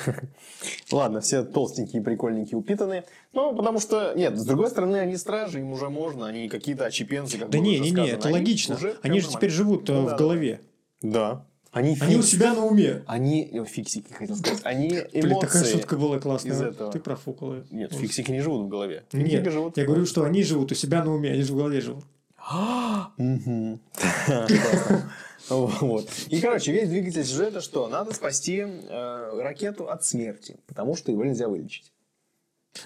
ладно, 0.93 1.21
все 1.21 1.43
толстенькие, 1.43 2.03
прикольненькие, 2.03 2.57
упитанные. 2.59 3.05
Ну, 3.33 3.55
потому 3.57 3.81
что, 3.81 4.13
нет, 4.15 4.39
с 4.39 4.45
другой 4.45 4.69
стороны, 4.71 4.97
они 4.99 5.17
стражи, 5.17 5.61
им 5.61 5.73
уже 5.73 5.89
можно, 5.89 6.27
они 6.27 6.49
какие-то 6.49 6.85
очепенцы, 6.87 7.39
как 7.39 7.51
Да 7.51 7.59
не, 7.59 7.79
не, 7.81 7.91
не, 7.91 8.09
это 8.09 8.29
Они 8.29 8.39
логично. 8.39 8.77
уже 8.77 8.97
Они 9.03 9.19
же 9.21 9.27
нормально. 9.27 9.31
теперь 9.33 9.51
живут 9.51 9.91
э, 9.91 9.93
Ну 9.95 10.03
в 10.07 10.11
да, 10.11 10.17
голове. 10.17 10.61
Да. 11.03 11.45
Они, 11.71 11.97
Они 12.01 12.17
у 12.17 12.21
фикс- 12.21 12.31
себя 12.31 12.55
на 12.55 12.65
уме. 12.65 13.03
Они, 13.07 13.51
о, 13.53 13.65
фиксики, 13.65 14.13
хотел 14.13 14.37
сказать, 14.37 14.61
они 14.65 14.89
Блин, 15.13 15.39
такая 15.39 15.63
эмоции. 15.63 15.73
шутка 15.73 15.97
была 15.97 16.19
классная. 16.19 16.53
из 16.53 16.61
этого. 16.63 16.91
Ты 16.93 16.99
профукал 16.99 17.55
ее. 17.57 17.65
Нет, 17.71 17.93
фиксики 17.93 18.31
не 18.31 18.41
живут 18.41 18.67
в 18.67 18.69
голове. 18.69 19.05
Нет, 19.13 19.27
Фиксики 19.31 19.49
живут 19.51 19.77
я 19.77 19.85
говорю, 19.85 20.07
что 20.07 20.25
они 20.25 20.43
живут 20.43 20.73
у 20.73 20.75
себя 20.75 21.05
на 21.05 21.15
уме, 21.15 21.31
они 21.33 21.43
же 21.43 21.53
в 21.53 21.57
голове 21.57 21.81
живут. 21.81 22.05
Мгм. 23.19 23.81
Вот. 25.49 26.09
И, 26.29 26.41
короче, 26.41 26.73
весь 26.73 26.89
двигатель 26.89 27.25
сюжета, 27.25 27.61
что 27.61 27.89
надо 27.89 28.15
спасти 28.15 28.59
э, 28.59 29.41
ракету 29.41 29.89
от 29.89 30.05
смерти, 30.05 30.57
потому 30.67 30.97
что 30.97 31.11
его 31.13 31.25
нельзя 31.25 31.49
вылечить. 31.49 31.93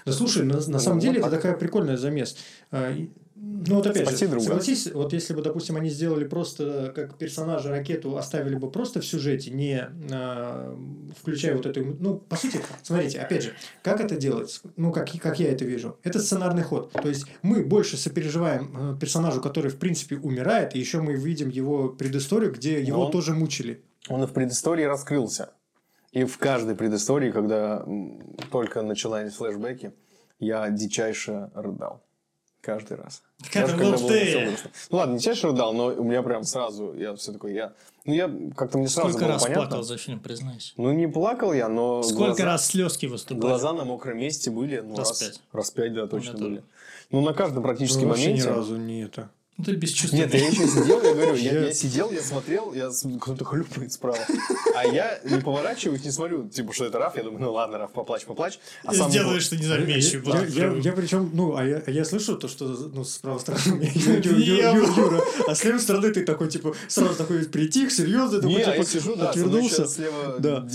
Да 0.05 0.13
слушай, 0.13 0.43
на, 0.43 0.55
на 0.55 0.79
самом 0.79 0.99
деле 0.99 1.19
это 1.19 1.29
такая 1.29 1.55
прикольная 1.55 1.97
замес. 1.97 2.37
Ну 3.45 3.75
вот 3.75 3.87
опять 3.87 4.07
Спаси 4.07 4.25
же, 4.25 4.31
друга. 4.31 4.45
согласись, 4.45 4.91
вот 4.93 5.11
если 5.11 5.33
бы, 5.33 5.41
допустим, 5.41 5.75
они 5.75 5.89
сделали 5.89 6.23
просто 6.23 6.93
как 6.95 7.17
персонажа 7.17 7.69
ракету, 7.69 8.15
оставили 8.15 8.55
бы 8.55 8.71
просто 8.71 9.01
в 9.01 9.05
сюжете, 9.05 9.51
не 9.51 9.85
а, 10.11 10.77
включая 11.19 11.57
вот 11.57 11.65
эту... 11.65 11.83
Ну, 11.99 12.19
по 12.19 12.37
сути, 12.37 12.61
смотрите, 12.81 13.19
опять 13.19 13.43
же, 13.43 13.53
как 13.81 13.99
это 13.99 14.15
делается? 14.15 14.61
Ну, 14.77 14.93
как, 14.93 15.09
как 15.21 15.39
я 15.39 15.51
это 15.51 15.65
вижу. 15.65 15.97
Это 16.03 16.19
сценарный 16.19 16.63
ход. 16.63 16.91
То 16.93 17.09
есть, 17.09 17.25
мы 17.41 17.65
больше 17.65 17.97
сопереживаем 17.97 18.95
э, 18.95 18.99
персонажу, 18.99 19.41
который, 19.41 19.71
в 19.71 19.77
принципе, 19.77 20.15
умирает, 20.15 20.73
и 20.73 20.79
еще 20.79 21.01
мы 21.01 21.15
видим 21.15 21.49
его 21.49 21.89
предысторию, 21.89 22.53
где 22.53 22.81
его 22.81 23.05
он- 23.05 23.11
тоже 23.11 23.33
мучили. 23.33 23.83
Он 24.07 24.23
и 24.23 24.27
в 24.27 24.31
предыстории 24.31 24.83
раскрылся. 24.83 25.51
И 26.13 26.23
в 26.23 26.37
каждой 26.37 26.75
предыстории, 26.75 27.31
когда 27.31 27.85
только 28.51 28.83
начались 28.83 29.33
флешбеки, 29.33 29.91
я 30.39 30.69
дичайше 30.69 31.49
рыдал. 31.55 32.03
Каждый 32.63 32.95
раз. 32.95 33.21
Как 33.51 33.67
Даже 33.67 33.73
это 33.73 33.77
когда 33.83 33.91
был 33.97 33.99
было 33.99 34.09
ты? 34.09 34.57
Ну 34.89 34.97
ладно, 34.97 35.13
не 35.15 35.19
чаще 35.19 35.47
рыдал, 35.47 35.73
но 35.73 35.87
у 35.87 36.03
меня 36.05 36.23
прям 36.23 36.43
сразу, 36.45 36.93
я 36.93 37.13
все 37.13 37.33
такой, 37.33 37.53
я... 37.53 37.73
Ну 38.05 38.13
я 38.13 38.31
как-то 38.55 38.77
мне 38.77 38.87
сразу 38.87 39.09
Сколько 39.09 39.25
было 39.25 39.33
раз 39.33 39.43
понятно. 39.43 39.65
плакал 39.67 39.83
за 39.83 39.97
фильм, 39.97 40.19
признайся? 40.21 40.73
Ну 40.77 40.91
не 40.93 41.07
плакал 41.07 41.51
я, 41.51 41.67
но 41.67 42.01
Сколько 42.03 42.27
глаза, 42.27 42.45
раз 42.45 42.67
слезки 42.67 43.05
выступали? 43.05 43.41
глаза 43.41 43.73
на 43.73 43.83
мокром 43.83 44.17
месте 44.17 44.49
были. 44.49 44.79
Ну, 44.79 44.95
Раз 44.95 45.09
раз, 45.09 45.19
пять. 45.19 45.41
раз 45.51 45.71
пять, 45.71 45.93
да, 45.93 46.07
точно 46.07 46.29
меня 46.29 46.37
тоже. 46.37 46.49
были. 46.51 46.63
Ну 47.11 47.21
на 47.21 47.33
каждом 47.33 47.63
практически 47.63 48.03
Ну, 48.03 48.09
моменте. 48.11 48.43
ни 48.43 48.47
разу 48.47 48.77
не 48.77 49.03
это. 49.03 49.29
Ну, 49.57 49.65
ты 49.65 49.73
бесчувственный. 49.73 50.23
Нет, 50.23 50.33
я 50.33 50.47
еще 50.47 50.67
сидел, 50.67 51.01
я 51.03 51.13
говорю, 51.13 51.35
я, 51.35 51.65
Я- 51.65 51.73
сидел, 51.73 52.11
я 52.11 52.21
смотрел, 52.23 52.73
я 52.73 52.89
кто-то 53.21 53.45
хлюпает 53.45 53.93
справа. 53.93 54.17
А 54.75 54.87
я 54.87 55.19
не 55.25 55.39
поворачиваюсь, 55.39 56.03
не 56.03 56.09
смотрю, 56.09 56.49
типа, 56.49 56.73
что 56.73 56.85
это 56.85 56.97
Раф, 56.97 57.15
я 57.17 57.23
думаю, 57.23 57.41
ну 57.41 57.51
ладно, 57.53 57.77
Раф, 57.77 57.91
поплачь, 57.91 58.25
поплачь. 58.25 58.59
А 58.83 58.95
сам 58.95 59.11
Сделаешь, 59.11 59.43
что 59.43 59.55
не 59.55 59.65
заметишь. 59.65 60.13
Я, 60.25 60.45
я, 60.45 60.73
я 60.73 60.93
причем, 60.93 61.29
ну, 61.33 61.55
а 61.55 61.63
я, 61.63 61.83
я 61.85 62.03
слышу 62.03 62.35
то, 62.35 62.47
что, 62.47 62.65
ну, 62.65 63.03
с 63.03 63.19
правой 63.19 63.39
стороны 63.41 63.91
Юра, 63.93 65.21
а 65.47 65.53
с 65.53 65.63
левой 65.63 65.79
стороны 65.79 66.11
ты 66.11 66.25
такой, 66.25 66.49
типа, 66.49 66.73
сразу 66.87 67.15
такой 67.15 67.45
притих, 67.45 67.91
серьезный, 67.91 68.41
такой, 68.41 68.63
а 68.63 68.65
типа, 68.65 68.75
я 68.77 68.83
сижу, 68.85 69.15
да, 69.15 69.29
отвернулся. 69.29 69.75
сейчас 69.75 69.95
слева 69.95 70.67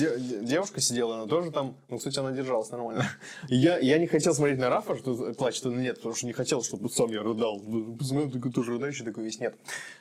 девушка 0.43 0.81
сидела, 0.81 1.17
она 1.17 1.27
тоже 1.27 1.51
там, 1.51 1.77
ну, 1.89 1.99
кстати, 1.99 2.19
она 2.21 2.31
держалась 2.31 2.71
нормально. 2.71 3.09
Я, 3.49 3.79
я 3.79 3.99
не 3.99 4.07
хотел 4.07 4.35
смотреть 4.35 4.59
на 4.61 4.71
Рафа, 4.71 4.97
что 4.97 5.35
плачет 5.35 5.67
или 5.67 5.75
нет, 5.75 5.97
потому 5.97 6.15
что 6.15 6.27
не 6.27 6.33
хотел, 6.33 6.63
чтобы 6.63 6.89
сам 6.91 7.11
я 7.11 7.23
рыдал. 7.23 7.61
Посмотрел, 7.99 8.31
такой 8.31 8.53
тоже 8.53 8.68
рыдающий, 8.69 9.05
такой 9.05 9.25
весь 9.25 9.41
нет. 9.41 9.55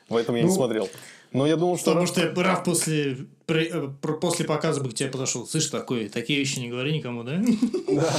Поэтому 0.10 0.38
я 0.38 0.44
не 0.44 0.50
Ну, 0.50 0.56
смотрел. 0.56 0.90
Но 1.34 1.46
я 1.46 1.58
думал, 1.58 1.78
что... 1.78 1.92
Потому 1.92 2.08
что 2.08 2.22
я 2.22 2.28
прав 2.28 2.64
после, 2.64 3.18
при- 3.46 3.70
э, 3.70 3.90
после 4.22 4.46
показа 4.46 4.82
бы 4.82 4.90
к 4.90 4.94
тебе 4.94 5.10
подошел. 5.10 5.46
Слышь, 5.46 5.68
такой, 5.68 6.08
такие 6.08 6.40
вещи 6.40 6.60
не 6.60 6.70
говори 6.70 6.98
никому, 6.98 7.24
да? 7.24 7.42
Да. 7.90 8.16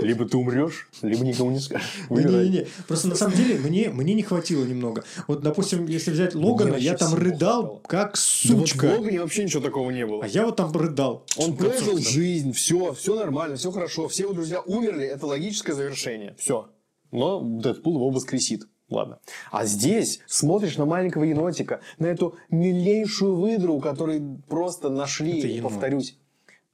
Либо 0.00 0.24
ты 0.26 0.36
умрешь, 0.36 0.88
либо 1.02 1.24
никому 1.24 1.50
не 1.50 1.58
скажешь. 1.58 1.86
Не, 2.08 2.16
Выбирай. 2.16 2.48
не, 2.48 2.58
не, 2.60 2.66
Просто 2.86 3.08
на 3.08 3.16
самом 3.16 3.34
деле 3.36 3.58
мне, 3.58 3.90
мне 3.90 4.14
не 4.14 4.22
хватило 4.22 4.64
немного. 4.64 5.04
Вот, 5.26 5.40
допустим, 5.42 5.86
если 5.86 6.12
взять 6.12 6.34
Логана, 6.34 6.76
я 6.76 6.96
там 6.96 7.14
рыдал 7.14 7.62
хватало. 7.62 7.80
как 7.88 8.14
Да 8.14 8.54
вот 8.54 8.68
в 8.68 8.70
сучка. 8.70 8.84
Логане 8.86 9.20
вообще 9.20 9.44
ничего 9.44 9.62
такого 9.62 9.90
не 9.90 10.06
было. 10.06 10.24
А 10.24 10.28
я 10.28 10.46
вот 10.46 10.56
там 10.56 10.72
рыдал. 10.72 11.26
Он 11.36 11.56
прожил 11.56 11.98
жизнь, 11.98 12.52
все, 12.52 12.94
все 12.94 13.16
нормально, 13.16 13.56
все 13.56 13.70
хорошо, 13.72 14.08
все 14.08 14.22
его 14.22 14.32
друзья 14.32 14.60
умерли, 14.60 15.04
это 15.04 15.26
логическое 15.26 15.74
завершение, 15.74 16.34
все. 16.38 16.70
Но 17.12 17.40
Дэдпул 17.42 17.96
его 17.96 18.10
воскресит. 18.10 18.68
Ладно. 18.90 19.18
А 19.52 19.64
здесь 19.66 20.20
смотришь 20.26 20.76
на 20.76 20.84
маленького 20.84 21.24
енотика, 21.24 21.80
на 21.98 22.06
эту 22.06 22.34
милейшую 22.50 23.36
выдру, 23.36 23.78
которую 23.80 24.42
просто 24.48 24.90
нашли, 24.90 25.38
Это 25.38 25.46
енот. 25.48 25.72
повторюсь. 25.72 26.16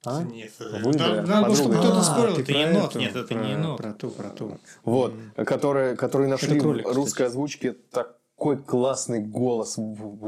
А? 0.04 0.22
Нет, 0.22 0.52
Выдра, 0.58 1.22
надо, 1.22 1.26
надо, 1.26 1.54
чтобы 1.54 1.74
кто-то 1.74 1.98
А, 1.98 2.02
спорил, 2.02 2.36
это 2.38 2.52
про 2.52 2.58
енот. 2.60 2.90
эту, 2.90 2.98
Нет, 3.00 3.16
это 3.16 3.34
не 3.34 3.50
енот. 3.52 3.76
Про 3.78 3.92
ту, 3.92 4.10
про 4.10 4.28
ту. 4.30 4.56
Вот, 4.84 5.12
которые, 5.36 5.96
которые 5.96 6.28
нашли 6.30 6.58
кролик, 6.60 6.84
в 6.84 6.88
кстати. 6.88 6.96
русской 6.96 7.26
озвучке 7.26 7.72
такой 7.90 8.56
классный 8.56 9.20
голос. 9.20 9.76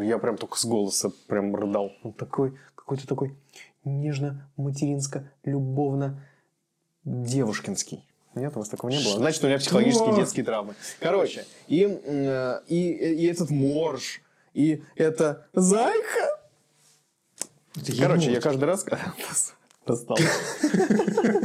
Я 0.03 0.19
прям 0.19 0.37
только 0.37 0.59
с 0.59 0.65
голоса 0.65 1.11
прям 1.29 1.55
рыдал. 1.55 1.93
Он 2.03 2.13
такой, 2.13 2.55
какой-то 2.75 3.07
такой 3.07 3.37
нежно-материнско-любовно 3.85 6.21
девушкинский. 7.05 8.05
Нет, 8.39 8.53
у 8.57 8.61
вас 8.61 8.69
такого 8.69 8.91
не 8.91 9.03
было. 9.03 9.17
Значит, 9.17 9.43
у 9.45 9.47
меня 9.47 9.59
психологические 9.59 10.17
детские 10.17 10.45
травмы. 10.45 10.75
Короче, 11.01 11.45
и, 11.67 12.01
э, 12.05 12.61
и, 12.69 12.91
и 12.93 13.27
этот 13.27 13.51
морж, 13.51 14.23
и 14.55 14.83
это 14.97 15.47
зайка. 15.53 16.39
Короче, 17.99 18.33
я 18.33 18.41
каждый 18.41 18.65
раз 18.65 18.85
достал. 19.87 20.17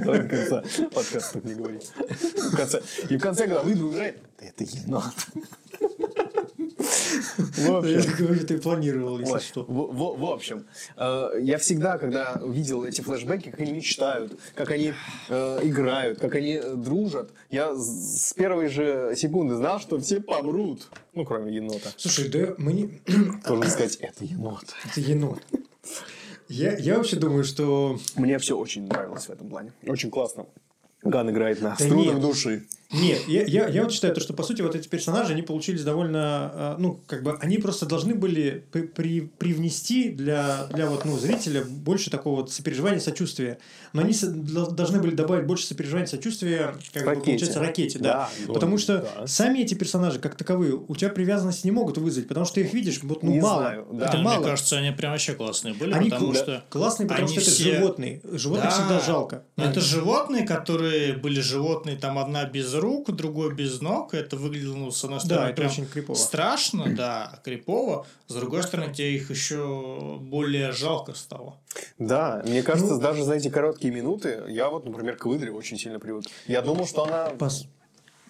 До 0.03 0.23
конца 0.23 0.63
подкаста 0.93 1.41
не 1.43 1.55
говори. 1.55 1.79
В 1.79 2.55
конце. 2.55 2.81
И 3.09 3.17
в 3.17 3.21
конце, 3.21 3.47
когда 3.47 3.61
выйду 3.61 3.87
уезжает, 3.87 4.19
это 4.39 4.63
енот. 4.63 5.13
Я 7.57 8.01
говорю, 8.17 8.45
ты 8.45 8.57
планировал, 8.59 9.19
если 9.19 9.39
что. 9.39 9.65
В, 9.67 10.25
общем, 10.25 10.65
э, 10.97 11.29
я 11.41 11.57
всегда, 11.57 11.97
когда 11.97 12.39
видел 12.45 12.83
эти 12.83 13.01
флешбеки, 13.01 13.49
как 13.49 13.59
они 13.59 13.73
мечтают, 13.73 14.39
как 14.55 14.71
они 14.71 14.93
э, 15.29 15.59
играют, 15.63 16.19
как 16.19 16.35
они 16.35 16.59
э, 16.61 16.75
дружат, 16.75 17.31
я 17.49 17.73
с 17.75 18.33
первой 18.33 18.67
же 18.69 19.13
секунды 19.15 19.55
знал, 19.55 19.79
что 19.79 19.99
все 19.99 20.21
помрут. 20.21 20.89
Ну, 21.13 21.25
кроме 21.25 21.55
енота. 21.55 21.89
Слушай, 21.97 22.29
да 22.29 22.55
мне... 22.57 23.01
Должен 23.45 23.69
сказать, 23.69 23.97
это 23.97 24.23
енот. 24.23 24.65
Это 24.85 25.01
енот. 25.01 25.41
Я, 26.49 26.77
я 26.77 26.97
вообще 26.97 27.15
думаю, 27.15 27.43
что... 27.43 27.99
Мне 28.15 28.37
все 28.37 28.57
очень 28.57 28.87
нравилось 28.87 29.25
в 29.25 29.29
этом 29.29 29.49
плане. 29.49 29.71
Очень 29.85 30.11
классно. 30.11 30.45
Ган 31.03 31.29
играет 31.29 31.61
на 31.61 31.75
Да 31.77 31.85
струнах 31.85 32.19
души. 32.19 32.65
Нет, 32.93 33.21
я, 33.27 33.43
я, 33.45 33.67
я 33.67 33.83
вот 33.83 33.91
считаю, 33.91 34.13
то, 34.13 34.21
что, 34.21 34.33
по 34.33 34.43
сути, 34.43 34.61
вот 34.61 34.75
эти 34.75 34.87
персонажи, 34.87 35.33
они 35.33 35.41
получились 35.41 35.83
довольно... 35.83 36.19
а, 36.53 36.75
Ну, 36.79 36.99
как 37.07 37.23
бы, 37.23 37.37
они 37.41 37.57
просто 37.57 37.85
должны 37.85 38.13
были 38.15 38.63
при, 38.71 38.83
при- 38.83 39.21
привнести 39.21 40.09
для, 40.09 40.67
для 40.71 40.85
вот, 40.87 41.03
ну, 41.05 41.17
зрителя 41.17 41.63
больше 41.63 42.09
такого 42.09 42.41
вот 42.41 42.51
сопереживания, 42.51 42.99
сочувствия. 42.99 43.57
Но 43.93 44.01
они 44.01 44.13
со- 44.13 44.29
должны 44.31 44.99
были 44.99 45.15
добавить 45.15 45.45
больше 45.47 45.65
сопереживания, 45.65 46.07
сочувствия, 46.07 46.75
как 46.93 47.03
бы, 47.03 47.09
Ракете. 47.09 47.25
получается, 47.25 47.59
ракете, 47.59 47.99
да. 47.99 48.29
Да, 48.47 48.53
Потому 48.53 48.73
ну, 48.73 48.77
что 48.77 48.99
да. 49.17 49.27
сами 49.27 49.59
эти 49.59 49.73
персонажи, 49.73 50.19
как 50.19 50.35
таковые, 50.35 50.73
у 50.75 50.95
тебя 50.95 51.09
привязанности 51.09 51.65
не 51.65 51.71
могут 51.71 51.97
вызвать, 51.97 52.27
потому 52.27 52.45
что 52.45 52.55
ты 52.55 52.61
их 52.61 52.73
видишь, 52.73 52.99
вот, 53.03 53.23
ну, 53.23 53.31
Не 53.31 53.41
мало. 53.41 53.61
знаю, 53.61 53.87
да. 53.91 54.05
Это 54.07 54.17
Мне 54.17 54.25
мало. 54.25 54.43
кажется, 54.43 54.77
они 54.77 54.91
прям 54.91 55.11
вообще 55.11 55.33
классные 55.33 55.73
были, 55.73 55.93
Они 55.93 56.09
потому 56.09 56.31
кл- 56.31 56.37
что... 56.37 56.63
классные, 56.69 57.07
потому 57.07 57.27
они 57.27 57.33
что 57.39 57.41
это 57.41 57.51
все- 57.51 57.75
животные. 57.75 58.21
Животных 58.31 58.69
Да. 58.69 58.71
всегда 58.71 58.99
жалко. 58.99 59.43
Это 59.57 59.81
животные, 59.81 60.45
которые 60.45 61.13
были 61.13 61.39
животные, 61.41 61.95
там 61.97 62.17
одна 62.17 62.45
без 62.45 62.65
рук, 62.83 63.11
другой 63.11 63.53
без 63.55 63.81
ног. 63.81 64.13
Это 64.13 64.37
выглядело, 64.37 64.75
ну, 64.75 64.91
с 64.91 65.03
одной 65.03 65.19
Да, 65.19 65.25
стороны, 65.25 65.47
это 65.47 65.55
прям 65.55 65.71
очень 65.71 65.85
крипово. 65.87 66.15
страшно, 66.15 66.93
да, 66.95 67.39
крипово. 67.43 68.05
С 68.27 68.33
другой 68.35 68.61
стороны, 68.63 68.93
тебе 68.93 69.15
их 69.15 69.29
еще 69.31 70.17
более 70.21 70.71
жалко 70.71 71.13
стало. 71.15 71.57
Да, 71.97 72.43
мне 72.45 72.61
кажется, 72.61 72.93
Ну- 72.95 72.99
даже 73.01 73.23
за 73.23 73.33
эти 73.35 73.49
короткие 73.49 73.93
минуты 73.93 74.43
я 74.49 74.69
вот, 74.69 74.85
например, 74.85 75.15
к 75.17 75.25
выдре 75.25 75.51
очень 75.51 75.77
сильно 75.79 75.99
привык. 75.99 76.25
Я 76.47 76.61
думал, 76.61 76.85
что 76.85 77.05
она... 77.05 77.29
По, 77.31 77.49
с- 77.49 77.65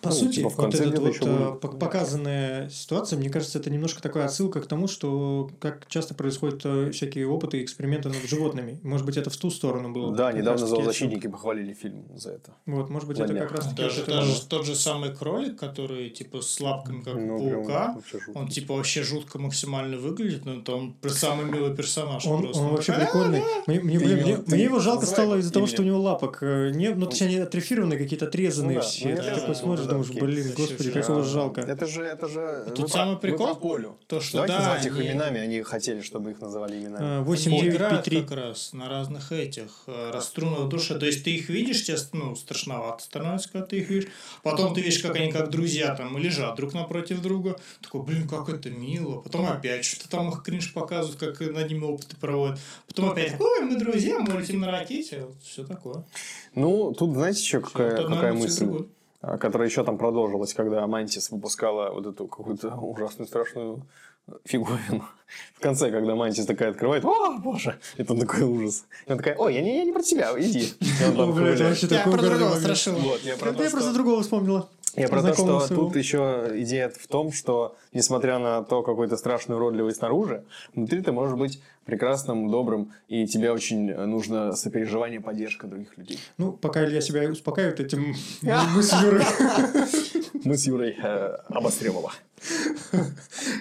по 0.03 0.09
Ну, 0.09 0.15
сути, 0.15 0.35
типа, 0.35 0.49
в 0.49 0.55
вот 0.57 0.61
конце 0.63 0.85
эта 0.89 1.01
вот 1.01 1.09
еще 1.13 1.23
э, 1.25 1.49
будет. 1.51 1.63
пок- 1.63 1.79
показанная 1.79 2.69
ситуация, 2.69 3.17
мне 3.17 3.29
кажется, 3.29 3.57
это 3.59 3.69
немножко 3.69 4.01
такая 4.01 4.25
отсылка 4.25 4.61
к 4.61 4.67
тому, 4.67 4.87
что 4.87 5.49
как 5.59 5.87
часто 5.87 6.13
происходят 6.13 6.61
э, 6.65 6.91
всякие 6.91 7.27
опыты 7.27 7.59
и 7.59 7.63
эксперименты 7.63 8.09
над 8.09 8.17
животными. 8.27 8.79
Может 8.83 9.05
быть, 9.05 9.17
это 9.17 9.29
в 9.29 9.37
ту 9.37 9.49
сторону 9.49 9.91
было. 9.91 10.13
Да, 10.15 10.31
недавно 10.31 10.67
зоозащитники 10.67 11.27
похвалили 11.27 11.73
фильм 11.73 12.05
за 12.15 12.31
это. 12.31 12.51
Вот, 12.65 12.89
может 12.89 13.07
быть, 13.07 13.17
на 13.17 13.23
это 13.23 13.35
как 13.35 13.51
раз 13.53 13.65
таки 13.69 13.81
Даже, 13.81 14.05
даже 14.05 14.41
тот 14.47 14.65
же 14.65 14.75
самый 14.75 15.15
кролик, 15.15 15.57
который 15.57 16.09
типа 16.09 16.41
с 16.41 16.59
лапками, 16.59 17.01
как 17.01 17.15
Ну, 17.15 17.35
у 17.35 17.39
прям 17.39 17.53
паука, 17.63 17.97
жутко. 18.11 18.31
он 18.37 18.47
типа 18.49 18.75
вообще 18.75 19.03
жутко 19.03 19.39
максимально 19.39 19.97
выглядит, 19.97 20.45
но 20.45 20.55
это 20.59 20.75
он 20.75 20.95
самый 21.07 21.45
милый 21.45 21.75
персонаж. 21.75 22.25
Он, 22.25 22.41
просто. 22.43 22.61
он 22.61 22.69
вообще 22.71 22.91
такой, 22.93 23.05
прикольный. 23.05 23.41
Мне, 23.67 23.79
мне, 23.79 23.99
блин, 23.99 24.17
его- 24.17 24.27
мне- 24.27 24.37
мне 24.47 24.63
его 24.63 24.79
жалко 24.79 25.05
стало 25.05 25.35
из-за 25.37 25.53
того, 25.53 25.67
что 25.67 25.81
у 25.81 25.85
него 25.85 25.99
лапок 26.01 26.39
э, 26.41 26.71
не, 26.73 26.89
ну, 26.89 27.05
точнее, 27.05 27.27
они 27.27 27.37
отрефированные, 27.37 27.97
какие-то 27.97 28.25
отрезанные 28.25 28.77
Ну 28.77 28.81
все. 28.83 29.09
ну, 29.09 29.15
Ты 29.21 29.31
такой 29.39 29.55
смотришь, 29.55 29.85
думаешь, 29.93 30.07
такие. 30.07 30.25
блин, 30.25 30.53
господи, 30.55 30.91
как 30.91 31.09
его 31.09 31.19
А, 31.19 31.23
жалко. 31.23 31.61
Это 31.61 31.85
же, 31.85 32.03
это 32.03 32.27
же... 32.27 32.65
Тут 32.75 32.79
вы 32.79 32.87
самый 32.89 33.17
прикол, 33.17 33.55
то, 34.07 34.19
что 34.19 34.33
Давайте 34.37 34.53
да, 34.53 34.59
называть 34.59 34.85
их 34.85 34.97
они- 34.97 35.07
именами, 35.07 35.39
они 35.39 35.61
хотели, 35.63 36.01
чтобы 36.01 36.31
их 36.31 36.41
называли 36.41 36.77
именами. 36.77 37.03
Э, 37.03 37.15
Они 37.17 37.23
8, 37.25 37.51
9, 37.51 37.73
играют 37.73 38.03
5, 38.03 38.03
3. 38.05 38.21
как 38.21 38.31
раз 38.31 38.73
на 38.73 38.89
разных 38.89 39.31
этих 39.31 39.69
э, 39.87 40.11
расструнах 40.11 40.69
души. 40.69 40.97
То 40.99 41.05
есть 41.05 41.23
ты 41.23 41.31
их 41.35 41.49
видишь, 41.49 41.83
тебе 41.85 41.97
ну, 42.13 42.35
страшновато 42.35 43.03
становится, 43.03 43.51
когда 43.51 43.67
ты 43.67 43.77
их 43.77 43.89
видишь. 43.89 44.09
Потом 44.43 44.73
ты 44.73 44.81
видишь, 44.81 44.99
как 44.99 45.15
они 45.15 45.31
как 45.31 45.49
друзья 45.49 45.95
там 45.95 46.17
лежат 46.17 46.55
друг 46.55 46.73
напротив 46.73 47.21
друга. 47.21 47.57
Такой, 47.81 48.03
блин, 48.03 48.27
как 48.27 48.49
это 48.49 48.69
мило. 48.69 49.21
Потом 49.21 49.45
опять 49.45 49.85
что-то 49.85 50.09
там 50.09 50.29
их 50.29 50.43
кринж 50.43 50.73
показывают, 50.73 51.19
как 51.19 51.39
над 51.39 51.69
ними 51.69 51.83
опыты 51.83 52.15
проводят. 52.17 52.59
Потом 52.87 53.09
опять, 53.09 53.39
ой, 53.39 53.61
мы 53.61 53.77
друзья, 53.77 54.19
мы 54.19 54.39
летим 54.39 54.61
на 54.61 54.71
ракете. 54.71 55.27
Все 55.43 55.63
такое. 55.63 56.03
Ну, 56.55 56.93
тут 56.93 57.13
знаете 57.13 57.39
еще 57.39 57.59
какая, 57.61 57.95
какая 58.07 58.33
мысль? 58.33 58.67
А, 59.23 59.37
которая 59.37 59.69
еще 59.69 59.85
там 59.85 59.97
продолжилась, 59.97 60.53
когда 60.53 60.85
Мантис 60.85 61.31
выпускала 61.31 61.91
вот 61.91 62.05
эту 62.05 62.27
какую-то 62.27 62.75
ужасную 62.75 63.25
страшную 63.25 63.87
фиговину. 64.43 65.05
В 65.55 65.61
конце, 65.61 65.91
когда 65.91 66.13
Мантис 66.15 66.45
такая 66.45 66.71
открывает, 66.71 67.05
о, 67.05 67.37
боже, 67.39 67.79
это 67.95 68.15
такой 68.19 68.43
ужас. 68.43 68.85
И 69.05 69.11
она 69.11 69.17
такая, 69.17 69.37
ой, 69.37 69.55
я 69.55 69.61
не, 69.61 69.77
я 69.77 69.85
не 69.85 69.93
про 69.93 70.01
тебя, 70.01 70.33
иди. 70.37 70.73
Я 70.81 71.11
про 72.03 72.21
другого 72.21 72.55
страшила. 72.55 73.17
Я 73.23 73.37
просто 73.37 73.93
другого 73.93 74.21
вспомнила. 74.23 74.69
Я 74.95 75.07
про 75.07 75.21
то, 75.21 75.33
что 75.33 75.59
своего. 75.61 75.85
тут 75.85 75.95
еще 75.95 76.51
идея 76.55 76.89
в 76.89 77.07
том, 77.07 77.31
что 77.31 77.75
несмотря 77.93 78.37
на 78.37 78.61
то, 78.61 78.83
какой 78.83 79.07
ты 79.07 79.17
страшный, 79.17 79.55
уродливый 79.55 79.95
снаружи, 79.95 80.43
внутри 80.75 81.01
ты 81.01 81.11
можешь 81.11 81.35
быть 81.35 81.63
прекрасным, 81.85 82.49
добрым, 82.49 82.91
и 83.07 83.25
тебе 83.27 83.51
очень 83.51 83.93
нужно 83.93 84.53
сопереживание, 84.53 85.19
поддержка 85.21 85.67
других 85.67 85.97
людей. 85.97 86.19
Ну, 86.37 86.51
пока 86.53 86.85
Илья 86.85 87.01
себя 87.01 87.29
успокаивает 87.29 87.79
этим, 87.79 88.15
мы 88.41 88.83
с 88.83 88.93
Юрой... 89.01 89.23
Мы 90.43 90.57
с 90.57 90.67
Юрой 90.67 90.95
э, 91.01 91.37
обостребова. 91.49 92.11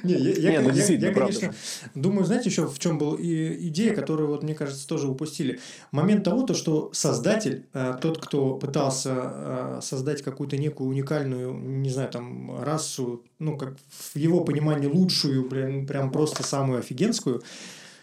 Не, 0.02 0.14
я, 0.14 0.32
я, 0.32 0.50
Не, 0.50 0.68
ну, 0.68 0.74
я- 0.74 0.86
я, 0.86 1.12
конечно, 1.12 1.54
думаю, 1.94 2.24
знаете, 2.24 2.50
еще 2.50 2.66
в 2.66 2.78
чем 2.78 2.98
была 2.98 3.16
идея, 3.20 3.94
которую, 3.94 4.28
вот, 4.28 4.42
мне 4.42 4.54
кажется, 4.54 4.86
тоже 4.88 5.08
упустили. 5.08 5.60
Момент 5.92 6.24
того, 6.24 6.42
то, 6.42 6.54
что 6.54 6.90
создатель, 6.92 7.66
э, 7.72 7.96
тот, 8.00 8.18
кто 8.20 8.56
пытался 8.56 9.10
э, 9.14 9.78
создать 9.82 10.22
какую-то 10.22 10.56
некую 10.56 10.90
уникальную, 10.90 11.54
не 11.54 11.90
знаю, 11.90 12.10
там, 12.10 12.60
расу, 12.62 13.24
ну, 13.38 13.56
как 13.56 13.76
в 13.90 14.16
его 14.16 14.42
понимании 14.44 14.88
лучшую, 14.88 15.48
блин, 15.48 15.86
прям 15.86 16.10
просто 16.10 16.42
самую 16.42 16.80
офигенскую, 16.80 17.42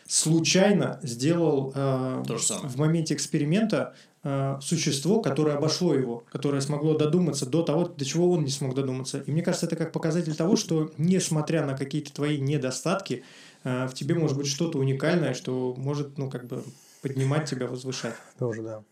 случайно 0.10 1.00
сделал 1.04 1.72
э, 1.76 2.24
То 2.28 2.38
же 2.38 2.44
самое. 2.44 2.68
в 2.68 2.78
моменте 2.78 3.14
эксперимента 3.14 3.94
э, 4.24 4.58
существо, 4.60 5.22
которое 5.22 5.56
обошло 5.56 5.94
его, 5.94 6.24
которое 6.32 6.62
смогло 6.62 6.98
додуматься 6.98 7.46
до 7.46 7.62
того, 7.62 7.86
до 7.86 8.04
чего 8.04 8.32
он 8.32 8.44
не 8.44 8.50
смог 8.50 8.74
додуматься. 8.74 9.20
И 9.20 9.32
мне 9.32 9.44
кажется, 9.44 9.68
это 9.68 9.76
как 9.76 9.92
показатель 9.92 10.36
того, 10.36 10.56
что 10.56 10.92
несмотря 10.98 11.64
на 11.64 11.78
какие-то 11.78 12.12
твои 12.12 12.40
недостатки, 12.40 13.24
э, 13.64 13.86
в 13.86 13.94
тебе 13.94 14.16
может 14.16 14.36
быть 14.36 14.48
что-то 14.48 14.80
уникальное, 14.80 15.36
что 15.36 15.76
может, 15.78 16.18
ну, 16.18 16.28
как 16.28 16.48
бы 16.48 16.64
поднимать 17.04 17.48
тебя, 17.48 17.68
возвышать. 17.68 18.16
Тоже, 18.40 18.64
да. 18.64 18.84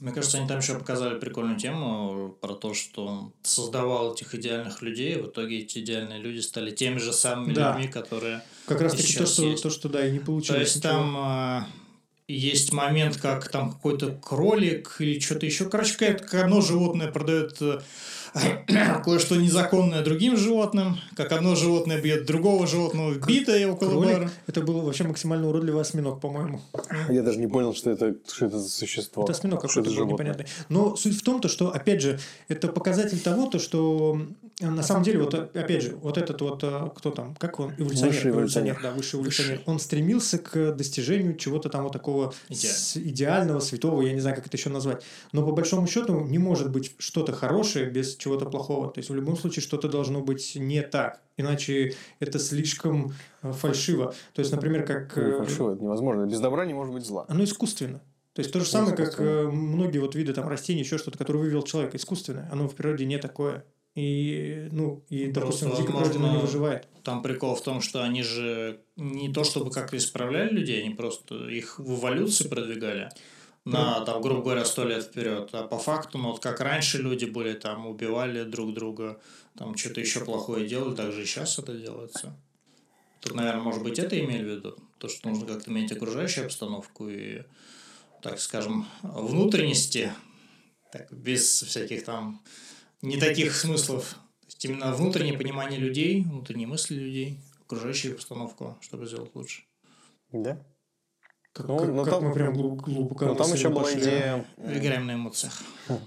Мне 0.00 0.12
кажется, 0.12 0.38
они 0.38 0.48
там 0.48 0.58
еще 0.58 0.74
показали 0.78 1.18
прикольную 1.18 1.58
тему 1.58 2.36
про 2.40 2.54
то, 2.54 2.74
что 2.74 3.06
он 3.06 3.32
создавал 3.42 4.14
этих 4.14 4.34
идеальных 4.34 4.82
людей, 4.82 5.14
и 5.14 5.20
в 5.20 5.26
итоге 5.26 5.60
эти 5.60 5.78
идеальные 5.78 6.20
люди 6.20 6.40
стали 6.40 6.70
теми 6.70 6.98
же 6.98 7.12
самыми 7.12 7.54
Да. 7.54 7.72
людьми, 7.72 7.88
которые... 7.88 8.42
Как 8.66 8.80
раз 8.80 8.94
таки 8.94 9.16
то 9.16 9.26
что, 9.26 9.44
есть. 9.44 9.62
то, 9.62 9.70
что 9.70 9.88
да, 9.88 10.06
и 10.06 10.12
не 10.12 10.18
получилось. 10.18 10.58
То 10.58 10.62
есть 10.62 10.76
ничего. 10.76 10.92
там 10.92 11.16
а, 11.16 11.68
есть 12.28 12.72
момент, 12.72 13.16
как 13.18 13.48
там 13.48 13.72
какой-то 13.72 14.10
кролик 14.12 14.96
или 14.98 15.18
что-то 15.20 15.46
еще. 15.46 15.68
Короче, 15.68 15.92
какое-то 15.96 16.42
одно 16.42 16.60
животное 16.60 17.10
продает 17.10 17.56
э, 17.60 17.80
кое-что 19.04 19.36
незаконное 19.36 20.02
другим 20.02 20.36
животным, 20.36 20.98
как 21.16 21.32
одно 21.32 21.54
животное 21.54 22.00
бьет 22.00 22.26
другого 22.26 22.66
животного 22.66 23.10
в 23.12 23.26
битое 23.26 23.66
около 23.68 23.90
Кролик, 23.90 24.12
бара. 24.18 24.30
это 24.46 24.60
был 24.62 24.80
вообще 24.80 25.04
максимально 25.04 25.48
уродливый 25.48 25.80
осьминог, 25.80 26.20
по-моему. 26.20 26.60
Я 27.08 27.22
даже 27.22 27.38
не 27.38 27.46
понял, 27.46 27.74
что 27.74 27.90
это, 27.90 28.14
что 28.30 28.46
это 28.46 28.58
за 28.58 28.68
существо. 28.68 29.22
Это 29.24 29.32
осьминог 29.32 29.62
какой-то 29.62 29.90
был 29.90 30.06
непонятный. 30.06 30.46
Но 30.68 30.96
суть 30.96 31.16
в 31.18 31.22
том, 31.22 31.40
то, 31.40 31.48
что, 31.48 31.72
опять 31.72 32.00
же, 32.02 32.18
это 32.48 32.68
показатель 32.68 33.18
того, 33.20 33.46
то, 33.46 33.58
что 33.58 34.20
э, 34.60 34.68
на 34.68 34.82
самом 34.82 35.02
деле, 35.02 35.20
вот 35.20 35.34
э, 35.34 35.48
опять 35.54 35.82
же, 35.82 35.96
вот 35.96 36.18
этот 36.18 36.40
вот, 36.40 36.60
э, 36.62 36.90
кто 36.94 37.10
там, 37.10 37.34
как 37.36 37.58
он, 37.60 37.72
эволюционер, 37.78 38.12
Высший 38.14 38.30
эволюционер. 38.30 38.80
да, 38.82 38.90
высший 38.90 39.20
эволюционер, 39.20 39.60
он 39.66 39.78
стремился 39.78 40.38
к 40.38 40.72
достижению 40.72 41.36
чего-то 41.36 41.68
там 41.68 41.84
вот 41.84 41.92
такого 41.92 42.34
Идеально. 42.48 42.76
с- 42.78 42.96
идеального, 42.96 43.60
святого, 43.60 44.02
я 44.02 44.12
не 44.12 44.20
знаю, 44.20 44.36
как 44.36 44.46
это 44.46 44.56
еще 44.56 44.68
назвать. 44.70 45.02
Но 45.32 45.44
по 45.44 45.52
большому 45.52 45.86
счету 45.86 46.20
не 46.20 46.38
может 46.38 46.70
быть 46.70 46.94
что-то 46.98 47.32
хорошее 47.32 47.86
без 47.86 48.16
чего-то 48.26 48.46
плохого. 48.46 48.90
То 48.90 48.98
есть 48.98 49.08
в 49.08 49.14
любом 49.14 49.36
случае 49.36 49.62
что-то 49.62 49.88
должно 49.88 50.20
быть 50.20 50.56
не 50.56 50.82
так. 50.82 51.20
Иначе 51.36 51.94
это 52.18 52.38
слишком 52.40 53.12
э, 53.42 53.52
фальшиво. 53.52 54.14
То 54.34 54.40
есть, 54.40 54.52
например, 54.52 54.84
как... 54.84 55.16
Не 55.16 55.22
э, 55.22 55.38
фальшиво, 55.38 55.74
это 55.74 55.82
невозможно. 55.84 56.26
Без 56.26 56.40
добра 56.40 56.66
не 56.66 56.74
может 56.74 56.92
быть 56.92 57.06
зла. 57.06 57.24
оно 57.28 57.44
искусственно. 57.44 58.00
То 58.32 58.40
есть 58.40 58.52
то 58.52 58.58
же 58.58 58.64
Ну, 58.66 58.70
самое, 58.70 58.96
как 58.96 59.20
э, 59.20 59.46
многие 59.46 59.98
вот 59.98 60.14
виды 60.16 60.32
там 60.32 60.48
растений, 60.48 60.80
еще 60.80 60.98
что-то, 60.98 61.18
которое 61.18 61.38
вывел 61.38 61.62
человек, 61.62 61.94
искусственное. 61.94 62.48
Оно 62.50 62.68
в 62.68 62.74
природе 62.74 63.06
не 63.06 63.18
такое. 63.18 63.64
И, 63.94 64.68
ну, 64.72 65.04
и, 65.08 65.30
допустим, 65.30 65.68
в 65.68 65.70
Просто, 65.70 65.86
дикой 65.86 66.00
природе 66.00 66.18
оно 66.18 66.32
не 66.32 66.42
выживает. 66.42 66.88
Там 67.04 67.22
прикол 67.22 67.54
в 67.54 67.62
том, 67.62 67.80
что 67.80 68.02
они 68.02 68.22
же 68.22 68.80
не 68.96 69.32
то 69.32 69.44
чтобы 69.44 69.70
как-то 69.70 69.96
исправляли 69.96 70.50
людей, 70.50 70.82
они 70.82 70.94
просто 70.94 71.48
их 71.48 71.78
в 71.78 72.00
эволюции 72.00 72.48
продвигали 72.48 73.08
на, 73.66 74.00
там, 74.02 74.22
грубо 74.22 74.42
говоря, 74.42 74.64
сто 74.64 74.84
лет 74.84 75.02
вперед. 75.02 75.50
А 75.52 75.64
по 75.64 75.76
факту, 75.76 76.18
ну, 76.18 76.30
вот 76.30 76.40
как 76.40 76.60
раньше 76.60 76.98
люди 76.98 77.24
были, 77.24 77.52
там, 77.52 77.86
убивали 77.86 78.44
друг 78.44 78.72
друга, 78.72 79.20
там, 79.58 79.76
что-то 79.76 80.00
еще 80.00 80.24
плохое 80.24 80.68
делали, 80.68 80.94
так 80.94 81.12
же 81.12 81.22
и 81.22 81.26
сейчас 81.26 81.58
это 81.58 81.76
делается. 81.76 82.38
Тут, 83.20 83.34
наверное, 83.34 83.62
может 83.62 83.82
быть, 83.82 83.98
это 83.98 84.18
имели 84.18 84.44
в 84.44 84.56
виду, 84.56 84.76
то, 84.98 85.08
что 85.08 85.28
нужно 85.28 85.46
как-то 85.46 85.72
менять 85.72 85.90
окружающую 85.90 86.46
обстановку 86.46 87.08
и, 87.08 87.42
так 88.22 88.38
скажем, 88.38 88.86
внутренности, 89.02 90.12
так, 90.92 91.12
без 91.12 91.62
всяких 91.62 92.04
там 92.04 92.44
не 93.02 93.16
таких 93.16 93.52
смыслов. 93.56 94.10
То 94.42 94.46
есть 94.46 94.64
именно 94.64 94.94
внутреннее 94.94 95.36
понимание 95.36 95.80
людей, 95.80 96.22
внутренние 96.22 96.68
мысли 96.68 96.94
людей, 96.94 97.40
окружающую 97.64 98.14
обстановку, 98.14 98.78
чтобы 98.80 99.06
сделать 99.06 99.34
лучше. 99.34 99.64
Да? 100.30 100.64
Как, 101.56 101.68
Ну, 101.68 101.78
как- 101.78 101.88
ну, 101.88 102.04
как 102.04 102.14
там- 102.14 102.24
мы 102.24 102.32
прям 102.34 102.52
глуб- 102.54 102.82
глубоко 102.82 103.24
Но 103.24 103.34
там 103.34 103.48
мысленно 103.48 103.56
еще 103.58 103.68
была 103.70 103.82
пошли, 103.84 104.00
идея... 104.02 104.44
Играем 104.58 105.06
на 105.06 105.14
эмоциях. 105.14 105.54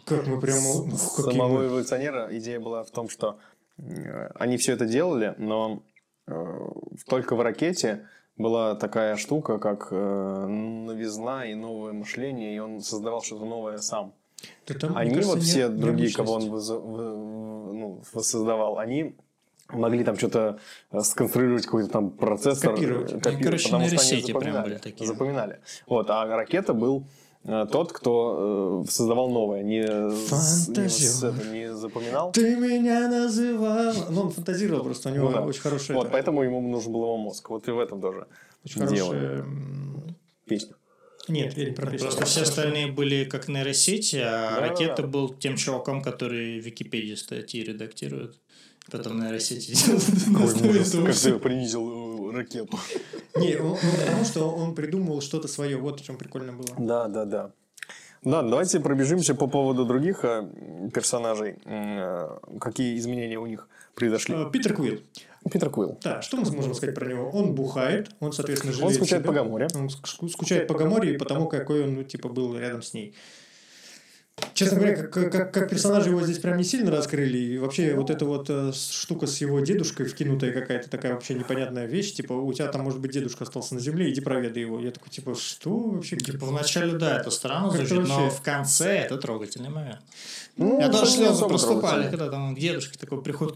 Как 0.06 0.28
мы 0.28 0.40
прям... 0.40 0.58
какие 0.58 0.96
самого 1.24 1.58
мы- 1.58 1.66
эволюционера 1.66 2.28
идея 2.38 2.60
была 2.60 2.84
в 2.84 2.92
том, 2.92 3.10
что 3.10 3.40
э, 3.80 4.30
они 4.36 4.58
все 4.58 4.74
это 4.74 4.86
делали, 4.86 5.34
но 5.40 5.82
э, 6.28 6.58
только 7.08 7.36
в 7.36 7.42
ракете 7.42 8.06
была 8.38 8.76
такая 8.76 9.16
штука, 9.16 9.58
как 9.58 9.88
э, 9.92 10.46
новизна 10.48 11.46
и 11.46 11.56
новое 11.56 11.94
мышление, 11.94 12.56
и 12.56 12.60
он 12.60 12.82
создавал 12.82 13.22
что-то 13.24 13.46
новое 13.46 13.80
сам. 13.80 14.14
Да 14.68 14.74
там, 14.76 14.96
они 14.96 15.10
кажется, 15.10 15.36
вот 15.36 15.44
все 15.44 15.68
другие, 15.68 16.14
кого 16.14 16.34
он 16.34 16.44
необычность. 16.44 16.70
выза- 16.72 16.80
в- 16.80 17.74
ну, 17.74 18.02
воссоздавал, 18.14 18.78
они 18.78 19.16
могли 19.70 20.04
там 20.04 20.18
что-то 20.18 20.60
э, 20.92 21.00
сконструировать 21.02 21.66
какой-то 21.66 21.90
там 21.90 22.10
процессор, 22.12 22.72
э, 22.72 22.74
Они, 22.74 22.82
копировать, 22.86 23.10
короче, 23.22 23.40
потому 23.42 23.60
что 23.60 23.76
они 23.78 23.86
нейросети 23.86 24.26
прям 24.32 24.40
запоминали, 24.42 24.70
были 24.70 24.78
такие. 24.78 25.08
запоминали. 25.08 25.60
Вот, 25.88 26.10
а 26.10 26.26
ракета 26.26 26.74
был 26.74 27.06
э, 27.44 27.66
тот, 27.72 27.92
кто 27.94 28.84
создавал 28.90 29.30
новое, 29.30 29.64
не, 29.64 29.80
не, 29.80 30.10
Фантазер. 30.28 31.30
это, 31.30 31.48
не 31.48 31.74
запоминал. 31.74 32.32
Ты 32.32 32.56
меня 32.56 33.08
называл... 33.10 33.94
Ну, 34.10 34.22
он 34.24 34.32
фантазировал 34.32 34.84
просто, 34.84 35.10
у 35.10 35.14
него 35.14 35.30
Ну 35.30 35.34
да. 35.36 35.42
очень 35.42 35.62
хорошая... 35.62 35.96
Вот, 35.98 36.06
это- 36.06 36.12
поэтому 36.14 36.44
ему 36.44 36.62
нужен 36.62 36.92
был 36.92 37.02
его 37.04 37.18
мозг. 37.18 37.50
Вот 37.50 37.68
и 37.68 37.72
в 37.72 37.80
этом 37.80 38.02
тоже 38.02 38.28
очень 38.66 38.88
дело. 38.88 39.14
хорошая... 39.14 39.46
песня. 40.46 40.76
Нет, 41.28 41.56
я 41.58 41.66
не 41.66 41.72
про 41.72 41.86
песню. 41.92 42.08
Просто 42.08 42.26
все 42.26 42.42
остальные 42.42 42.88
были 42.88 43.24
как 43.24 43.48
нейросети, 43.48 44.16
а 44.16 44.56
Да-да-да. 44.56 44.68
ракета 44.68 45.04
был 45.04 45.30
тем 45.30 45.58
чуваком, 45.58 46.02
который 46.02 46.60
в 46.60 46.66
Википедии 46.66 47.14
статьи 47.14 47.62
редактирует. 47.64 48.40
Потом 48.92 49.20
нейросети 49.22 49.74
Как 50.34 51.16
ты 51.16 51.40
принизил 51.40 52.30
э, 52.32 52.36
ракету. 52.36 52.78
Не, 53.36 53.56
он, 53.58 53.72
он 53.72 53.78
потому 54.06 54.26
что 54.26 54.50
он 54.50 54.76
придумывал 54.76 55.22
что-то 55.22 55.48
свое. 55.48 55.78
Вот 55.78 56.00
в 56.00 56.04
чем 56.04 56.18
прикольно 56.18 56.54
было. 56.54 56.68
Да, 56.78 57.08
да, 57.08 57.26
да. 57.26 57.52
Да, 58.24 58.42
давайте 58.42 58.80
пробежимся 58.82 59.34
по 59.34 59.48
поводу 59.48 59.86
других 59.86 60.24
э, 60.24 60.90
персонажей. 60.94 61.56
Э, 61.66 62.38
Какие 62.60 62.98
изменения 62.98 63.38
у 63.40 63.46
них 63.46 63.68
произошли? 63.96 64.36
Питер 64.52 64.76
Квилл. 64.76 65.00
Питер 65.50 65.70
Куилл. 65.70 65.98
Так, 66.02 66.22
что 66.22 66.36
мы 66.36 66.52
можем 66.52 66.74
сказать 66.74 66.94
про 66.96 67.08
него? 67.08 67.30
Он 67.30 67.56
бухает, 67.56 68.10
он, 68.20 68.34
соответственно, 68.34 68.74
жалеет 68.74 68.90
Он 68.90 68.94
скучает 68.96 69.24
себя. 69.24 69.32
по 69.32 69.34
Гаморе. 69.34 69.68
Он 69.74 69.88
ск- 69.88 70.30
скучает 70.30 70.68
по 70.68 70.74
Гаморе 70.74 71.16
и 71.16 71.18
потому, 71.18 71.48
какой 71.48 71.84
он, 71.84 71.96
ну, 71.96 72.04
типа, 72.04 72.28
был 72.28 72.58
рядом 72.58 72.82
с 72.82 72.94
ней. 72.94 73.16
Честно 74.54 74.78
говоря, 74.78 74.96
как, 75.08 75.32
как, 75.32 75.54
как 75.54 75.70
персонажа 75.70 76.10
его 76.10 76.22
здесь 76.22 76.40
прям 76.40 76.58
не 76.58 76.64
сильно 76.64 76.92
раскрыли. 76.92 77.38
И 77.38 77.58
вообще 77.58 77.94
вот 77.96 78.10
эта 78.10 78.26
вот 78.26 78.50
э, 78.50 78.72
штука 78.74 79.26
с 79.28 79.40
его 79.42 79.60
дедушкой, 79.62 80.06
вкинутая 80.06 80.52
какая-то 80.52 80.90
такая 80.90 81.14
вообще 81.14 81.34
непонятная 81.34 81.86
вещь. 81.86 82.14
Типа, 82.14 82.34
у 82.34 82.52
тебя 82.52 82.68
там, 82.68 82.82
может 82.82 83.00
быть, 83.00 83.12
дедушка 83.12 83.44
остался 83.46 83.76
на 83.76 83.80
земле, 83.80 84.10
иди 84.12 84.22
проведай 84.22 84.64
его. 84.64 84.80
Я 84.80 84.92
такой, 84.92 85.10
типа, 85.10 85.36
что 85.36 85.78
вообще? 85.78 86.16
где 86.18 86.34
Типа 86.34 86.46
вначале, 86.46 86.98
да, 86.98 87.20
это 87.20 87.32
странно 87.32 87.72
звучит, 87.72 88.08
но 88.08 88.24
вообще- 88.26 88.38
в 88.38 88.42
конце 88.42 88.98
это 89.00 89.18
трогательный 89.18 89.70
момент. 89.70 90.00
Ну, 90.58 90.80
Я 90.80 90.90
даже 90.90 91.06
не 91.12 91.26
слезы 91.26 91.46
проступали, 91.46 92.10
когда 92.10 92.30
там 92.30 92.54
к 92.56 92.60
дедушке 92.60 93.00
такой 93.00 93.22
приходит, 93.22 93.56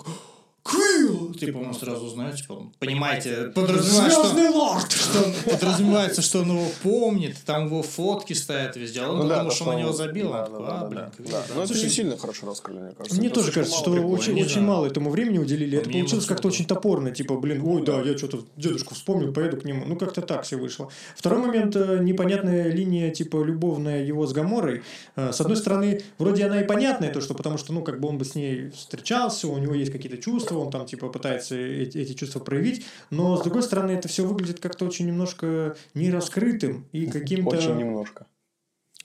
Квилл! 0.64 1.34
Типа 1.34 1.58
он 1.58 1.74
сразу 1.74 2.08
знает, 2.08 2.38
типа, 2.38 2.54
он, 2.54 2.72
понимаете, 2.80 3.52
подразумевает, 3.54 4.12
что, 4.14 4.24
Звездный 4.24 4.50
лорд! 4.50 4.92
что 4.92 5.20
он- 5.24 5.34
подразумевается, 5.52 6.22
что 6.22 6.40
он 6.40 6.52
его 6.52 6.66
помнит, 6.82 7.36
там 7.46 7.66
его 7.66 7.84
фотки 7.84 8.32
стоят 8.32 8.78
везде, 8.78 9.02
а 9.02 9.10
он 9.12 9.18
Ну 9.20 9.28
да, 9.28 9.40
думал, 9.40 9.50
то, 9.50 9.56
что 9.56 9.66
он 9.66 9.76
на 9.76 9.80
него 9.82 9.92
забил, 9.92 10.30
да, 10.32 10.40
он 10.40 10.46
такой, 10.52 10.66
да, 10.66 10.74
а, 10.74 10.80
да, 10.80 10.88
блин, 10.88 11.04
да, 11.20 11.32
да. 11.32 11.44
Но 11.56 11.64
это 11.64 11.68
слушай, 11.74 11.84
не 11.84 11.90
сильно 11.90 12.18
хорошо 12.18 12.46
раскрыли, 12.48 12.80
мне 12.80 12.92
кажется. 12.94 13.18
Мне 13.18 13.28
Это 13.28 13.36
тоже 13.42 13.52
кажется, 13.52 13.78
что 13.78 13.92
очень, 13.92 14.42
очень 14.42 14.62
мало 14.62 14.86
этому 14.86 15.10
времени 15.10 15.38
уделили. 15.38 15.80
Это 15.80 15.90
получилось 15.90 16.26
как-то 16.26 16.48
очень 16.48 16.66
топорно. 16.66 17.12
Типа, 17.12 17.36
блин, 17.36 17.62
ой, 17.66 17.84
да, 17.84 18.00
я 18.02 18.18
что-то 18.18 18.46
дедушку 18.56 18.96
вспомнил, 18.96 19.34
поеду 19.34 19.58
к 19.58 19.66
нему. 19.66 19.84
Ну, 19.86 19.98
как-то 19.98 20.22
так 20.22 20.44
все 20.44 20.56
вышло. 20.56 20.88
Второй 21.18 21.40
момент, 21.42 21.76
э, 21.76 22.00
непонятная 22.02 22.72
линия, 22.72 23.12
типа, 23.12 23.44
любовная 23.44 24.02
его 24.04 24.26
с 24.26 24.32
Гаморой. 24.32 24.82
Э, 25.18 25.34
С 25.34 25.42
одной 25.42 25.58
стороны, 25.58 26.02
вроде 26.20 26.46
она 26.46 26.62
и 26.62 26.66
понятная, 26.66 27.12
то, 27.12 27.20
что 27.20 27.34
потому 27.34 27.58
что, 27.58 27.74
ну, 27.74 27.82
как 27.84 28.00
бы 28.00 28.08
он 28.08 28.18
бы 28.18 28.24
с 28.24 28.34
ней 28.36 28.70
встречался, 28.70 29.50
у 29.50 29.58
него 29.58 29.74
есть 29.74 29.92
какие-то 29.92 30.18
чувства, 30.18 30.53
он 30.58 30.72
там, 30.72 30.86
типа, 30.86 31.10
пытается 31.10 31.56
эти, 31.56 31.98
эти 31.98 32.14
чувства 32.14 32.40
проявить. 32.40 32.86
Но, 33.10 33.38
с 33.38 33.42
другой 33.44 33.64
стороны, 33.64 33.92
это 33.92 34.08
все 34.08 34.26
выглядит 34.26 34.60
как-то 34.60 34.86
очень 34.86 35.08
немножко 35.08 35.76
нераскрытым 35.94 36.88
и 36.92 37.08
каким-то... 37.08 37.56
Очень 37.58 37.78
немножко. 37.78 38.28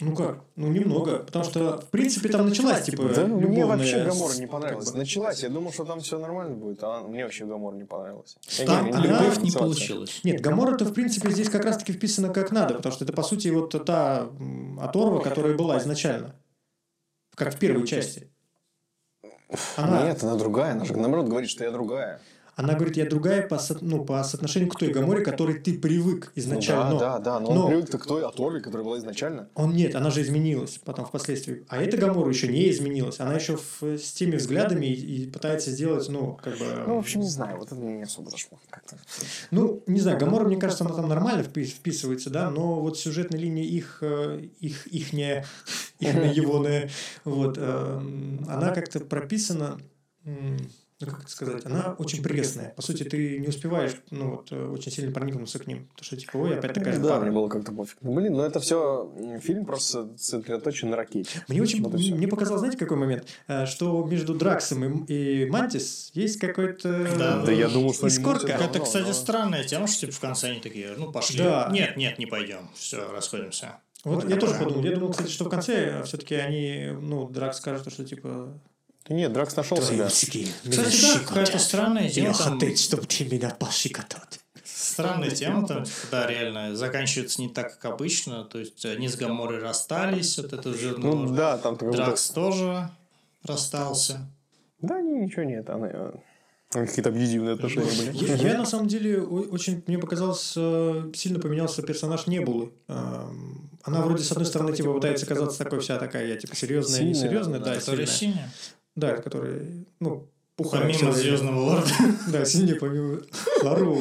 Ну 0.01 0.15
как? 0.15 0.45
Ну, 0.55 0.69
немного. 0.69 1.19
Потому 1.19 1.45
что, 1.45 1.79
в 1.81 1.91
принципе, 1.91 2.29
там 2.29 2.49
началась, 2.49 2.85
типа, 2.85 3.09
Да, 3.09 3.27
мне 3.27 3.41
любовная 3.43 3.79
вообще 3.79 4.05
Гамора 4.05 4.33
не 4.35 4.41
как 4.43 4.51
понравилась. 4.53 4.93
бы- 4.93 4.99
Началась, 4.99 5.43
я 5.43 5.49
думал, 5.49 5.73
что 5.73 5.85
там 5.85 5.99
все 6.01 6.21
нормально 6.21 6.55
будет, 6.55 6.79
а 6.85 7.03
мне 7.03 7.25
вообще 7.25 7.47
Гамора 7.47 7.75
не 7.75 7.85
понравилась. 7.85 8.37
Там 8.65 8.85
не- 8.87 8.93
я 8.93 8.97
люблю 8.99 9.11
любовь 9.19 9.39
не 9.39 9.51
получилось. 9.51 10.21
Нет, 10.23 10.41
Гамора-то, 10.41 10.85
в 10.85 10.95
принципе, 10.95 11.31
здесь 11.31 11.51
как 11.51 11.65
раз-таки 11.65 11.93
вписана 11.93 12.29
как 12.33 12.53
надо, 12.53 12.75
потому 12.75 12.95
что 12.95 13.05
это, 13.05 13.13
по 13.13 13.25
сути, 13.25 13.49
вот 13.49 13.71
та 13.85 14.29
оторва, 14.81 15.21
которая 15.21 15.57
была 15.57 15.79
изначально. 15.79 16.37
Как 17.35 17.55
в 17.55 17.59
первой 17.59 17.85
части. 17.87 18.31
Она, 19.77 20.05
Нет, 20.05 20.23
она 20.23 20.35
другая. 20.35 20.73
Она 20.73 20.85
же 20.85 20.97
наоборот 20.97 21.29
говорит, 21.29 21.51
что 21.51 21.65
я 21.65 21.71
другая. 21.71 22.21
Она 22.59 22.75
говорит, 22.75 22.97
я 22.97 23.07
другая 23.07 23.47
по, 23.47 23.57
со- 23.59 23.79
ну, 23.81 24.05
по 24.05 24.23
соотношению 24.25 24.69
к 24.69 24.77
той 24.79 24.89
Гаморе, 24.91 25.23
к 25.23 25.25
которой 25.25 25.61
ты 25.61 25.79
привык 25.79 26.33
изначально. 26.35 26.91
Ну 26.91 26.99
Да, 26.99 27.19
да, 27.19 27.39
да, 27.39 27.41
но, 27.41 27.55
Но- 27.55 27.61
он 27.67 27.69
привык 27.71 27.89
к 27.91 28.05
той 28.07 28.25
Аторве, 28.27 28.61
которая 28.61 28.85
была 28.85 28.99
изначально. 28.99 29.49
Он 29.55 29.73
нет, 29.73 29.95
она 29.95 30.11
же 30.11 30.23
изменилась 30.23 30.81
потом 30.85 31.07
впоследствии. 31.07 31.65
А 31.69 31.81
эта 31.81 31.97
Гамора 31.97 32.29
еще 32.29 32.49
не 32.49 32.69
изменилась. 32.71 33.21
Она 33.21 33.35
еще 33.35 33.57
в- 33.57 33.83
с 33.97 34.13
теми 34.13 34.35
взглядами 34.37 34.87
и, 34.87 35.23
и 35.25 35.31
пытается 35.31 35.71
сделать, 35.71 36.09
ну, 36.09 36.35
как 36.43 36.59
бы... 36.59 36.65
Ну, 36.87 36.97
в 36.97 36.99
общем, 36.99 37.21
не 37.21 37.29
знаю, 37.29 37.59
вот 37.59 37.67
это 37.69 37.77
мне 37.77 37.97
не 37.99 38.03
особо 38.03 38.29
зашло. 38.31 38.59
Как-то. 38.71 38.97
Ну, 39.53 39.83
не 39.87 40.01
знаю, 40.01 40.19
Гамора, 40.19 40.45
мне 40.45 40.57
кажется, 40.57 40.85
она 40.85 40.95
там 40.95 41.09
нормально 41.09 41.43
впи- 41.43 41.65
вписывается, 41.65 42.29
да, 42.31 42.51
но 42.51 42.81
вот 42.81 42.99
сюжетная 42.99 43.39
линия 43.39 43.63
их, 43.65 43.99
э, 44.03 44.41
их, 44.59 44.87
ихняя, 44.89 45.45
ихняя 46.01 46.33
егоная, 46.33 46.91
вот, 47.25 47.57
э, 47.57 48.01
она 48.49 48.71
как-то 48.75 48.99
прописана, 49.01 49.79
ну, 51.01 51.07
как 51.07 51.21
это 51.21 51.31
сказать, 51.31 51.65
она 51.65 51.95
очень 51.99 52.23
пресная. 52.23 52.71
По 52.75 52.83
сути, 52.83 53.05
ты 53.05 53.39
не 53.39 53.49
успеваешь, 53.49 53.93
ну, 54.11 54.31
вот, 54.33 54.49
э, 54.51 54.67
очень 54.67 54.91
сильно 54.91 55.13
проникнуться 55.13 55.59
к 55.59 55.67
ним. 55.67 55.87
Потому 55.89 56.05
что, 56.05 56.17
типа, 56.17 56.37
ой, 56.39 56.59
опять 56.59 56.75
такая 56.75 56.95
же 56.95 57.01
да, 57.01 57.11
пара. 57.11 57.21
мне 57.23 57.31
было 57.31 57.49
как-то 57.49 57.73
пофиг. 57.73 57.99
Ну, 58.01 58.15
блин, 58.15 58.33
но 58.33 58.45
это 58.45 58.59
все 58.59 59.11
фильм 59.41 59.65
просто 59.65 60.09
сосредоточен 60.17 60.91
на 60.91 60.97
ракете. 60.97 61.45
Мне 61.49 61.63
очень, 61.63 61.83
Вот 61.83 61.95
мне 61.95 62.27
показалось, 62.27 62.61
знаете, 62.61 62.79
какой 62.79 62.97
момент, 62.97 63.29
Э, 63.47 63.67
что 63.67 64.05
между 64.05 64.35
Драксом 64.35 65.05
и, 65.05 65.15
и 65.15 65.47
Мантис 65.51 66.11
есть 66.15 66.39
какой-то 66.39 67.07
Да, 67.19 67.43
Да 67.45 67.53
я 67.53 67.69
думал, 67.69 67.95
что 67.95 68.07
искорка. 68.07 68.53
Это, 68.53 68.81
кстати, 68.81 69.13
странная 69.13 69.65
тема, 69.65 69.87
что 69.87 70.01
типа 70.01 70.13
в 70.13 70.21
конце 70.21 70.51
они 70.51 70.61
такие, 70.61 70.95
ну 70.97 71.13
пошли. 71.13 71.39
Да. 71.39 71.69
Нет, 71.73 71.97
нет, 71.97 72.19
не 72.19 72.27
пойдем. 72.27 72.71
Все, 72.75 73.11
расходимся. 73.13 73.81
Вот 74.05 74.29
я 74.29 74.37
тоже 74.37 74.55
подумал. 74.55 74.85
Я 74.85 74.95
думал, 74.95 75.11
кстати, 75.11 75.31
что 75.31 75.45
в 75.45 75.49
конце 75.49 76.03
все-таки 76.05 76.35
они, 76.37 76.91
ну, 77.01 77.29
Дракс 77.29 77.59
скажет, 77.59 77.91
что 77.93 78.05
типа 78.05 78.61
Да 79.09 79.15
нет, 79.15 79.33
Дракс 79.33 79.57
нашел 79.57 79.81
себя. 79.81 80.09
Кстати, 80.09 81.03
да, 81.03 81.21
какая-то 81.27 81.59
странная 81.59 82.09
тема. 82.09 82.35
там- 82.35 82.77
чтобы 82.77 83.07
ты 83.07 83.25
меня 83.25 83.51
пощекотать. 83.51 84.41
Странная 84.65 85.31
тема, 85.31 85.67
там, 85.67 85.85
да, 86.11 86.27
реально, 86.27 86.77
заканчивается 86.77 87.41
не 87.41 87.49
так, 87.49 87.79
как 87.79 87.93
обычно. 87.93 88.45
То 88.45 88.59
есть 88.59 88.85
они 88.85 89.09
с 89.09 89.17
Гаморой 89.17 89.61
расстались, 89.61 90.39
вот 90.39 90.53
это 90.53 90.69
уже 90.71 90.97
Ну 90.97 91.35
да, 91.35 91.59
там 91.59 91.77
Дракс 91.77 92.31
тоже 92.31 92.91
расстался. 93.45 94.29
Да, 94.81 95.01
не, 95.01 95.25
ничего 95.25 95.43
нет. 95.43 95.69
Она, 95.71 95.89
э, 95.89 96.13
какие-то 96.71 97.09
абьюзивные 97.09 97.55
отношения 97.55 97.91
были. 97.91 98.25
Я, 98.25 98.35
я, 98.53 98.59
на 98.59 98.67
самом 98.67 98.87
деле 98.89 99.21
очень, 99.21 99.83
мне 99.87 99.99
показалось, 99.99 100.53
э, 100.57 101.11
сильно 101.15 101.41
поменялся 101.41 101.83
персонаж 101.83 102.27
Небулы. 102.27 102.73
Эм, 102.89 103.71
Она 103.83 104.03
вроде 104.03 104.23
с 104.23 104.31
одной 104.31 104.47
стороны 104.47 104.77
типа 104.77 104.93
пытается 104.93 105.27
казаться 105.27 105.59
такой 105.59 105.81
вся 105.81 105.99
такая, 105.99 106.27
я 106.27 106.37
типа 106.37 106.55
серьезная, 106.55 107.01
не 107.03 107.15
Сильная, 107.15 107.31
серьезная, 107.31 107.61
да, 107.61 107.81
сильная. 107.81 108.53
Да, 108.99 109.17
который, 109.17 109.87
ну, 110.01 110.29
пухая. 110.57 110.83
Помимо. 110.83 111.13
Звездного 111.13 111.61
Лорда. 111.61 111.89
Да, 112.33 112.45
синий 112.45 112.75
помимо. 112.75 113.21
Хорошо, 113.61 113.95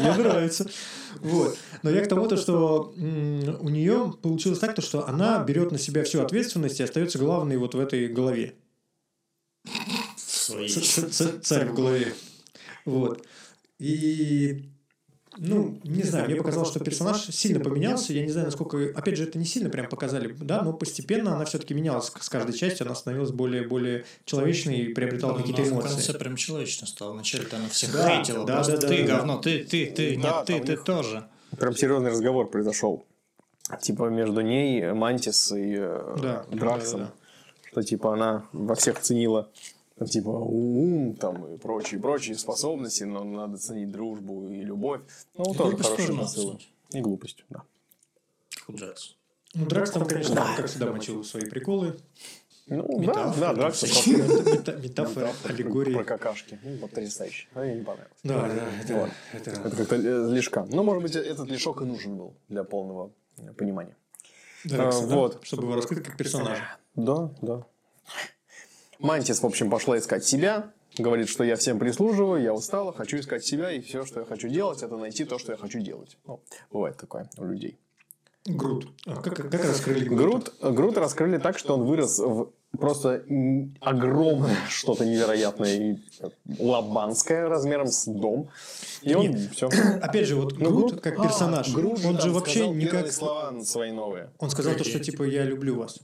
мне 0.00 0.14
нравится. 0.16 0.66
Вот. 1.20 1.56
Но 1.82 1.90
я 1.90 2.04
к 2.04 2.08
тому, 2.08 2.28
то, 2.28 2.36
что 2.36 2.92
у 2.96 3.68
нее 3.68 4.12
получилось 4.22 4.58
так, 4.58 4.74
то, 4.74 4.82
что 4.82 5.08
она 5.08 5.42
берет 5.42 5.72
на 5.72 5.78
себя 5.78 6.04
всю 6.04 6.20
ответственность 6.20 6.80
и 6.80 6.82
остается 6.82 7.18
главной 7.18 7.56
вот 7.56 7.74
в 7.74 7.80
этой 7.80 8.08
голове. 8.08 8.54
Царь 11.42 11.66
в 11.66 11.74
голове. 11.74 12.14
Вот. 12.84 13.26
И 13.78 14.64
ну, 15.36 15.78
не 15.84 16.02
знаю, 16.02 16.26
мне 16.26 16.36
показалось, 16.36 16.68
что 16.70 16.80
персонаж 16.80 17.22
сильно 17.26 17.60
поменялся. 17.60 18.12
Я 18.12 18.22
не 18.22 18.30
знаю, 18.30 18.46
насколько... 18.46 18.78
Опять 18.98 19.16
же, 19.16 19.24
это 19.24 19.38
не 19.38 19.44
сильно 19.44 19.70
прям 19.70 19.88
показали, 19.88 20.34
да, 20.40 20.62
но 20.62 20.72
постепенно 20.72 21.34
она 21.36 21.44
все-таки 21.44 21.74
менялась 21.74 22.12
с 22.18 22.28
каждой 22.28 22.52
частью. 22.56 22.86
Она 22.86 22.94
становилась 22.94 23.30
более-более 23.30 24.04
человечной 24.24 24.76
и 24.78 24.94
приобретала 24.94 25.32
Ну, 25.32 25.38
какие-то 25.38 25.62
она 25.62 25.70
эмоции. 25.72 25.88
В 25.88 25.92
конце 25.94 26.14
прям 26.14 26.36
человечно 26.36 26.86
стала. 26.86 27.12
Вначале-то 27.12 27.56
она 27.56 27.68
всех 27.68 27.92
Да, 27.92 28.16
хейтила. 28.16 28.44
да, 28.46 28.54
просто 28.54 28.72
да, 28.72 28.80
да, 28.80 28.88
ты 28.88 29.06
да, 29.06 29.16
говно, 29.16 29.38
ты, 29.38 29.64
ты, 29.64 29.86
ты, 29.86 30.16
Да, 30.20 30.44
нет, 30.46 30.46
ты, 30.46 30.60
ты 30.60 30.76
тоже. 30.76 31.24
Прям 31.58 31.74
серьезный 31.76 32.10
разговор 32.10 32.48
произошел. 32.50 33.04
Типа 33.80 34.08
между 34.10 34.40
ней, 34.42 34.92
Мантис 34.92 35.50
и 35.52 35.74
э, 35.78 36.16
Да, 36.20 36.44
Драксом. 36.50 37.00
да, 37.00 37.06
да, 37.06 37.12
Что 37.70 37.82
типа 37.82 38.12
она 38.14 38.44
во 38.52 38.74
всех 38.74 39.00
ценила 39.00 39.48
там, 39.96 40.08
типа 40.08 40.28
ум 40.28 41.14
там 41.14 41.54
и 41.54 41.58
прочие, 41.58 42.00
прочие 42.00 42.36
способности, 42.36 43.04
но 43.04 43.22
надо 43.24 43.58
ценить 43.58 43.90
дружбу 43.90 44.48
и 44.48 44.62
любовь. 44.62 45.02
Ну, 45.36 45.52
И 45.52 45.56
тоже 45.56 45.76
хорошие 45.76 46.18
посылы. 46.18 46.58
И 46.90 47.00
глупость, 47.00 47.44
да. 47.50 47.62
Как 48.56 48.68
у 48.70 48.72
Дракса. 48.78 49.12
Ну, 49.54 49.66
Дракс 49.66 49.90
там, 49.92 50.06
конечно, 50.06 50.34
как 50.56 50.66
всегда 50.66 50.92
мочил 50.92 51.22
свои 51.24 51.44
приколы. 51.48 51.96
Ну, 52.66 52.82
да, 52.88 52.96
Метафоры 52.98 53.40
да, 53.40 53.46
там 53.46 53.56
Дракс 53.56 53.82
Метафоры, 54.82 55.30
аллегории. 55.44 55.94
про 55.94 56.04
какашки. 56.04 56.58
Ну, 56.64 56.78
потрясающе. 56.78 57.46
А 57.54 57.60
мне 57.62 57.74
не 57.76 57.84
понравилось. 57.84 58.18
Да, 58.24 58.48
да, 58.48 58.68
это, 59.34 59.50
это- 59.50 59.70
как-то 59.70 59.96
э, 59.96 60.30
лишка. 60.32 60.66
Ну, 60.70 60.82
может 60.82 61.02
быть, 61.02 61.14
этот 61.14 61.48
лишок 61.50 61.82
и 61.82 61.84
нужен 61.84 62.16
был 62.16 62.34
для 62.48 62.64
полного 62.64 63.12
э, 63.36 63.52
понимания. 63.52 63.94
Дракса, 64.64 65.04
А, 65.04 65.06
да, 65.06 65.14
вот. 65.14 65.40
Чтобы 65.44 65.64
его 65.64 65.76
раскрыть 65.76 66.02
как 66.02 66.16
персонажа. 66.16 66.62
Да, 66.96 67.30
да. 67.42 67.66
Мантис, 68.98 69.42
в 69.42 69.46
общем, 69.46 69.70
пошла 69.70 69.98
искать 69.98 70.24
себя. 70.24 70.72
Говорит, 70.96 71.28
что 71.28 71.42
я 71.42 71.56
всем 71.56 71.80
прислуживаю, 71.80 72.40
я 72.40 72.54
устала, 72.54 72.92
хочу 72.92 73.18
искать 73.18 73.44
себя, 73.44 73.72
и 73.72 73.80
все, 73.80 74.04
что 74.04 74.20
я 74.20 74.26
хочу 74.26 74.48
делать, 74.48 74.80
это 74.82 74.96
найти 74.96 75.24
то, 75.24 75.40
что 75.40 75.50
я 75.50 75.58
хочу 75.58 75.80
делать. 75.80 76.16
Ну, 76.24 76.40
бывает 76.70 76.96
такое 76.96 77.28
у 77.36 77.44
людей. 77.46 77.78
Грут. 78.46 78.86
А 79.06 79.16
как, 79.16 79.36
как 79.36 79.64
раскрыли 79.64 80.04
Грута? 80.04 80.52
Грут, 80.60 80.74
Грут 80.74 80.98
раскрыли 80.98 81.38
так, 81.38 81.58
что 81.58 81.74
он 81.74 81.84
вырос 81.84 82.18
в 82.18 82.52
просто 82.78 83.24
огромное 83.80 84.56
что-то 84.68 85.04
невероятное 85.06 85.74
и 85.74 85.98
э, 86.20 86.28
лобанское 86.58 87.48
размером 87.48 87.86
с 87.86 88.06
дом. 88.06 88.48
И 89.02 89.14
он 89.14 89.36
все. 89.52 89.68
Опять 90.02 90.26
же, 90.26 90.36
вот 90.36 90.58
Ну, 90.58 90.70
Грут 90.70 91.00
как 91.00 91.22
персонаж, 91.22 91.74
он 91.74 92.20
же 92.20 92.30
вообще 92.30 92.68
никак... 92.68 93.10
слова 93.12 93.52
свои 93.64 93.92
новые. 93.92 94.30
Он 94.38 94.50
сказал 94.50 94.74
то, 94.74 94.84
что 94.84 95.00
типа 95.00 95.24
я 95.24 95.44
люблю 95.44 95.76
вас. 95.76 96.00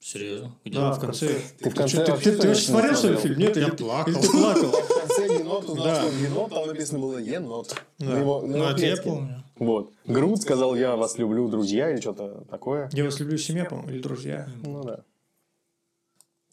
Серьезно? 0.00 0.56
Где? 0.64 0.74
Да, 0.78 0.92
в 0.92 1.00
конце. 1.00 1.40
Ты 1.58 1.68
в 1.70 1.74
конце 1.74 1.98
Ты- 1.98 2.04
ты- 2.06 2.10
вообще 2.12 2.32
Ты 2.32 2.48
вообще 2.48 2.62
смотрел, 2.62 2.94
что 2.96 3.08
ли, 3.10 3.16
фильм? 3.18 3.38
Нет, 3.38 3.56
Я 3.56 3.66
или- 3.66 3.70
плакал. 3.76 4.12
или 4.12 4.20
ты 4.20 4.30
плакал? 4.30 4.68
В 4.70 4.98
конце 5.00 5.38
енот 5.38 5.64
узнал, 5.68 5.84
Да. 5.84 5.94
что 6.02 6.10
енот, 6.16 6.50
там 6.50 6.66
написано 6.66 6.98
было 7.00 7.18
енот. 7.18 7.76
Да. 7.98 8.18
Его- 8.18 8.40
Ну, 8.40 8.64
это 8.64 8.86
я 8.86 8.96
помню. 8.96 9.44
Вот. 9.58 9.92
Грут 10.06 10.40
сказал, 10.40 10.74
я 10.74 10.96
вас 10.96 11.18
люблю, 11.18 11.48
друзья, 11.48 11.90
или 11.90 12.00
что-то 12.00 12.44
такое. 12.50 12.88
Я 12.94 13.04
вас 13.04 13.20
люблю, 13.20 13.36
семья, 13.36 13.66
по-моему, 13.66 13.90
или 13.90 14.00
друзья. 14.00 14.48
Ну 14.64 14.82
да. 14.82 15.04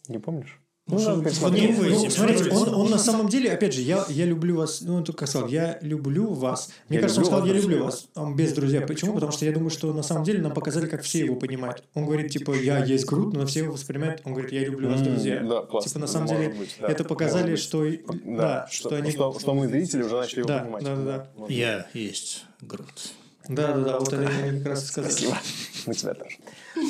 Не 0.08 0.18
помнишь? 0.18 0.60
Ну, 0.88 0.98
Ну, 0.98 1.04
надо 1.04 1.16
ну, 1.16 1.22
пересмотреть. 1.24 1.78
Ну, 1.78 2.10
смотрите, 2.10 2.44
он, 2.44 2.56
смотрите. 2.56 2.76
он 2.76 2.90
на 2.90 2.98
самом 2.98 3.28
деле, 3.28 3.52
опять 3.52 3.74
же, 3.74 3.82
я, 3.82 4.06
я 4.08 4.24
люблю 4.24 4.56
вас, 4.56 4.80
ну, 4.80 4.94
он 4.94 5.04
только 5.04 5.26
сказал, 5.26 5.46
я 5.48 5.78
люблю 5.82 6.32
вас. 6.32 6.70
Мне 6.88 6.96
Я 6.96 7.02
кажется, 7.02 7.20
он 7.20 7.26
сказал, 7.26 7.46
я 7.46 7.52
люблю 7.52 7.84
вас. 7.84 8.08
Он 8.14 8.34
без 8.34 8.52
друзья. 8.52 8.80
Почему? 8.80 9.12
Потому 9.12 9.32
что 9.32 9.44
я 9.44 9.52
думаю, 9.52 9.68
что 9.70 9.92
на 9.92 10.02
самом 10.02 10.24
деле 10.24 10.40
нам 10.40 10.52
показали, 10.52 10.86
как 10.86 11.02
все 11.02 11.26
его 11.26 11.36
понимают. 11.36 11.84
Он 11.94 12.06
говорит, 12.06 12.30
типа, 12.32 12.52
я 12.52 12.82
есть 12.84 13.04
Грут, 13.06 13.34
но 13.34 13.44
все 13.46 13.60
его 13.60 13.72
воспринимают, 13.72 14.22
он 14.24 14.32
говорит, 14.32 14.52
я 14.52 14.64
люблю 14.64 14.88
вас, 14.90 15.02
друзья. 15.02 15.42
да, 15.42 15.62
классно. 15.62 15.88
Типа, 15.88 16.00
на 16.00 16.06
самом 16.06 16.28
деле, 16.28 16.48
быть, 16.48 16.76
да. 16.80 16.88
это 16.88 17.04
показали, 17.04 17.56
что, 17.56 17.84
Да, 17.84 18.14
да, 18.24 18.68
что, 18.70 18.88
что 18.88 18.96
они... 18.96 19.10
что, 19.10 19.38
что 19.38 19.54
мы, 19.54 19.68
зрители, 19.68 20.02
уже 20.02 20.16
начали 20.16 20.38
его 20.40 20.48
Да, 20.48 20.58
понимать. 20.60 20.84
да, 20.84 20.96
да, 20.96 21.04
да. 21.04 21.44
Я 21.48 21.86
есть 21.92 22.44
Грут. 22.62 23.12
Да, 23.48 23.72
да, 23.72 23.80
да, 23.82 23.98
вот 23.98 24.12
это 24.12 24.26
они 24.26 24.58
как 24.58 24.68
раз 24.68 24.84
и 24.84 24.86
сказали. 24.86 25.12
Спасибо. 25.12 25.38
Мы 25.86 25.94
тебя 25.94 26.14
тоже. 26.14 26.36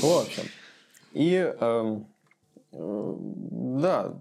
В 0.02 0.04
общем. 0.04 0.42
И 1.14 1.54
эм, 1.60 2.06
да. 2.72 4.14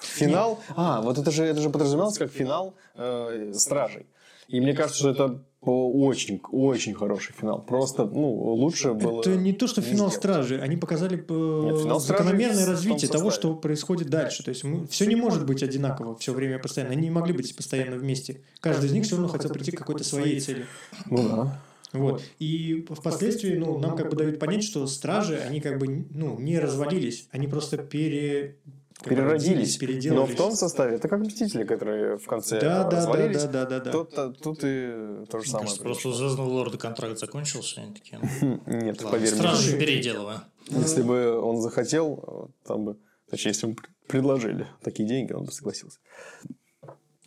Финал. 0.00 0.60
А, 0.76 1.00
вот 1.00 1.18
это 1.18 1.30
же, 1.30 1.44
это 1.44 1.60
же 1.60 1.70
подразумевалось 1.70 2.18
как 2.18 2.30
финал 2.30 2.74
э, 2.94 3.52
стражей. 3.54 4.06
И 4.48 4.60
мне 4.60 4.74
кажется, 4.74 4.98
что 4.98 5.10
это 5.10 5.42
очень, 5.62 6.40
очень 6.50 6.92
хороший 6.92 7.32
финал. 7.32 7.62
Просто, 7.62 8.04
ну, 8.04 8.28
лучше 8.28 8.92
было. 8.92 9.20
Это 9.20 9.36
не 9.36 9.52
то, 9.52 9.66
что 9.66 9.80
не 9.80 9.86
финал 9.86 10.08
сделать. 10.08 10.14
стражи. 10.14 10.60
Они 10.60 10.76
показали 10.76 11.16
э, 11.16 11.84
Нет, 11.84 12.02
закономерное 12.02 12.66
развитие 12.66 13.10
того, 13.10 13.30
что 13.30 13.54
происходит 13.54 14.08
дальше. 14.10 14.42
То 14.42 14.50
есть 14.50 14.64
все 14.90 15.06
не 15.06 15.14
может 15.14 15.46
быть 15.46 15.62
одинаково 15.62 16.16
все 16.16 16.32
время 16.32 16.58
постоянно. 16.58 16.92
Они 16.92 17.02
не 17.02 17.10
могли 17.10 17.32
быть 17.32 17.54
постоянно 17.56 17.96
вместе. 17.96 18.42
Каждый 18.60 18.86
из 18.86 18.92
них 18.92 19.04
все 19.04 19.16
равно 19.16 19.28
хотел 19.28 19.50
прийти 19.50 19.70
к 19.70 19.78
какой-то 19.78 20.04
своей 20.04 20.40
цели. 20.40 20.66
Ну 21.06 21.28
да. 21.28 21.60
Вот. 21.92 22.22
И 22.38 22.86
впоследствии, 22.88 23.56
ну, 23.56 23.78
нам 23.78 23.96
как 23.96 24.10
бы 24.10 24.16
дают 24.16 24.38
понять, 24.38 24.64
что 24.64 24.86
стражи, 24.86 25.36
они 25.36 25.60
как 25.60 25.78
бы, 25.78 26.06
ну, 26.10 26.38
не 26.38 26.58
развалились, 26.58 27.28
они 27.32 27.46
просто 27.48 27.76
пере... 27.78 28.56
бы 29.02 29.08
Переродились. 29.10 29.80
родились, 29.80 30.12
Но 30.12 30.26
в 30.26 30.34
том 30.36 30.52
составе, 30.52 30.96
это 30.96 31.08
как 31.08 31.20
Мстители, 31.20 31.64
которые 31.64 32.16
в 32.18 32.24
конце 32.26 32.60
Да, 32.60 32.84
да, 32.84 32.90
да, 32.90 32.96
развалились. 32.98 33.42
да, 33.44 33.48
да, 33.48 33.66
да, 33.66 33.80
да. 33.80 33.90
Тут, 33.92 34.12
э, 34.16 34.32
тут 34.40 34.58
и 34.62 35.24
то 35.28 35.40
же 35.40 35.46
самое. 35.48 35.64
кажется, 35.66 35.82
просто 35.82 36.08
у 36.08 36.12
Звездного 36.12 36.48
Лорда 36.48 36.78
контракт 36.78 37.18
закончился, 37.18 37.80
они 37.80 37.94
такие, 37.94 38.20
ну, 38.40 38.60
Нет, 38.66 39.02
ладно, 39.02 39.10
поверь 39.18 39.30
мне. 39.32 39.38
Стражи 39.38 39.76
переделывааю. 39.76 40.40
Если 40.68 41.02
бы 41.02 41.36
он 41.40 41.60
захотел, 41.60 42.50
там 42.64 42.84
бы... 42.84 42.96
Точнее, 43.28 43.50
если 43.50 43.66
ему 43.66 43.76
предложили 44.06 44.66
такие 44.82 45.08
деньги, 45.08 45.32
он 45.32 45.44
бы 45.46 45.52
согласился. 45.52 45.98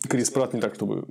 Крис 0.08 0.30
Пратт 0.30 0.54
не 0.54 0.60
так, 0.60 0.74
чтобы... 0.76 1.06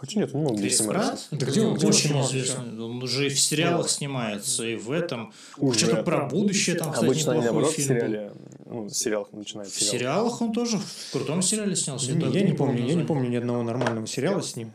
Хотя 0.00 0.20
нет, 0.20 0.30
он 0.32 0.46
Крис 0.56 0.74
здесь 0.76 0.86
Пратт? 0.86 1.26
Да 1.32 1.44
где 1.46 1.60
он- 1.62 1.74
где 1.74 1.86
он 1.86 1.92
Очень 1.92 2.08
снимался 2.10 2.38
известный. 2.38 2.80
Он 2.84 3.02
уже 3.02 3.26
и 3.26 3.28
в 3.30 3.40
сериалах 3.40 3.90
снимается, 3.90 4.64
и 4.64 4.76
в 4.76 4.92
этом. 4.92 5.32
Уже. 5.56 5.78
Что-то 5.86 6.02
про 6.04 6.26
будущее 6.28 6.76
там, 6.76 6.92
кстати, 6.92 7.06
Обычно 7.10 7.32
они, 7.32 7.40
неплохой 7.42 7.62
наоборот, 7.62 7.72
в 7.72 7.76
фильм 7.76 7.88
был. 7.88 8.06
сериале 8.06 8.32
Ну, 8.66 8.82
в 8.84 8.90
сериалах 8.90 9.32
начинает 9.32 9.68
В 9.70 9.74
сериал. 9.80 9.92
сериалах 9.92 10.40
он 10.42 10.52
тоже 10.52 10.78
в 10.78 11.12
крутом 11.12 11.42
сериале 11.42 11.74
снялся. 11.74 12.12
Не, 12.12 12.30
я 12.32 12.42
не 12.46 12.52
помню, 12.52 12.86
я 12.86 12.94
не 12.94 13.02
помню 13.02 13.28
ни 13.28 13.34
одного 13.36 13.62
нормального 13.64 14.06
сериала 14.06 14.40
с 14.40 14.54
ним. 14.54 14.70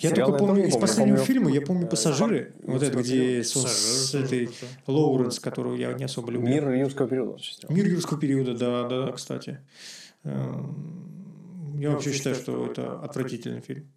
Я 0.00 0.08
Сериал 0.08 0.28
только 0.30 0.32
я 0.32 0.38
помню 0.38 0.54
тоже 0.62 0.68
из 0.68 0.72
помню, 0.72 0.80
последнего 0.88 1.16
помню. 1.16 1.26
фильма, 1.26 1.50
я 1.50 1.60
помню 1.60 1.84
Э, 1.86 1.90
«Пассажиры», 1.90 2.44
Фак- 2.62 2.68
вот 2.72 2.82
это, 2.82 2.98
где 2.98 3.44
с, 3.44 3.52
с 3.52 4.14
этой. 4.14 4.48
Лоуренс, 4.86 5.38
которую 5.38 5.76
я 5.76 5.92
не 5.92 6.04
особо 6.04 6.30
люблю. 6.32 6.48
Мир 6.48 6.70
юрского 6.72 7.06
периода. 7.08 7.36
Мир 7.68 7.86
юрского 7.88 8.18
периода, 8.18 8.54
да, 8.54 8.88
да, 8.88 9.06
да, 9.06 9.12
кстати. 9.12 9.58
Я 11.82 11.90
вообще 11.90 12.12
считаю, 12.12 12.34
что 12.34 12.66
это 12.66 13.00
отвратительный 13.00 13.60
фильм. 13.60 13.92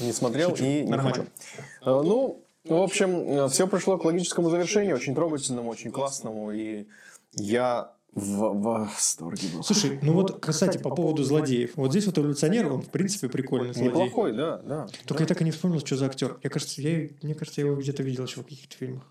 Не 0.00 0.12
смотрел 0.12 0.54
и 0.54 0.82
не 0.82 0.90
Нормально. 0.90 1.26
хочу. 1.26 1.62
Э, 1.82 2.02
Ну, 2.02 2.44
в 2.64 2.82
общем, 2.82 3.48
все 3.48 3.66
пришло 3.66 3.98
к 3.98 4.04
логическому 4.04 4.50
завершению, 4.50 4.96
очень 4.96 5.14
трогательному, 5.14 5.70
очень 5.70 5.90
классному, 5.90 6.50
и 6.52 6.86
я 7.32 7.92
в 8.14 8.62
восторге 8.62 9.48
был. 9.52 9.64
Слушай, 9.64 9.98
ну 10.00 10.12
вот, 10.12 10.38
кстати, 10.40 10.78
по 10.78 10.90
поводу 10.94 11.24
злодеев. 11.24 11.72
Вот 11.74 11.90
здесь 11.90 12.06
вот 12.06 12.16
эволюционер, 12.16 12.72
он, 12.72 12.82
в 12.82 12.88
принципе, 12.90 13.28
прикольный 13.28 13.74
злодей. 13.74 13.90
Неплохой, 13.90 14.32
да, 14.32 14.58
да. 14.58 14.86
Только 15.04 15.24
я 15.24 15.26
так 15.26 15.40
и 15.40 15.44
не 15.44 15.50
вспомнил, 15.50 15.80
что 15.80 15.96
за 15.96 16.06
актер. 16.06 16.38
Я 16.42 16.50
кажется, 16.50 16.80
я, 16.80 17.08
мне 17.22 17.34
кажется, 17.34 17.60
я 17.60 17.66
его 17.66 17.76
где-то 17.76 18.02
видел 18.02 18.24
еще 18.24 18.40
в 18.40 18.44
каких-то 18.44 18.76
фильмах. 18.76 19.02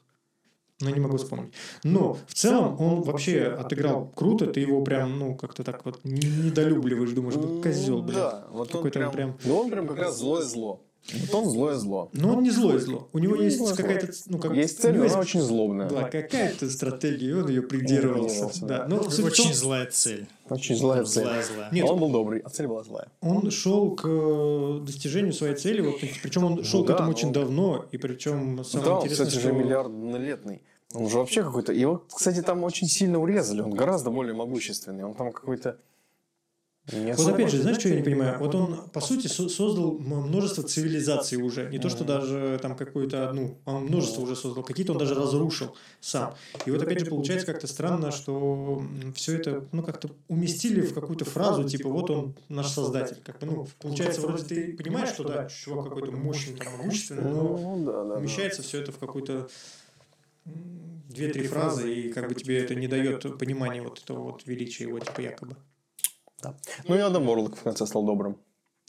Но 0.83 0.89
не 0.89 0.99
могу 0.99 1.17
вспомнить. 1.17 1.53
Но 1.83 2.17
в 2.27 2.33
целом 2.33 2.79
он 2.79 3.01
вообще 3.03 3.43
отыграл 3.45 4.11
круто, 4.15 4.47
ты 4.47 4.59
его 4.59 4.81
прям, 4.83 5.17
ну, 5.17 5.35
как-то 5.35 5.63
так 5.63 5.85
вот 5.85 5.99
не- 6.03 6.27
недолюбливаешь, 6.47 7.11
думаешь, 7.11 7.35
ну, 7.35 7.61
козел, 7.61 8.01
блин. 8.01 8.15
Да, 8.19 8.45
вот 8.51 8.67
он 8.75 8.81
Какой-то 8.83 8.99
прям, 8.99 9.09
он 9.09 9.15
прям- 9.15 9.37
Ну, 9.45 9.57
он 9.57 9.69
прям 9.69 9.87
как 9.87 9.97
раз 9.99 10.17
злое 10.17 10.41
зло. 10.43 10.81
Вот 11.13 11.35
он 11.35 11.49
злое 11.49 11.75
зло. 11.75 12.09
Но 12.13 12.37
он 12.37 12.43
не 12.43 12.49
злое 12.49 12.79
зло. 12.79 13.09
У 13.11 13.19
него 13.19 13.35
Ну, 13.35 13.41
есть 13.41 13.75
какая-то, 13.75 14.07
ну, 14.27 14.37
как... 14.39 14.53
Есть 14.55 14.79
у 14.79 14.81
цель, 14.83 14.93
него 14.93 15.03
но 15.03 15.11
она 15.11 15.19
очень 15.19 15.41
злобная. 15.41 15.89
была 15.89 16.03
какая-то 16.03 16.69
стратегия, 16.69 17.35
он 17.35 17.49
ее 17.49 17.61
придерживался. 17.61 18.49
Да. 18.61 18.79
да. 18.79 18.87
Но 18.87 18.97
Очень 19.01 19.53
злая 19.53 19.87
цель. 19.91 20.27
Очень 20.49 20.77
злая 20.77 21.03
цель. 21.03 21.23
Злая, 21.23 21.43
злая. 21.43 21.69
Нет. 21.73 21.89
Он 21.89 21.99
был 21.99 22.09
добрый, 22.09 22.39
а 22.39 22.49
цель 22.49 22.67
была 22.67 22.83
злая. 22.83 23.07
он 23.19 23.51
шел 23.51 23.95
к 23.95 24.03
э, 24.07 24.79
достижению 24.85 25.33
своей 25.33 25.55
цели, 25.55 25.81
вот, 25.81 25.95
причем 26.21 26.45
он 26.45 26.63
шел 26.63 26.79
Ну 26.81 26.85
к 26.85 26.87
да, 26.87 26.93
этому 26.95 27.09
очень 27.11 27.33
давно, 27.33 27.85
и 27.91 27.97
причем 27.97 28.63
самое 28.63 28.87
да, 28.89 28.95
он, 28.95 29.01
интересное, 29.03 29.25
кстати, 29.27 29.41
что... 29.41 29.49
же 29.49 29.53
миллиарднолетный. 29.61 30.61
Он 30.93 31.09
же 31.09 31.17
вообще 31.17 31.43
какой-то... 31.43 31.73
Его, 31.73 32.05
кстати, 32.13 32.41
там 32.41 32.63
очень 32.63 32.87
сильно 32.87 33.19
урезали. 33.19 33.61
Он 33.61 33.71
гораздо 33.71 34.09
более 34.11 34.33
могущественный. 34.33 35.03
Он 35.03 35.13
там 35.15 35.31
какой-то... 35.31 35.79
не 36.91 37.13
Вот 37.13 37.27
опять 37.27 37.49
же, 37.49 37.61
знаешь, 37.61 37.79
что 37.79 37.89
я 37.89 37.95
не 37.95 38.03
понимаю? 38.03 38.37
Вот 38.39 38.53
он, 38.53 38.89
по 38.89 38.99
сути, 39.01 39.25
со- 39.27 39.49
создал 39.49 39.93
множество 39.97 40.63
цивилизаций 40.63 41.41
уже. 41.41 41.69
Не 41.69 41.79
то, 41.79 41.89
что 41.89 42.03
даже 42.03 42.59
там 42.61 42.75
какую-то 42.75 43.29
одну, 43.29 43.57
он 43.65 43.85
множество 43.85 44.21
уже 44.21 44.35
создал. 44.35 44.63
Какие-то 44.63 44.91
он 44.91 44.99
даже 44.99 45.15
разрушил 45.15 45.75
сам. 46.01 46.35
И 46.67 46.71
вот 46.71 46.83
опять 46.83 46.99
же 46.99 47.05
получается 47.07 47.47
как-то 47.47 47.65
странно, 47.67 48.11
что 48.11 48.83
все 49.15 49.37
это, 49.37 49.65
ну, 49.71 49.81
как-то 49.81 50.09
уместили 50.27 50.81
в 50.81 50.93
какую-то 50.93 51.25
фразу, 51.25 51.63
типа, 51.63 51.89
вот 51.89 52.09
он 52.11 52.35
наш 52.49 52.67
создатель. 52.67 53.17
Как 53.25 53.39
бы, 53.39 53.47
ну, 53.47 53.67
получается, 53.79 54.21
вроде 54.21 54.43
ты 54.43 54.73
понимаешь, 54.77 55.09
что 55.09 55.23
да, 55.23 55.47
чувак 55.47 55.85
какой-то 55.85 56.11
мощный, 56.11 56.55
там, 56.57 56.73
могущественный, 56.77 57.23
но 57.23 57.57
Ну, 57.83 58.13
умещается 58.17 58.61
все 58.61 58.81
это 58.81 58.91
в 58.91 58.99
какую-то 58.99 59.47
две-три 60.45 61.47
фразы, 61.47 61.93
и 61.93 62.13
как 62.13 62.27
бы 62.27 62.35
тебе 62.35 62.63
это 62.63 62.75
не 62.75 62.87
дает 62.87 63.37
понимания 63.37 63.81
вот 63.81 64.01
этого 64.01 64.23
вот 64.31 64.45
величия 64.45 64.85
его, 64.85 64.99
типа, 64.99 65.21
якобы. 65.21 65.55
Ну 66.87 66.95
и 66.95 66.99
Адам 66.99 67.25
Ворлок 67.25 67.55
в 67.55 67.63
конце 67.63 67.85
стал 67.85 68.03
добрым. 68.05 68.37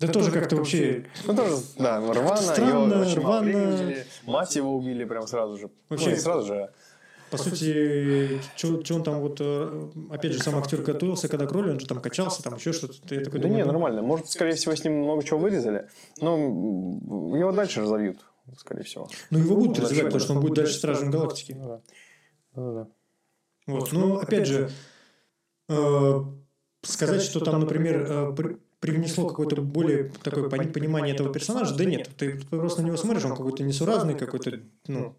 Да 0.00 0.08
тоже 0.08 0.32
как-то 0.32 0.56
вообще 0.56 1.06
Ну, 1.24 1.36
тоже, 1.36 1.56
да, 1.78 2.00
рвано, 2.00 2.36
Странно, 2.36 3.04
его 3.04 3.20
рвано. 3.20 3.94
Мать 4.24 4.56
его 4.56 4.76
убили 4.76 5.04
прям 5.04 5.26
сразу 5.28 5.56
же. 5.56 5.70
Вообще- 5.88 6.06
Ну, 6.10 6.14
не 6.16 6.20
сразу 6.20 6.46
же, 6.48 6.54
а 6.54 6.72
По 7.30 7.38
сути, 7.38 8.40
что 8.56 8.94
он 8.94 9.02
там 9.04 9.20
вот, 9.20 9.38
э, 9.40 9.88
опять 10.10 10.32
же, 10.32 10.42
сам 10.42 10.56
актер 10.56 10.82
готовился, 10.82 11.28
когда 11.28 11.46
к 11.46 11.52
роли, 11.52 11.70
он 11.70 11.80
же 11.80 11.86
там 11.86 12.00
качался, 12.00 12.42
там 12.42 12.56
еще 12.56 12.72
что-то. 12.72 12.94
Я 13.14 13.20
такой 13.22 13.38
Да 13.40 13.44
думаю, 13.48 13.56
не, 13.58 13.64
ну, 13.64 13.72
нормально. 13.72 14.02
Может, 14.02 14.30
скорее 14.30 14.54
всего, 14.54 14.74
с 14.74 14.82
ним 14.84 15.02
много 15.02 15.22
чего 15.22 15.38
вырезали. 15.38 15.88
Но 16.20 16.36
его 16.36 17.52
дальше 17.52 17.80
разовьют, 17.82 18.24
скорее 18.58 18.84
всего. 18.84 19.08
Ну, 19.30 19.38
его 19.38 19.54
будут 19.56 19.76
Дальше 19.76 19.82
развивать, 19.82 20.12
потому 20.12 20.20
что 20.24 20.32
он 20.34 20.40
будет 20.40 20.54
дальше 20.54 20.72
дальше 20.72 20.78
Стражем 20.78 21.10
Галактики. 21.10 21.52
Ну 21.52 21.66
да. 21.68 21.80
Ну 22.54 22.74
да. 22.74 22.88
Вот. 23.66 23.92
Ну, 23.92 24.18
опять 24.18 24.46
же, 24.46 24.70
э, 25.68 26.20
сказать, 26.82 27.22
что 27.22 27.40
там, 27.40 27.60
например, 27.60 28.06
э, 28.08 28.32
при- 28.34 28.58
привнесло 28.80 29.26
какое-то 29.28 29.62
более 29.62 30.10
такое 30.22 30.48
пони- 30.50 30.70
понимание 30.70 31.14
этого 31.14 31.32
персонажа, 31.32 31.74
да 31.74 31.84
нет. 31.84 32.10
Ты 32.16 32.38
просто 32.50 32.82
на 32.82 32.86
него 32.86 32.96
смотришь, 32.96 33.24
он 33.24 33.30
какой-то 33.36 33.62
несуразный, 33.62 34.14
какой-то, 34.18 34.60
ну, 34.86 35.16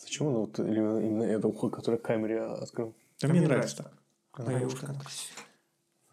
Зачем 0.00 0.26
он 0.28 0.34
вот 0.34 0.58
именно, 0.58 0.98
именно 1.00 1.22
эту 1.24 1.48
уход, 1.48 1.74
который 1.74 1.98
к 1.98 2.02
камере 2.02 2.40
открыл? 2.42 2.94
да 3.20 3.28
мне 3.28 3.40
нравится 3.40 3.76
так. 3.78 4.46
Моя 4.46 4.66
ушка. 4.66 4.94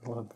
Ладно. 0.03 0.29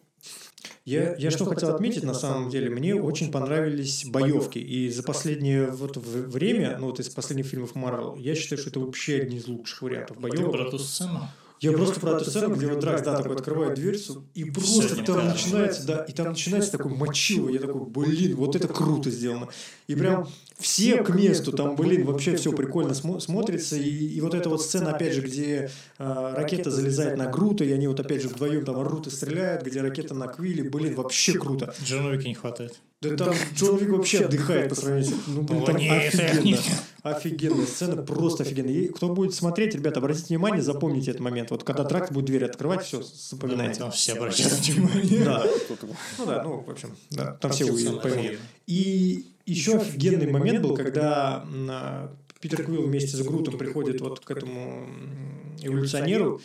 Я, 0.85 1.15
я 1.15 1.31
что 1.31 1.45
хотел 1.45 1.69
отметить, 1.73 2.03
на 2.03 2.13
самом 2.13 2.49
деле, 2.49 2.69
мне 2.69 2.95
очень 2.95 3.31
понравились 3.31 4.05
боевки. 4.05 4.59
И 4.59 4.89
за 4.89 5.03
последнее 5.03 5.71
вот 5.71 5.97
в- 5.97 6.29
время, 6.29 6.77
ну 6.79 6.87
вот 6.87 6.99
из 6.99 7.09
последних 7.09 7.47
фильмов 7.47 7.75
Марвел, 7.75 8.15
я 8.15 8.35
считаю, 8.35 8.59
что 8.59 8.69
это 8.69 8.79
вообще 8.79 9.17
одни 9.17 9.37
из 9.37 9.47
лучших 9.47 9.81
вариантов 9.81 10.17
Ты 10.17 10.21
боевок. 10.23 10.51
про 10.51 10.69
ту 10.69 10.77
сцену? 10.79 11.27
Я 11.61 11.71
просто 11.71 11.99
про 12.01 12.17
эту 12.17 12.29
сцену, 12.29 12.53
где 12.53 12.67
вот 12.67 12.79
Дракс, 12.81 13.01
да, 13.01 13.15
такой 13.15 13.37
открывает 13.37 13.75
дверцу, 13.75 14.25
и 14.33 14.43
просто 14.43 15.03
там 15.05 15.29
начинается, 15.29 15.87
да, 15.87 16.03
и 16.03 16.11
там 16.11 16.27
начинается 16.27 16.71
такой 16.73 16.91
мочило. 16.91 17.47
Я 17.47 17.59
такой, 17.59 17.85
блин, 17.85 18.35
вот 18.35 18.55
это 18.57 18.67
круто 18.67 19.09
сделано. 19.09 19.47
И 19.87 19.95
прям 19.95 20.27
все 20.57 21.03
к 21.03 21.13
месту, 21.13 21.51
там, 21.51 21.75
блин, 21.75 22.05
вообще 22.05 22.35
все 22.35 22.51
прикольно 22.51 22.91
смо- 22.91 23.19
смотрится. 23.19 23.75
И, 23.75 23.89
и 23.89 24.21
вот 24.21 24.33
эта 24.33 24.49
вот 24.49 24.61
сцена, 24.61 24.91
опять 24.91 25.13
же, 25.13 25.21
где 25.21 25.69
а, 25.97 26.35
ракета 26.35 26.71
залезает 26.71 27.17
на 27.17 27.27
Грута, 27.27 27.63
и 27.63 27.71
они 27.71 27.87
вот 27.87 27.99
опять 27.99 28.21
же 28.21 28.29
вдвоем 28.29 28.65
там 28.65 28.79
орут 28.79 29.07
и 29.07 29.09
стреляют, 29.11 29.63
где 29.63 29.81
ракета 29.81 30.15
на 30.15 30.27
Квиле, 30.27 30.63
блин, 30.63 30.95
вообще 30.95 31.33
круто. 31.33 31.73
Уика 31.89 32.27
не 32.27 32.33
хватает. 32.33 32.79
Да 33.01 33.15
там 33.25 33.35
Джон 33.53 33.77
Вик 33.77 33.89
вообще 33.89 34.25
отдыхает 34.25 34.69
по 34.69 34.75
сравнению 34.75 35.11
с... 35.11 35.27
Ну, 35.27 35.41
блин, 35.41 35.65
там 35.65 35.75
офигенно. 35.75 36.57
Офигенная 37.03 37.65
сцена, 37.67 38.01
просто 38.01 38.41
офигенная. 38.43 38.73
И 38.73 38.87
кто 38.87 39.09
будет 39.09 39.35
смотреть, 39.35 39.75
ребята, 39.75 39.99
обратите 39.99 40.29
внимание, 40.29 40.63
запомните 40.63 41.11
этот 41.11 41.21
момент. 41.21 41.51
Вот 41.51 41.63
когда 41.63 41.83
Дракс 41.83 42.11
будет 42.11 42.25
дверь 42.25 42.45
открывать, 42.45 42.83
все, 42.83 43.03
запоминайте. 43.03 43.79
Там 43.79 43.91
все 43.91 44.13
обращают 44.13 44.53
внимание. 44.53 45.23
Да. 45.23 45.45
Ну 46.17 46.25
да, 46.25 46.43
ну, 46.43 46.63
в 46.65 46.69
общем, 46.69 46.95
да, 47.11 47.33
там 47.33 47.51
все 47.51 47.65
увидят, 47.65 48.01
поймут. 48.01 48.19
Офигенно. 48.21 48.39
И 48.65 49.25
еще 49.45 49.77
офигенный 49.77 50.31
момент 50.31 50.61
был, 50.61 50.75
когда 50.75 51.45
Питер 52.39 52.63
Квилл 52.63 52.83
вместе 52.83 53.17
с 53.17 53.21
Грутом 53.21 53.57
приходит 53.57 54.01
вот 54.01 54.19
к 54.19 54.31
этому 54.31 54.87
эволюционеру, 55.61 56.41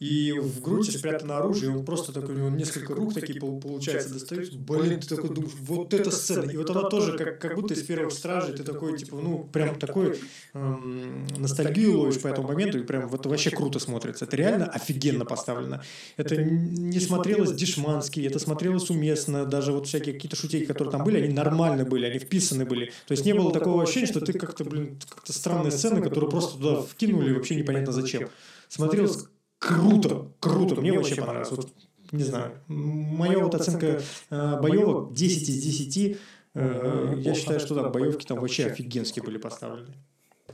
и 0.00 0.32
в 0.32 0.60
Груте 0.60 0.92
спрятано 0.92 1.38
оружие, 1.38 1.72
и 1.72 1.74
он 1.74 1.84
просто 1.84 2.12
такой, 2.12 2.34
у 2.34 2.38
него 2.38 2.48
несколько 2.50 2.94
рук 2.94 3.14
такие 3.14 3.40
пол- 3.40 3.60
получается 3.60 4.12
достаются. 4.12 4.56
Блин, 4.56 5.00
ты 5.00 5.08
такой 5.08 5.30
думаешь, 5.30 5.54
вот 5.60 5.94
эта 5.94 6.10
сцена. 6.10 6.50
И 6.50 6.56
вот 6.56 6.70
она 6.70 6.88
тоже, 6.88 7.16
как, 7.16 7.40
как 7.40 7.54
будто 7.54 7.74
из 7.74 7.82
первых 7.82 8.12
стражей, 8.12 8.54
ты 8.54 8.62
такой, 8.64 8.98
типа, 8.98 9.16
ну, 9.16 9.44
прям 9.52 9.78
такой 9.78 10.18
эм, 10.54 11.26
ностальгию 11.38 11.98
ловишь 11.98 12.20
по 12.20 12.28
этому 12.28 12.48
моменту, 12.48 12.78
и 12.78 12.82
прям 12.82 13.08
вот 13.08 13.26
вообще 13.26 13.50
круто 13.50 13.78
смотрится. 13.78 14.24
Это 14.24 14.36
реально 14.36 14.66
офигенно 14.66 15.24
поставлено. 15.24 15.82
Это 16.16 16.36
не 16.36 17.00
смотрелось 17.00 17.52
дешмански, 17.52 18.20
это 18.20 18.38
смотрелось 18.38 18.90
уместно, 18.90 19.44
даже 19.46 19.72
вот 19.72 19.86
всякие 19.86 20.14
какие-то 20.14 20.36
шутейки, 20.36 20.66
которые 20.66 20.92
там 20.92 21.04
были, 21.04 21.18
они 21.18 21.32
нормально 21.32 21.84
были, 21.84 22.06
они 22.06 22.18
вписаны 22.18 22.64
были. 22.64 22.92
То 23.06 23.12
есть 23.12 23.24
не 23.24 23.34
было 23.34 23.52
такого 23.52 23.82
ощущения, 23.82 24.06
что 24.06 24.20
ты 24.20 24.32
как-то, 24.32 24.64
блин, 24.64 24.98
как-то 25.08 25.32
странные 25.32 25.72
сцены, 25.72 26.02
которые 26.02 26.30
просто 26.30 26.58
туда 26.58 26.82
вкинули, 26.82 27.32
вообще 27.32 27.56
непонятно 27.56 27.92
зачем. 27.92 28.28
Смотрелось 28.68 29.26
круто, 29.62 30.26
круто, 30.40 30.74
мне 30.80 30.92
вообще 30.92 31.14
понравилось. 31.14 31.50
Вот, 31.50 31.68
не 32.10 32.24
знаю, 32.24 32.60
моя 32.66 33.38
вот 33.38 33.54
оценка 33.54 34.02
э, 34.30 34.60
боевок 34.60 35.14
10 35.14 35.48
из 35.48 35.62
10. 35.62 36.18
Э, 36.54 37.14
я 37.16 37.34
считаю, 37.34 37.60
что 37.60 37.74
да, 37.74 37.88
боевки 37.88 38.26
там 38.26 38.40
вообще 38.40 38.66
офигенские 38.66 39.24
были 39.24 39.38
поставлены. 39.38 39.94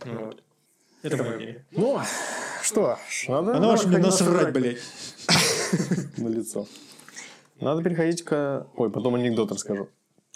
Вот. 0.05 0.43
Это 1.03 1.17
мое 1.17 1.37
мнение. 1.37 1.67
Ну, 1.71 2.01
что 2.63 2.99
ж, 3.09 3.29
надо... 3.29 3.57
А 3.57 3.61
на 3.61 3.69
ваше 3.69 3.89
мне 3.89 3.99
насрать, 3.99 4.53
блядь. 4.53 4.79
На 6.17 6.29
лицо. 6.29 6.67
Надо 7.61 7.83
переходить 7.83 8.23
к... 8.25 8.67
Ой, 8.77 8.91
потом 8.91 9.15
анекдот 9.15 9.53
расскажу. 9.53 9.89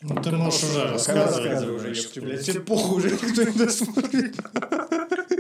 Ну, 0.03 0.21
ты 0.23 0.31
можешь 0.33 0.65
уже 0.65 0.85
рассказывать. 0.89 1.69
уже, 1.69 2.21
блядь. 2.21 2.47
Тебе 2.47 2.61
похуй 2.61 2.99
уже, 2.99 3.11
никто 3.11 3.43
не 3.43 3.59
досмотрит. 3.59 4.37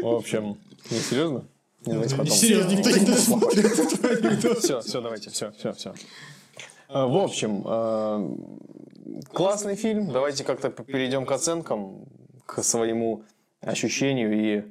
В 0.03 0.07
общем, 0.07 0.59
не 0.91 0.99
серьезно? 0.99 1.45
Не, 1.87 1.93
давайте 1.95 2.15
потом. 2.17 2.33
Серьезно, 2.33 2.71
никто 2.73 2.91
не 2.91 3.07
досмотрит. 3.07 4.59
Все, 4.63 4.81
все, 4.81 5.01
давайте, 5.01 5.31
все, 5.31 5.53
все, 5.59 5.73
все. 5.73 5.95
В 6.89 7.17
общем, 7.17 7.63
э, 7.67 9.23
классный 9.33 9.77
фильм. 9.77 10.13
Давайте 10.13 10.45
как-то 10.45 10.69
перейдем 10.71 11.25
к 11.27 11.33
оценкам, 11.33 12.05
к 12.47 12.63
своему 12.63 13.25
ощущению 13.61 14.33
и 14.33 14.63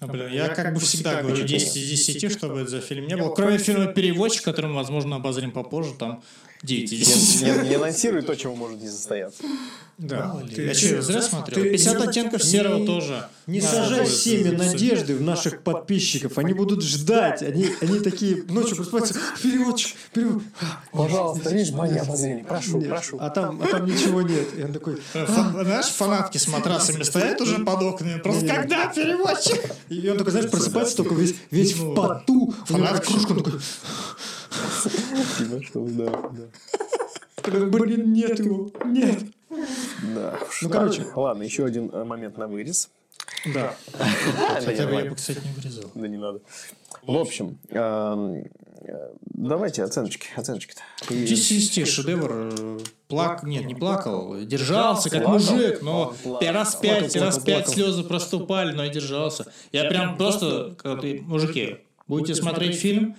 А, 0.00 0.06
блин, 0.06 0.28
я 0.30 0.48
как 0.48 0.74
бы 0.74 0.80
всегда 0.80 1.22
говорю 1.22 1.44
10 1.44 1.76
из 1.76 2.06
10, 2.06 2.30
что 2.30 2.48
бы 2.48 2.60
это 2.60 2.70
за 2.70 2.80
фильм 2.80 3.06
не 3.06 3.16
был. 3.16 3.34
Кроме 3.34 3.58
фильма 3.58 3.86
«Переводчик», 3.92 4.44
который 4.44 4.66
мы, 4.66 4.76
возможно, 4.76 5.16
обозрим 5.16 5.50
попозже, 5.52 5.94
там 5.98 6.22
9 6.62 6.92
из 6.92 6.98
10. 7.06 7.42
не, 7.42 7.50
не- 7.62 7.68
не 7.70 7.74
анонсируй 7.76 8.22
то, 8.22 8.34
чего 8.36 8.54
может 8.54 8.80
не 8.80 8.88
состояться. 8.88 9.42
Да. 9.98 10.26
Мало 10.26 10.40
ли. 10.40 10.54
Ты- 10.54 10.62
Я 10.66 10.74
что, 10.74 11.00
зря 11.00 11.22
смотрел? 11.22 11.62
ты 11.64 11.70
50 11.70 11.98
не- 12.00 12.06
оттенков 12.06 12.44
не- 12.44 12.50
серого 12.50 12.84
тоже. 12.84 13.28
Не 13.46 13.60
Надо 13.62 13.76
сажай 13.76 14.06
семя 14.06 14.52
надежды 14.58 15.16
в 15.16 15.22
наших 15.22 15.62
подписчиков. 15.62 16.36
Они 16.36 16.52
будут 16.52 16.82
ждать. 16.82 17.40
Они, 17.42 17.70
они 17.80 18.00
такие 18.00 18.42
ночью 18.44 18.76
просыпаются. 18.76 19.14
Переводчик, 19.42 19.96
перевод. 20.12 20.42
Пожалуйста, 20.92 21.48
лишь 21.54 21.70
мои 21.70 21.96
обозрения. 21.96 22.44
Прошу, 22.44 22.78
Нет. 22.78 22.90
прошу. 22.90 23.16
А 23.20 23.30
там, 23.30 23.62
а 23.62 23.66
там 23.68 23.86
ничего 23.86 24.20
нет. 24.20 24.46
И 24.58 24.62
он 24.64 24.72
такой. 24.74 24.96
Фа- 25.12 25.62
Знаешь, 25.64 25.86
фанатки 25.86 26.36
с 26.36 26.46
матрасами 26.48 27.02
стоят 27.02 27.40
уже 27.40 27.60
под 27.64 27.82
окнами. 27.82 28.20
Просто 28.20 28.46
когда 28.46 28.88
переводчик? 28.88 29.62
И 29.88 30.06
он 30.10 30.18
такой, 30.18 30.32
знаешь, 30.32 30.50
просыпается 30.50 30.96
только 30.98 31.14
весь, 31.14 31.34
весь 31.50 31.74
в 31.74 31.94
поту. 31.94 32.34
У 32.68 32.72
него 32.76 32.86
Фанат. 32.86 33.06
он 33.08 33.24
такой, 33.38 33.52
Типа, 35.38 35.62
что, 35.62 35.86
да, 35.90 36.04
да. 36.10 36.44
такой, 37.42 37.66
блин, 37.70 38.12
нет 38.12 38.38
его, 38.38 38.70
нет. 38.84 39.20
Да. 40.14 40.38
Ну, 40.62 40.68
короче. 40.70 41.06
Ладно, 41.14 41.42
еще 41.42 41.64
один 41.64 41.90
э, 41.92 42.04
момент 42.04 42.36
на 42.38 42.46
вырез. 42.46 42.90
Да. 43.54 43.74
Хотя 44.64 44.86
бы 44.86 44.94
я 44.94 45.04
бы, 45.10 45.14
кстати, 45.16 45.40
не 45.44 45.52
вырезал. 45.52 45.90
Да 45.94 46.08
не 46.08 46.16
надо. 46.16 46.40
В 47.02 47.16
общем, 47.16 47.58
эм, 47.70 48.44
э, 48.82 49.10
давайте 49.22 49.82
оценочки. 49.82 50.28
Оценочки-то. 50.36 50.82
И- 51.14 51.26
10 51.26 51.52
из 51.52 51.70
10 51.70 51.88
шедевр. 51.88 52.32
э, 52.58 52.78
Плак... 53.08 53.44
Нет, 53.44 53.64
не 53.66 53.74
плакал. 53.74 54.36
Держался, 54.40 55.10
как 55.10 55.26
мужик, 55.28 55.80
но 55.82 56.14
раз 56.40 56.74
пять, 56.76 57.14
раз 57.16 57.38
пять 57.38 57.68
слезы 57.68 58.02
проступали, 58.02 58.72
но 58.72 58.84
я 58.84 58.90
держался. 58.90 59.46
Я 59.72 59.84
прям 59.84 60.16
просто, 60.16 60.74
когда 60.76 61.00
ты, 61.00 61.20
мужики, 61.22 61.78
будете 62.08 62.34
смотреть 62.34 62.76
фильм, 62.76 63.16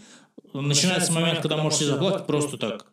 начинается 0.53 1.11
момент, 1.11 1.39
когда 1.41 1.57
можете 1.57 1.85
заплакать, 1.85 2.25
просто 2.27 2.57
так. 2.57 2.85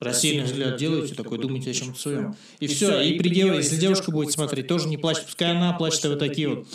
Рассеянный 0.00 0.44
взгляд 0.44 0.78
делаете, 0.78 1.14
такой 1.14 1.38
думаете 1.38 1.70
о 1.70 1.74
чем-то 1.74 2.00
своем. 2.00 2.34
И 2.58 2.66
все. 2.66 3.00
И 3.02 3.18
при 3.18 3.28
дев- 3.28 3.54
если 3.54 3.76
девушка 3.76 4.10
будет 4.10 4.32
смотреть, 4.32 4.66
тоже 4.66 4.88
не 4.88 4.96
плачет. 4.96 5.26
Пускай 5.26 5.50
она 5.50 5.72
плачет, 5.74 6.04
а 6.06 6.08
вы 6.10 6.16
такие 6.16 6.48
вот. 6.48 6.66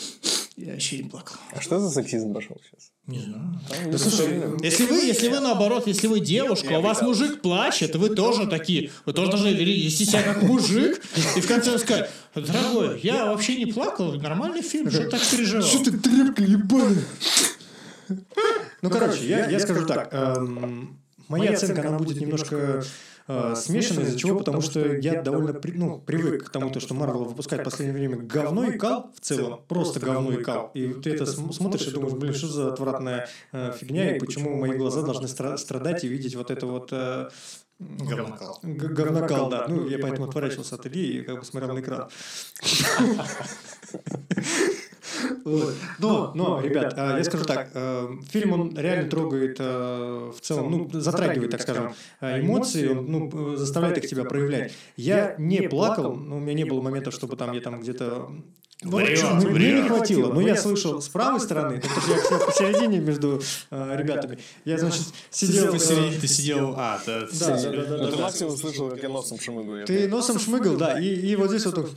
Я 0.57 0.73
вообще 0.73 0.99
не 0.99 1.09
плакал. 1.09 1.36
А 1.51 1.59
что 1.59 1.80
за 1.80 1.89
сексизм 1.89 2.34
пошел 2.34 2.55
сейчас? 2.63 2.91
Не 3.07 3.19
знаю. 3.19 3.59
Да 3.91 3.97
слушай, 3.97 4.41
Если 4.63 4.86
вы, 4.86 4.97
если 5.01 5.28
вы 5.28 5.39
наоборот, 5.39 5.86
если 5.86 6.07
вы 6.07 6.19
девушка, 6.21 6.76
а 6.78 6.80
у 6.80 6.82
вас 6.82 7.01
мужик 7.01 7.41
плачет, 7.41 7.95
вы 7.95 8.09
тоже 8.15 8.47
такие, 8.47 8.89
вы 9.05 9.13
тоже 9.13 9.32
должны 9.32 9.49
вести 9.49 10.05
себя 10.05 10.23
как 10.23 10.43
мужик, 10.43 11.01
и 11.36 11.41
в 11.41 11.47
конце 11.47 11.78
сказать, 11.78 12.09
дорогой, 12.36 12.99
я 13.01 13.26
вообще 13.26 13.57
не 13.57 13.65
плакал, 13.65 14.13
нормальный 14.13 14.61
фильм, 14.61 14.89
что 14.89 15.09
так 15.09 15.21
переживал? 15.30 15.67
ты 15.84 15.91
тряпка 15.97 16.43
ебаная? 16.43 17.03
Ну, 18.82 18.89
короче, 18.89 19.28
я, 19.28 19.49
я 19.49 19.59
скажу 19.59 19.86
так. 19.86 20.09
эм, 20.13 20.99
Моя 21.28 21.51
оценка, 21.51 21.88
она 21.88 21.97
будет 21.97 22.21
немножко 22.21 22.84
э, 23.28 23.53
смешанной. 23.55 24.03
Из-за 24.03 24.17
чего? 24.17 24.39
Потому 24.39 24.61
что 24.61 24.80
я 24.95 25.21
довольно 25.21 25.53
при- 25.53 25.78
ну, 25.78 25.99
привык 25.99 26.45
к 26.45 26.49
тому, 26.49 26.69
то, 26.69 26.80
что 26.80 26.93
Марвел 26.93 27.26
выпускает 27.26 27.61
в 27.61 27.65
последнее 27.65 27.97
время 27.97 28.17
говно 28.17 28.65
и 28.65 28.78
кал 28.78 29.11
в 29.15 29.19
целом. 29.19 29.61
Просто 29.67 29.99
говно 29.99 30.32
и 30.34 30.43
кал. 30.43 30.71
И 30.73 30.93
ты 30.93 31.11
это 31.11 31.26
см- 31.26 31.53
смотришь 31.53 31.88
и 31.88 31.91
думаешь, 31.91 32.13
блин, 32.13 32.34
что 32.34 32.47
за 32.47 32.73
отвратная 32.73 33.28
э, 33.51 33.73
фигня, 33.80 34.15
и 34.15 34.19
почему 34.19 34.55
мои 34.55 34.78
глаза 34.78 35.01
должны 35.01 35.26
стра- 35.26 35.57
страдать 35.57 36.03
и 36.03 36.07
видеть 36.07 36.36
вот 36.36 36.51
это 36.51 36.65
вот... 36.65 36.89
э, 36.91 37.30
Говнокал. 37.78 38.59
г- 38.63 38.88
Говнокал, 38.88 39.49
да. 39.49 39.65
Ну, 39.67 39.86
я 39.89 39.99
поэтому 39.99 40.30
отворачивался 40.30 40.76
от 40.76 40.88
Ильи 40.88 41.19
и 41.19 41.21
как 41.23 41.39
бы 41.39 41.45
смотрел 41.45 41.73
на 41.73 41.82
экран. 41.82 42.07
Вот. 45.45 45.74
Но, 45.99 46.32
но, 46.36 46.62
ребят, 46.62 46.93
а, 46.97 47.18
я 47.18 47.24
скажу 47.24 47.45
так, 47.45 47.70
э, 47.74 48.08
фильм 48.30 48.53
он 48.53 48.78
реально 48.78 49.10
трогает 49.10 49.58
э, 49.60 50.32
в 50.36 50.41
целом, 50.41 50.72
ну, 50.72 50.89
затрагивает, 50.91 51.51
так 51.51 51.62
скажем, 51.62 51.93
э, 52.22 52.41
эмоции, 52.41 52.88
он 52.88 53.06
ну, 53.06 53.53
э, 53.53 53.58
заставляет 53.58 53.97
их 53.97 54.10
тебя 54.10 54.24
проявлять. 54.24 54.74
Я 54.97 55.36
не 55.38 55.68
плакал, 55.68 56.16
но 56.16 56.38
у 56.38 56.39
меня 56.39 56.53
не 56.53 56.66
было 56.66 56.82
моментов, 56.82 57.14
чтобы 57.14 57.36
там 57.36 57.51
я 57.53 57.62
там 57.62 57.82
где-то 57.82 58.30
ну, 58.82 58.97
Врет, 58.97 59.24
мне 59.45 59.82
не 59.82 59.88
хватило, 59.88 60.34
но 60.34 60.41
я 60.41 60.56
слышал 60.58 61.01
с 61.01 61.08
правой 61.08 61.39
стороны, 61.39 61.80
потому 61.80 62.01
что 62.01 62.12
я 62.12 62.20
сидел 62.20 62.39
посередине 62.45 62.99
между 62.99 63.41
э, 63.72 63.95
ребятами. 63.97 64.38
Я, 64.66 64.78
значит, 64.78 65.03
сидел... 65.32 65.70
э, 65.70 65.72
Посередине 65.72 66.20
ты 66.20 66.28
сидел, 66.28 66.74
а, 66.76 66.99
да, 67.06 67.22
Да, 67.22 67.28
да, 67.32 67.56
да, 67.56 67.86
да, 67.86 67.97
Ну, 67.97 68.10
ты 68.12 68.18
да. 68.18 68.24
максимум 68.24 68.58
слышал, 68.58 68.89
как 68.89 69.01
я 69.01 69.10
носом 69.10 69.39
шмыгаю. 69.39 69.86
Ты 69.88 70.08
носом 70.10 70.39
шмыгал, 70.39 70.76
да, 70.76 70.99
и, 70.99 71.06
и 71.08 71.36
вот 71.38 71.49
здесь 71.49 71.66
вот... 71.66 71.89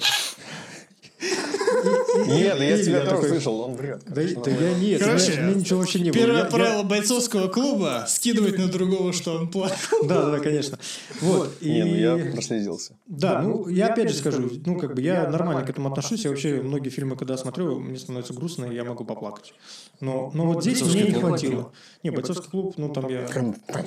Нет, 2.29 2.59
да 2.59 2.65
я 2.65 2.83
тебя 2.83 3.01
тоже 3.01 3.11
такой, 3.11 3.29
слышал, 3.29 3.61
он 3.61 3.75
врет. 3.75 4.03
Да, 4.07 4.21
я 4.21 4.75
нет, 4.75 5.03
Короче, 5.03 5.53
ничего 5.55 5.81
вообще 5.81 6.01
не 6.01 6.11
было. 6.11 6.21
Первое 6.21 6.45
правило 6.45 6.83
бойцовского 6.83 7.49
клуба– 7.49 8.05
скидывать 8.09 8.59
на 8.59 8.69
другого, 8.69 9.13
что 9.13 9.37
он 9.37 9.49
плакал. 9.49 10.05
Да, 10.05 10.31
да, 10.31 10.39
конечно. 10.39 10.79
Вот. 11.21 11.61
Не, 11.61 11.85
ну 11.85 11.95
я 11.95 12.33
проследился. 12.33 12.95
Да, 13.07 13.43
ну 13.43 13.69
я 13.69 13.89
опять 13.89 14.11
же 14.11 14.17
скажу, 14.17 14.51
ну 14.65 14.79
как 14.79 14.95
бы 14.95 15.03
я 15.03 15.29
нормально 15.29 15.63
к 15.65 15.71
этому 15.71 15.89
отношусь. 15.91 16.25
Я 16.25 16.31
вообще 16.31 16.61
многие 16.63 16.91
фильмы, 16.91 17.17
когда 17.17 17.37
смотрю, 17.37 17.79
мне 17.79 17.99
становится 17.99 18.33
грустно, 18.35 18.67
и 18.67 18.75
я 18.75 18.85
могу 18.85 19.05
поплакать. 19.05 19.55
Но, 20.01 20.31
но 20.35 20.47
вот 20.47 20.63
здесь 20.63 20.83
мне 20.83 21.03
не 21.03 21.13
хватило. 21.13 21.73
Не, 22.03 22.11
бойцовский 22.11 22.51
клуб, 22.51 22.75
ну 22.77 22.93
там 22.93 23.09
я... 23.09 23.27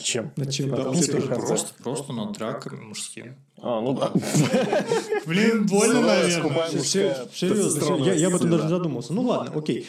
Чем? 0.01 0.31
Над 0.35 0.51
чем, 0.51 0.69
да. 0.69 0.83
Просто, 0.83 1.73
просто 1.83 2.13
над 2.13 2.33
драками 2.33 2.81
мужскими. 2.81 3.35
А, 3.63 3.79
ну 3.81 3.93
да. 3.93 4.11
Блин, 5.25 5.65
больно, 5.67 6.01
наверное. 6.01 6.67
Серьезно, 6.69 8.03
я, 8.05 8.27
об 8.27 8.35
этом 8.35 8.49
даже 8.49 8.67
задумался. 8.67 9.13
Ну 9.13 9.21
ладно, 9.21 9.51
окей. 9.55 9.87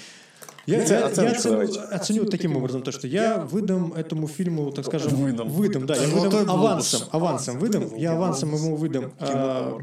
Я, 0.66 0.83
я- 0.85 0.99
я 1.01 1.07
оценю, 1.07 1.68
оценю 1.91 2.25
таким 2.27 2.57
образом 2.57 2.83
то, 2.83 2.93
что 2.93 3.09
я 3.09 3.39
выдам 3.39 3.93
этому 3.95 4.29
фильму, 4.29 4.70
так 4.70 4.87
скажем, 4.87 5.11
Выдам. 5.11 5.49
выдам, 5.49 5.87
да, 5.87 5.97
я 5.97 6.07
выдам 6.07 6.49
авансом, 6.49 7.01
авансом 7.11 7.59
выдам, 7.59 7.97
я 7.97 8.12
авансом 8.12 8.55
ему 8.55 8.77
выдам 8.77 9.12
а, 9.18 9.79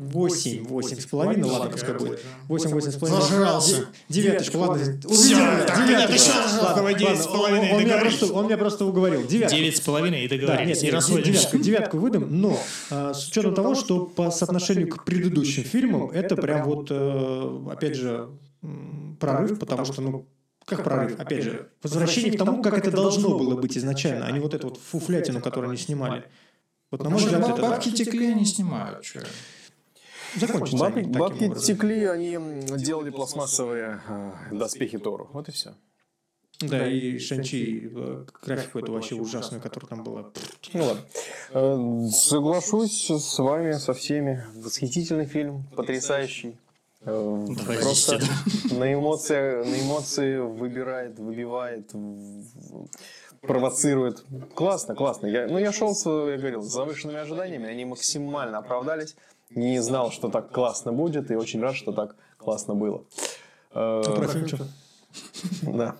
8, 0.00 0.64
8 0.66 0.98
с 0.98 1.04
половиной, 1.04 1.48
ладно, 1.50 1.70
пускай 1.70 1.94
будет. 1.94 2.20
8, 2.48 2.70
8 2.70 2.90
с 2.90 2.94
половиной. 2.96 3.20
Зажрался. 3.22 3.86
Девяточка, 4.08 4.56
ладно. 4.56 4.82
Увидели, 4.82 5.66
так, 5.66 6.10
еще 6.10 6.32
давай 6.74 6.94
девять 6.94 7.18
ладно, 7.18 7.22
с 7.22 7.26
половиной 7.26 7.68
он- 7.68 7.74
он 7.76 7.82
и 7.82 7.84
меня 7.84 7.98
просто- 7.98 8.32
Он 8.32 8.46
меня 8.46 8.56
просто 8.56 8.84
уговорил. 8.86 9.26
Девятка. 9.26 9.54
Девять 9.56 9.76
с 9.76 9.80
половиной 9.80 10.24
и 10.24 10.28
Да, 10.28 10.36
договорились. 10.36 10.68
нет, 10.76 10.82
не 10.82 10.86
нет, 10.86 10.94
расходимся. 10.94 11.30
девятку, 11.32 11.58
девятку 11.58 11.98
выдам, 11.98 12.40
но 12.40 12.58
а, 12.90 13.12
с 13.12 13.28
учетом 13.28 13.54
того, 13.54 13.74
что 13.74 14.06
по 14.06 14.30
соотношению 14.30 14.88
к 14.88 15.04
предыдущим 15.04 15.64
фильмам 15.64 16.08
это 16.10 16.34
прям 16.34 16.64
вот, 16.64 16.86
э, 16.90 17.66
опять 17.70 17.94
же, 17.96 18.30
прорыв, 19.18 19.58
потому 19.58 19.84
что, 19.84 20.00
ну, 20.00 20.26
как 20.64 20.82
прорыв? 20.82 21.20
Опять 21.20 21.44
же, 21.44 21.68
возвращение 21.82 22.32
к 22.32 22.38
тому, 22.38 22.62
как 22.62 22.78
это 22.78 22.90
должно 22.90 23.36
было 23.36 23.54
быть 23.60 23.76
изначально, 23.76 24.24
а 24.26 24.30
не 24.30 24.40
вот 24.40 24.54
эту 24.54 24.68
вот 24.68 24.78
фуфлятину, 24.78 25.42
которую 25.42 25.68
они 25.70 25.78
снимали. 25.78 26.24
Вот, 26.90 27.02
на 27.04 27.10
мой 27.10 27.18
взгляд, 27.20 27.46
это 27.48 27.60
Бабки 27.60 27.90
текли, 27.90 28.32
они 28.32 28.46
снимают. 28.46 29.02
чё. 29.02 29.20
Закончится 30.36 30.76
Бабки, 30.78 30.98
они 31.00 31.08
бабки 31.12 31.44
образом. 31.44 31.64
текли, 31.64 32.04
они 32.04 32.38
делали 32.78 33.10
пластмассовые 33.10 34.00
э, 34.08 34.32
доспехи 34.52 34.98
Тору. 34.98 35.28
Вот 35.32 35.48
и 35.48 35.52
все. 35.52 35.74
Да, 36.60 36.86
и 36.86 37.18
Шанчи, 37.18 37.90
э, 37.94 38.24
графику 38.42 38.80
эту 38.80 38.92
вообще 38.92 39.14
ужасную, 39.14 39.62
которая 39.62 39.88
там 39.88 40.04
была. 40.04 40.30
Ну 40.74 40.84
ладно. 40.84 41.02
Э, 41.52 42.08
Соглашусь 42.10 43.10
с 43.10 43.38
вами, 43.38 43.72
со 43.72 43.94
всеми. 43.94 44.44
Восхитительный 44.54 45.26
фильм, 45.26 45.64
потрясающий. 45.74 46.58
Давай 47.02 47.78
Просто 47.78 48.20
на 48.72 48.92
эмоции, 48.92 49.64
на 49.64 49.80
эмоции 49.80 50.36
выбирает, 50.36 51.18
выбивает, 51.18 51.90
провоцирует. 53.40 54.22
Классно, 54.54 54.94
классно. 54.94 55.26
Я, 55.26 55.46
ну, 55.46 55.56
я 55.56 55.72
шел, 55.72 55.94
с, 55.94 56.04
я 56.04 56.36
говорил, 56.36 56.62
с 56.62 56.70
завышенными 56.70 57.18
ожиданиями, 57.18 57.68
они 57.70 57.86
максимально 57.86 58.58
оправдались. 58.58 59.16
Не 59.50 59.80
знал, 59.82 60.12
что 60.12 60.28
так 60.28 60.50
классно 60.52 60.92
будет, 60.92 61.30
и 61.30 61.34
очень 61.34 61.60
рад, 61.60 61.74
что 61.74 61.92
так 61.92 62.16
классно 62.38 62.74
было. 62.74 63.04
Про 63.72 64.28
что? 64.46 64.66
Да. 65.62 65.96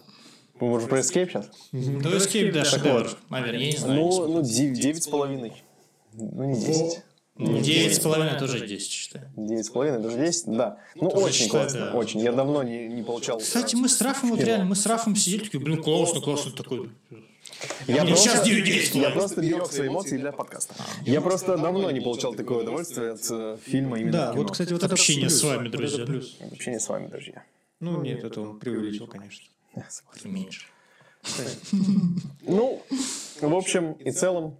Мы 0.60 0.68
можем 0.68 0.88
про 0.88 1.00
Escape 1.00 1.28
сейчас? 1.28 1.50
Да, 1.72 2.10
Escape, 2.16 2.52
да, 2.52 2.64
шедевр. 2.64 3.10
Наверное, 3.30 3.60
я 3.60 3.66
не 3.72 3.76
знаю. 3.76 4.00
Ну, 4.00 4.28
ну, 4.28 4.42
дев- 4.42 4.78
девять 4.78 5.02
с 5.02 5.08
половиной. 5.08 5.64
Ну, 6.12 6.44
не 6.44 6.60
десять. 6.60 7.02
Девять 7.38 7.96
с 7.96 8.00
половиной 8.00 8.38
тоже 8.38 8.66
десять, 8.66 8.90
считаю. 8.90 9.30
Девять 9.34 9.64
с 9.64 9.70
половиной, 9.70 10.00
даже 10.00 10.18
десять, 10.18 10.46
да. 10.54 10.76
Ну, 10.94 11.08
Тоже 11.08 11.24
очень 11.24 11.44
считаю, 11.44 11.64
классно, 11.64 11.90
да. 11.92 11.96
очень. 11.96 12.20
Я 12.20 12.32
давно 12.32 12.62
не, 12.62 12.86
не 12.88 13.02
получал... 13.02 13.38
Кстати, 13.38 13.76
мы 13.76 13.88
с 13.88 13.98
Рафом, 14.02 14.30
вот 14.30 14.40
реально, 14.40 14.66
мы 14.66 14.76
с 14.76 14.84
Рафом 14.84 15.16
сидели, 15.16 15.44
такие, 15.44 15.58
блин, 15.58 15.82
классно, 15.82 16.20
классно, 16.20 16.52
такой. 16.52 16.90
Я 17.86 18.04
Нет, 18.04 18.18
сейчас 18.18 18.44
с 18.44 18.94
я 18.94 19.10
просто 19.10 19.40
берег 19.40 19.66
свои 19.66 19.88
эмоции 19.88 20.16
для 20.16 20.32
подкаста. 20.32 20.74
Я 21.04 21.20
просто 21.20 21.56
давно 21.56 21.90
не 21.90 22.00
получал 22.00 22.34
такое 22.34 22.62
удовольствие 22.62 23.12
от 23.12 23.26
э, 23.30 23.58
фильма 23.64 23.98
именно 23.98 24.12
Да, 24.12 24.32
вот, 24.32 24.52
кстати, 24.52 24.72
вот 24.72 24.82
это 24.82 24.92
Общение 24.92 25.28
плюс. 25.28 25.40
с 25.40 25.44
вами, 25.44 25.68
друзья. 25.68 26.06
плюс. 26.06 26.38
Общение 26.52 26.80
с 26.80 26.88
вами, 26.88 27.08
друзья. 27.08 27.42
Ну, 27.80 28.00
нет, 28.02 28.24
это 28.24 28.40
он 28.40 28.58
преувеличил, 28.58 29.06
конечно. 29.06 29.46
Меньше. 30.24 30.66
Ну, 32.42 32.82
в 33.40 33.54
общем 33.54 33.92
и 33.92 34.10
целом, 34.10 34.58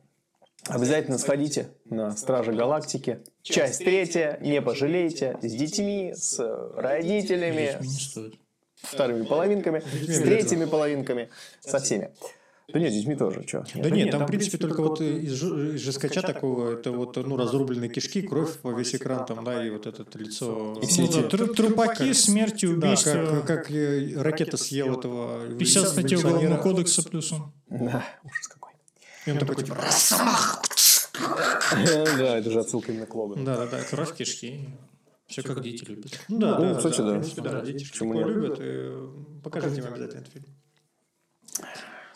обязательно 0.67 1.19
сходите 1.19 1.69
на 1.87 2.17
Стражи 2.17 2.53
Галактики. 2.53 3.21
Часть 3.43 3.79
третья, 3.85 4.39
не 4.41 4.61
пожалейте, 4.61 5.39
с 5.43 5.53
детьми, 5.53 6.13
с 6.15 6.39
родителями, 6.77 7.79
с 7.83 8.19
вторыми 8.83 9.25
половинками, 9.25 9.81
с 9.81 10.21
третьими 10.21 10.67
половинками, 10.67 11.31
со 11.61 11.79
всеми. 11.79 12.11
Да 12.73 12.79
нет, 12.79 12.93
с 12.93 12.97
детьми 12.97 13.17
тоже, 13.17 13.45
что? 13.47 13.65
Да 13.75 13.91
нет, 13.91 14.11
там, 14.11 14.25
в 14.25 14.27
принципе, 14.27 14.59
только 14.59 14.83
вот 14.83 15.01
из, 15.01 15.33
жескача 15.81 16.23
такого, 16.23 16.73
это 16.75 16.93
вот, 16.93 17.17
ну, 17.17 17.37
разрубленные 17.37 17.91
кишки, 17.91 18.23
кровь 18.23 18.59
во 18.63 18.73
весь 18.73 18.95
экран 18.95 19.27
там, 19.27 19.45
да, 19.45 19.65
и 19.67 19.71
вот 19.71 19.87
это 19.87 20.05
лицо. 20.19 20.79
И 20.83 20.87
все 20.87 21.05
эти- 21.05 21.23
тру- 21.29 21.55
трупаки, 21.55 22.13
смерти, 22.13 22.67
Да, 22.67 22.73
убийства. 22.89 23.43
как, 23.47 23.67
как 23.67 23.71
ракета 24.17 24.57
съел 24.57 24.99
этого 24.99 25.47
50 25.57 25.89
статей. 25.89 26.17
Уголовного 26.19 26.57
кодекса 26.63 27.03
плюсом. 27.09 27.53
Да, 27.69 28.05
ужас 28.25 28.49
какой. 28.49 28.73
И 29.27 29.31
он 29.33 29.39
такой, 29.39 29.57
типа, 29.57 29.77
Да, 31.85 32.39
это 32.39 32.51
же 32.51 32.61
отсылка 32.61 32.93
именно 32.93 33.07
к 33.07 33.15
Логану. 33.15 33.45
да, 33.45 33.57
да, 33.57 33.67
да, 33.67 33.83
Кровь 33.85 34.15
кишки. 34.15 34.69
Все 35.27 35.43
как 35.43 35.63
дети 35.63 35.85
любят. 35.85 36.19
Ну 36.29 36.39
да, 36.41 36.59
Ну, 36.59 36.65
да, 36.71 36.75
кстати, 36.77 36.99
да, 36.99 37.05
да. 37.05 37.11
в 37.11 37.21
принципе, 37.21 37.43
да, 37.43 37.61
дети 37.61 37.89
Почему 37.89 38.29
любят, 38.29 38.59
и 38.61 38.91
покажите 39.45 39.81
им 39.81 39.87
обязательно 39.87 40.21
этот 40.23 40.33
фильм. 40.33 40.47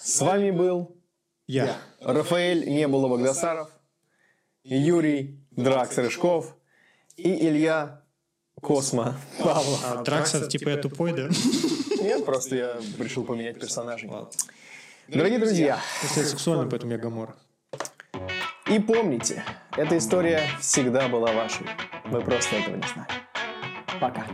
С 0.05 0.21
вами 0.21 0.51
был 0.51 0.95
Я. 1.47 1.79
Рафаэль 1.99 2.69
Небула 2.69 3.09
Багдасаров, 3.09 3.71
Юрий 4.63 5.41
Дракс 5.51 5.97
Рыжков 5.97 6.55
и 7.17 7.47
Илья 7.49 8.03
Космо 8.61 9.17
Павлов. 9.39 9.83
А 9.83 10.03
Дракс 10.03 10.35
это 10.35 10.47
типа 10.47 10.69
я 10.69 10.77
тупой, 10.77 11.15
да? 11.15 11.31
Нет, 12.03 12.27
просто 12.27 12.55
я 12.55 12.77
решил 12.99 13.25
поменять 13.25 13.59
персонажей. 13.59 14.11
Дорогие 15.09 15.39
друзья, 15.39 15.81
я 16.03 16.09
сексуальный, 16.09 16.69
поэтому 16.69 16.93
я 16.93 16.99
Гамора. 16.99 17.35
и 18.71 18.79
помните, 18.81 19.43
эта 19.75 19.97
история 19.97 20.43
всегда 20.61 21.09
была 21.09 21.33
вашей. 21.33 21.67
Вы 22.05 22.21
просто 22.21 22.57
этого 22.57 22.77
не 22.77 22.87
знали. 22.89 23.09
Пока. 23.99 24.27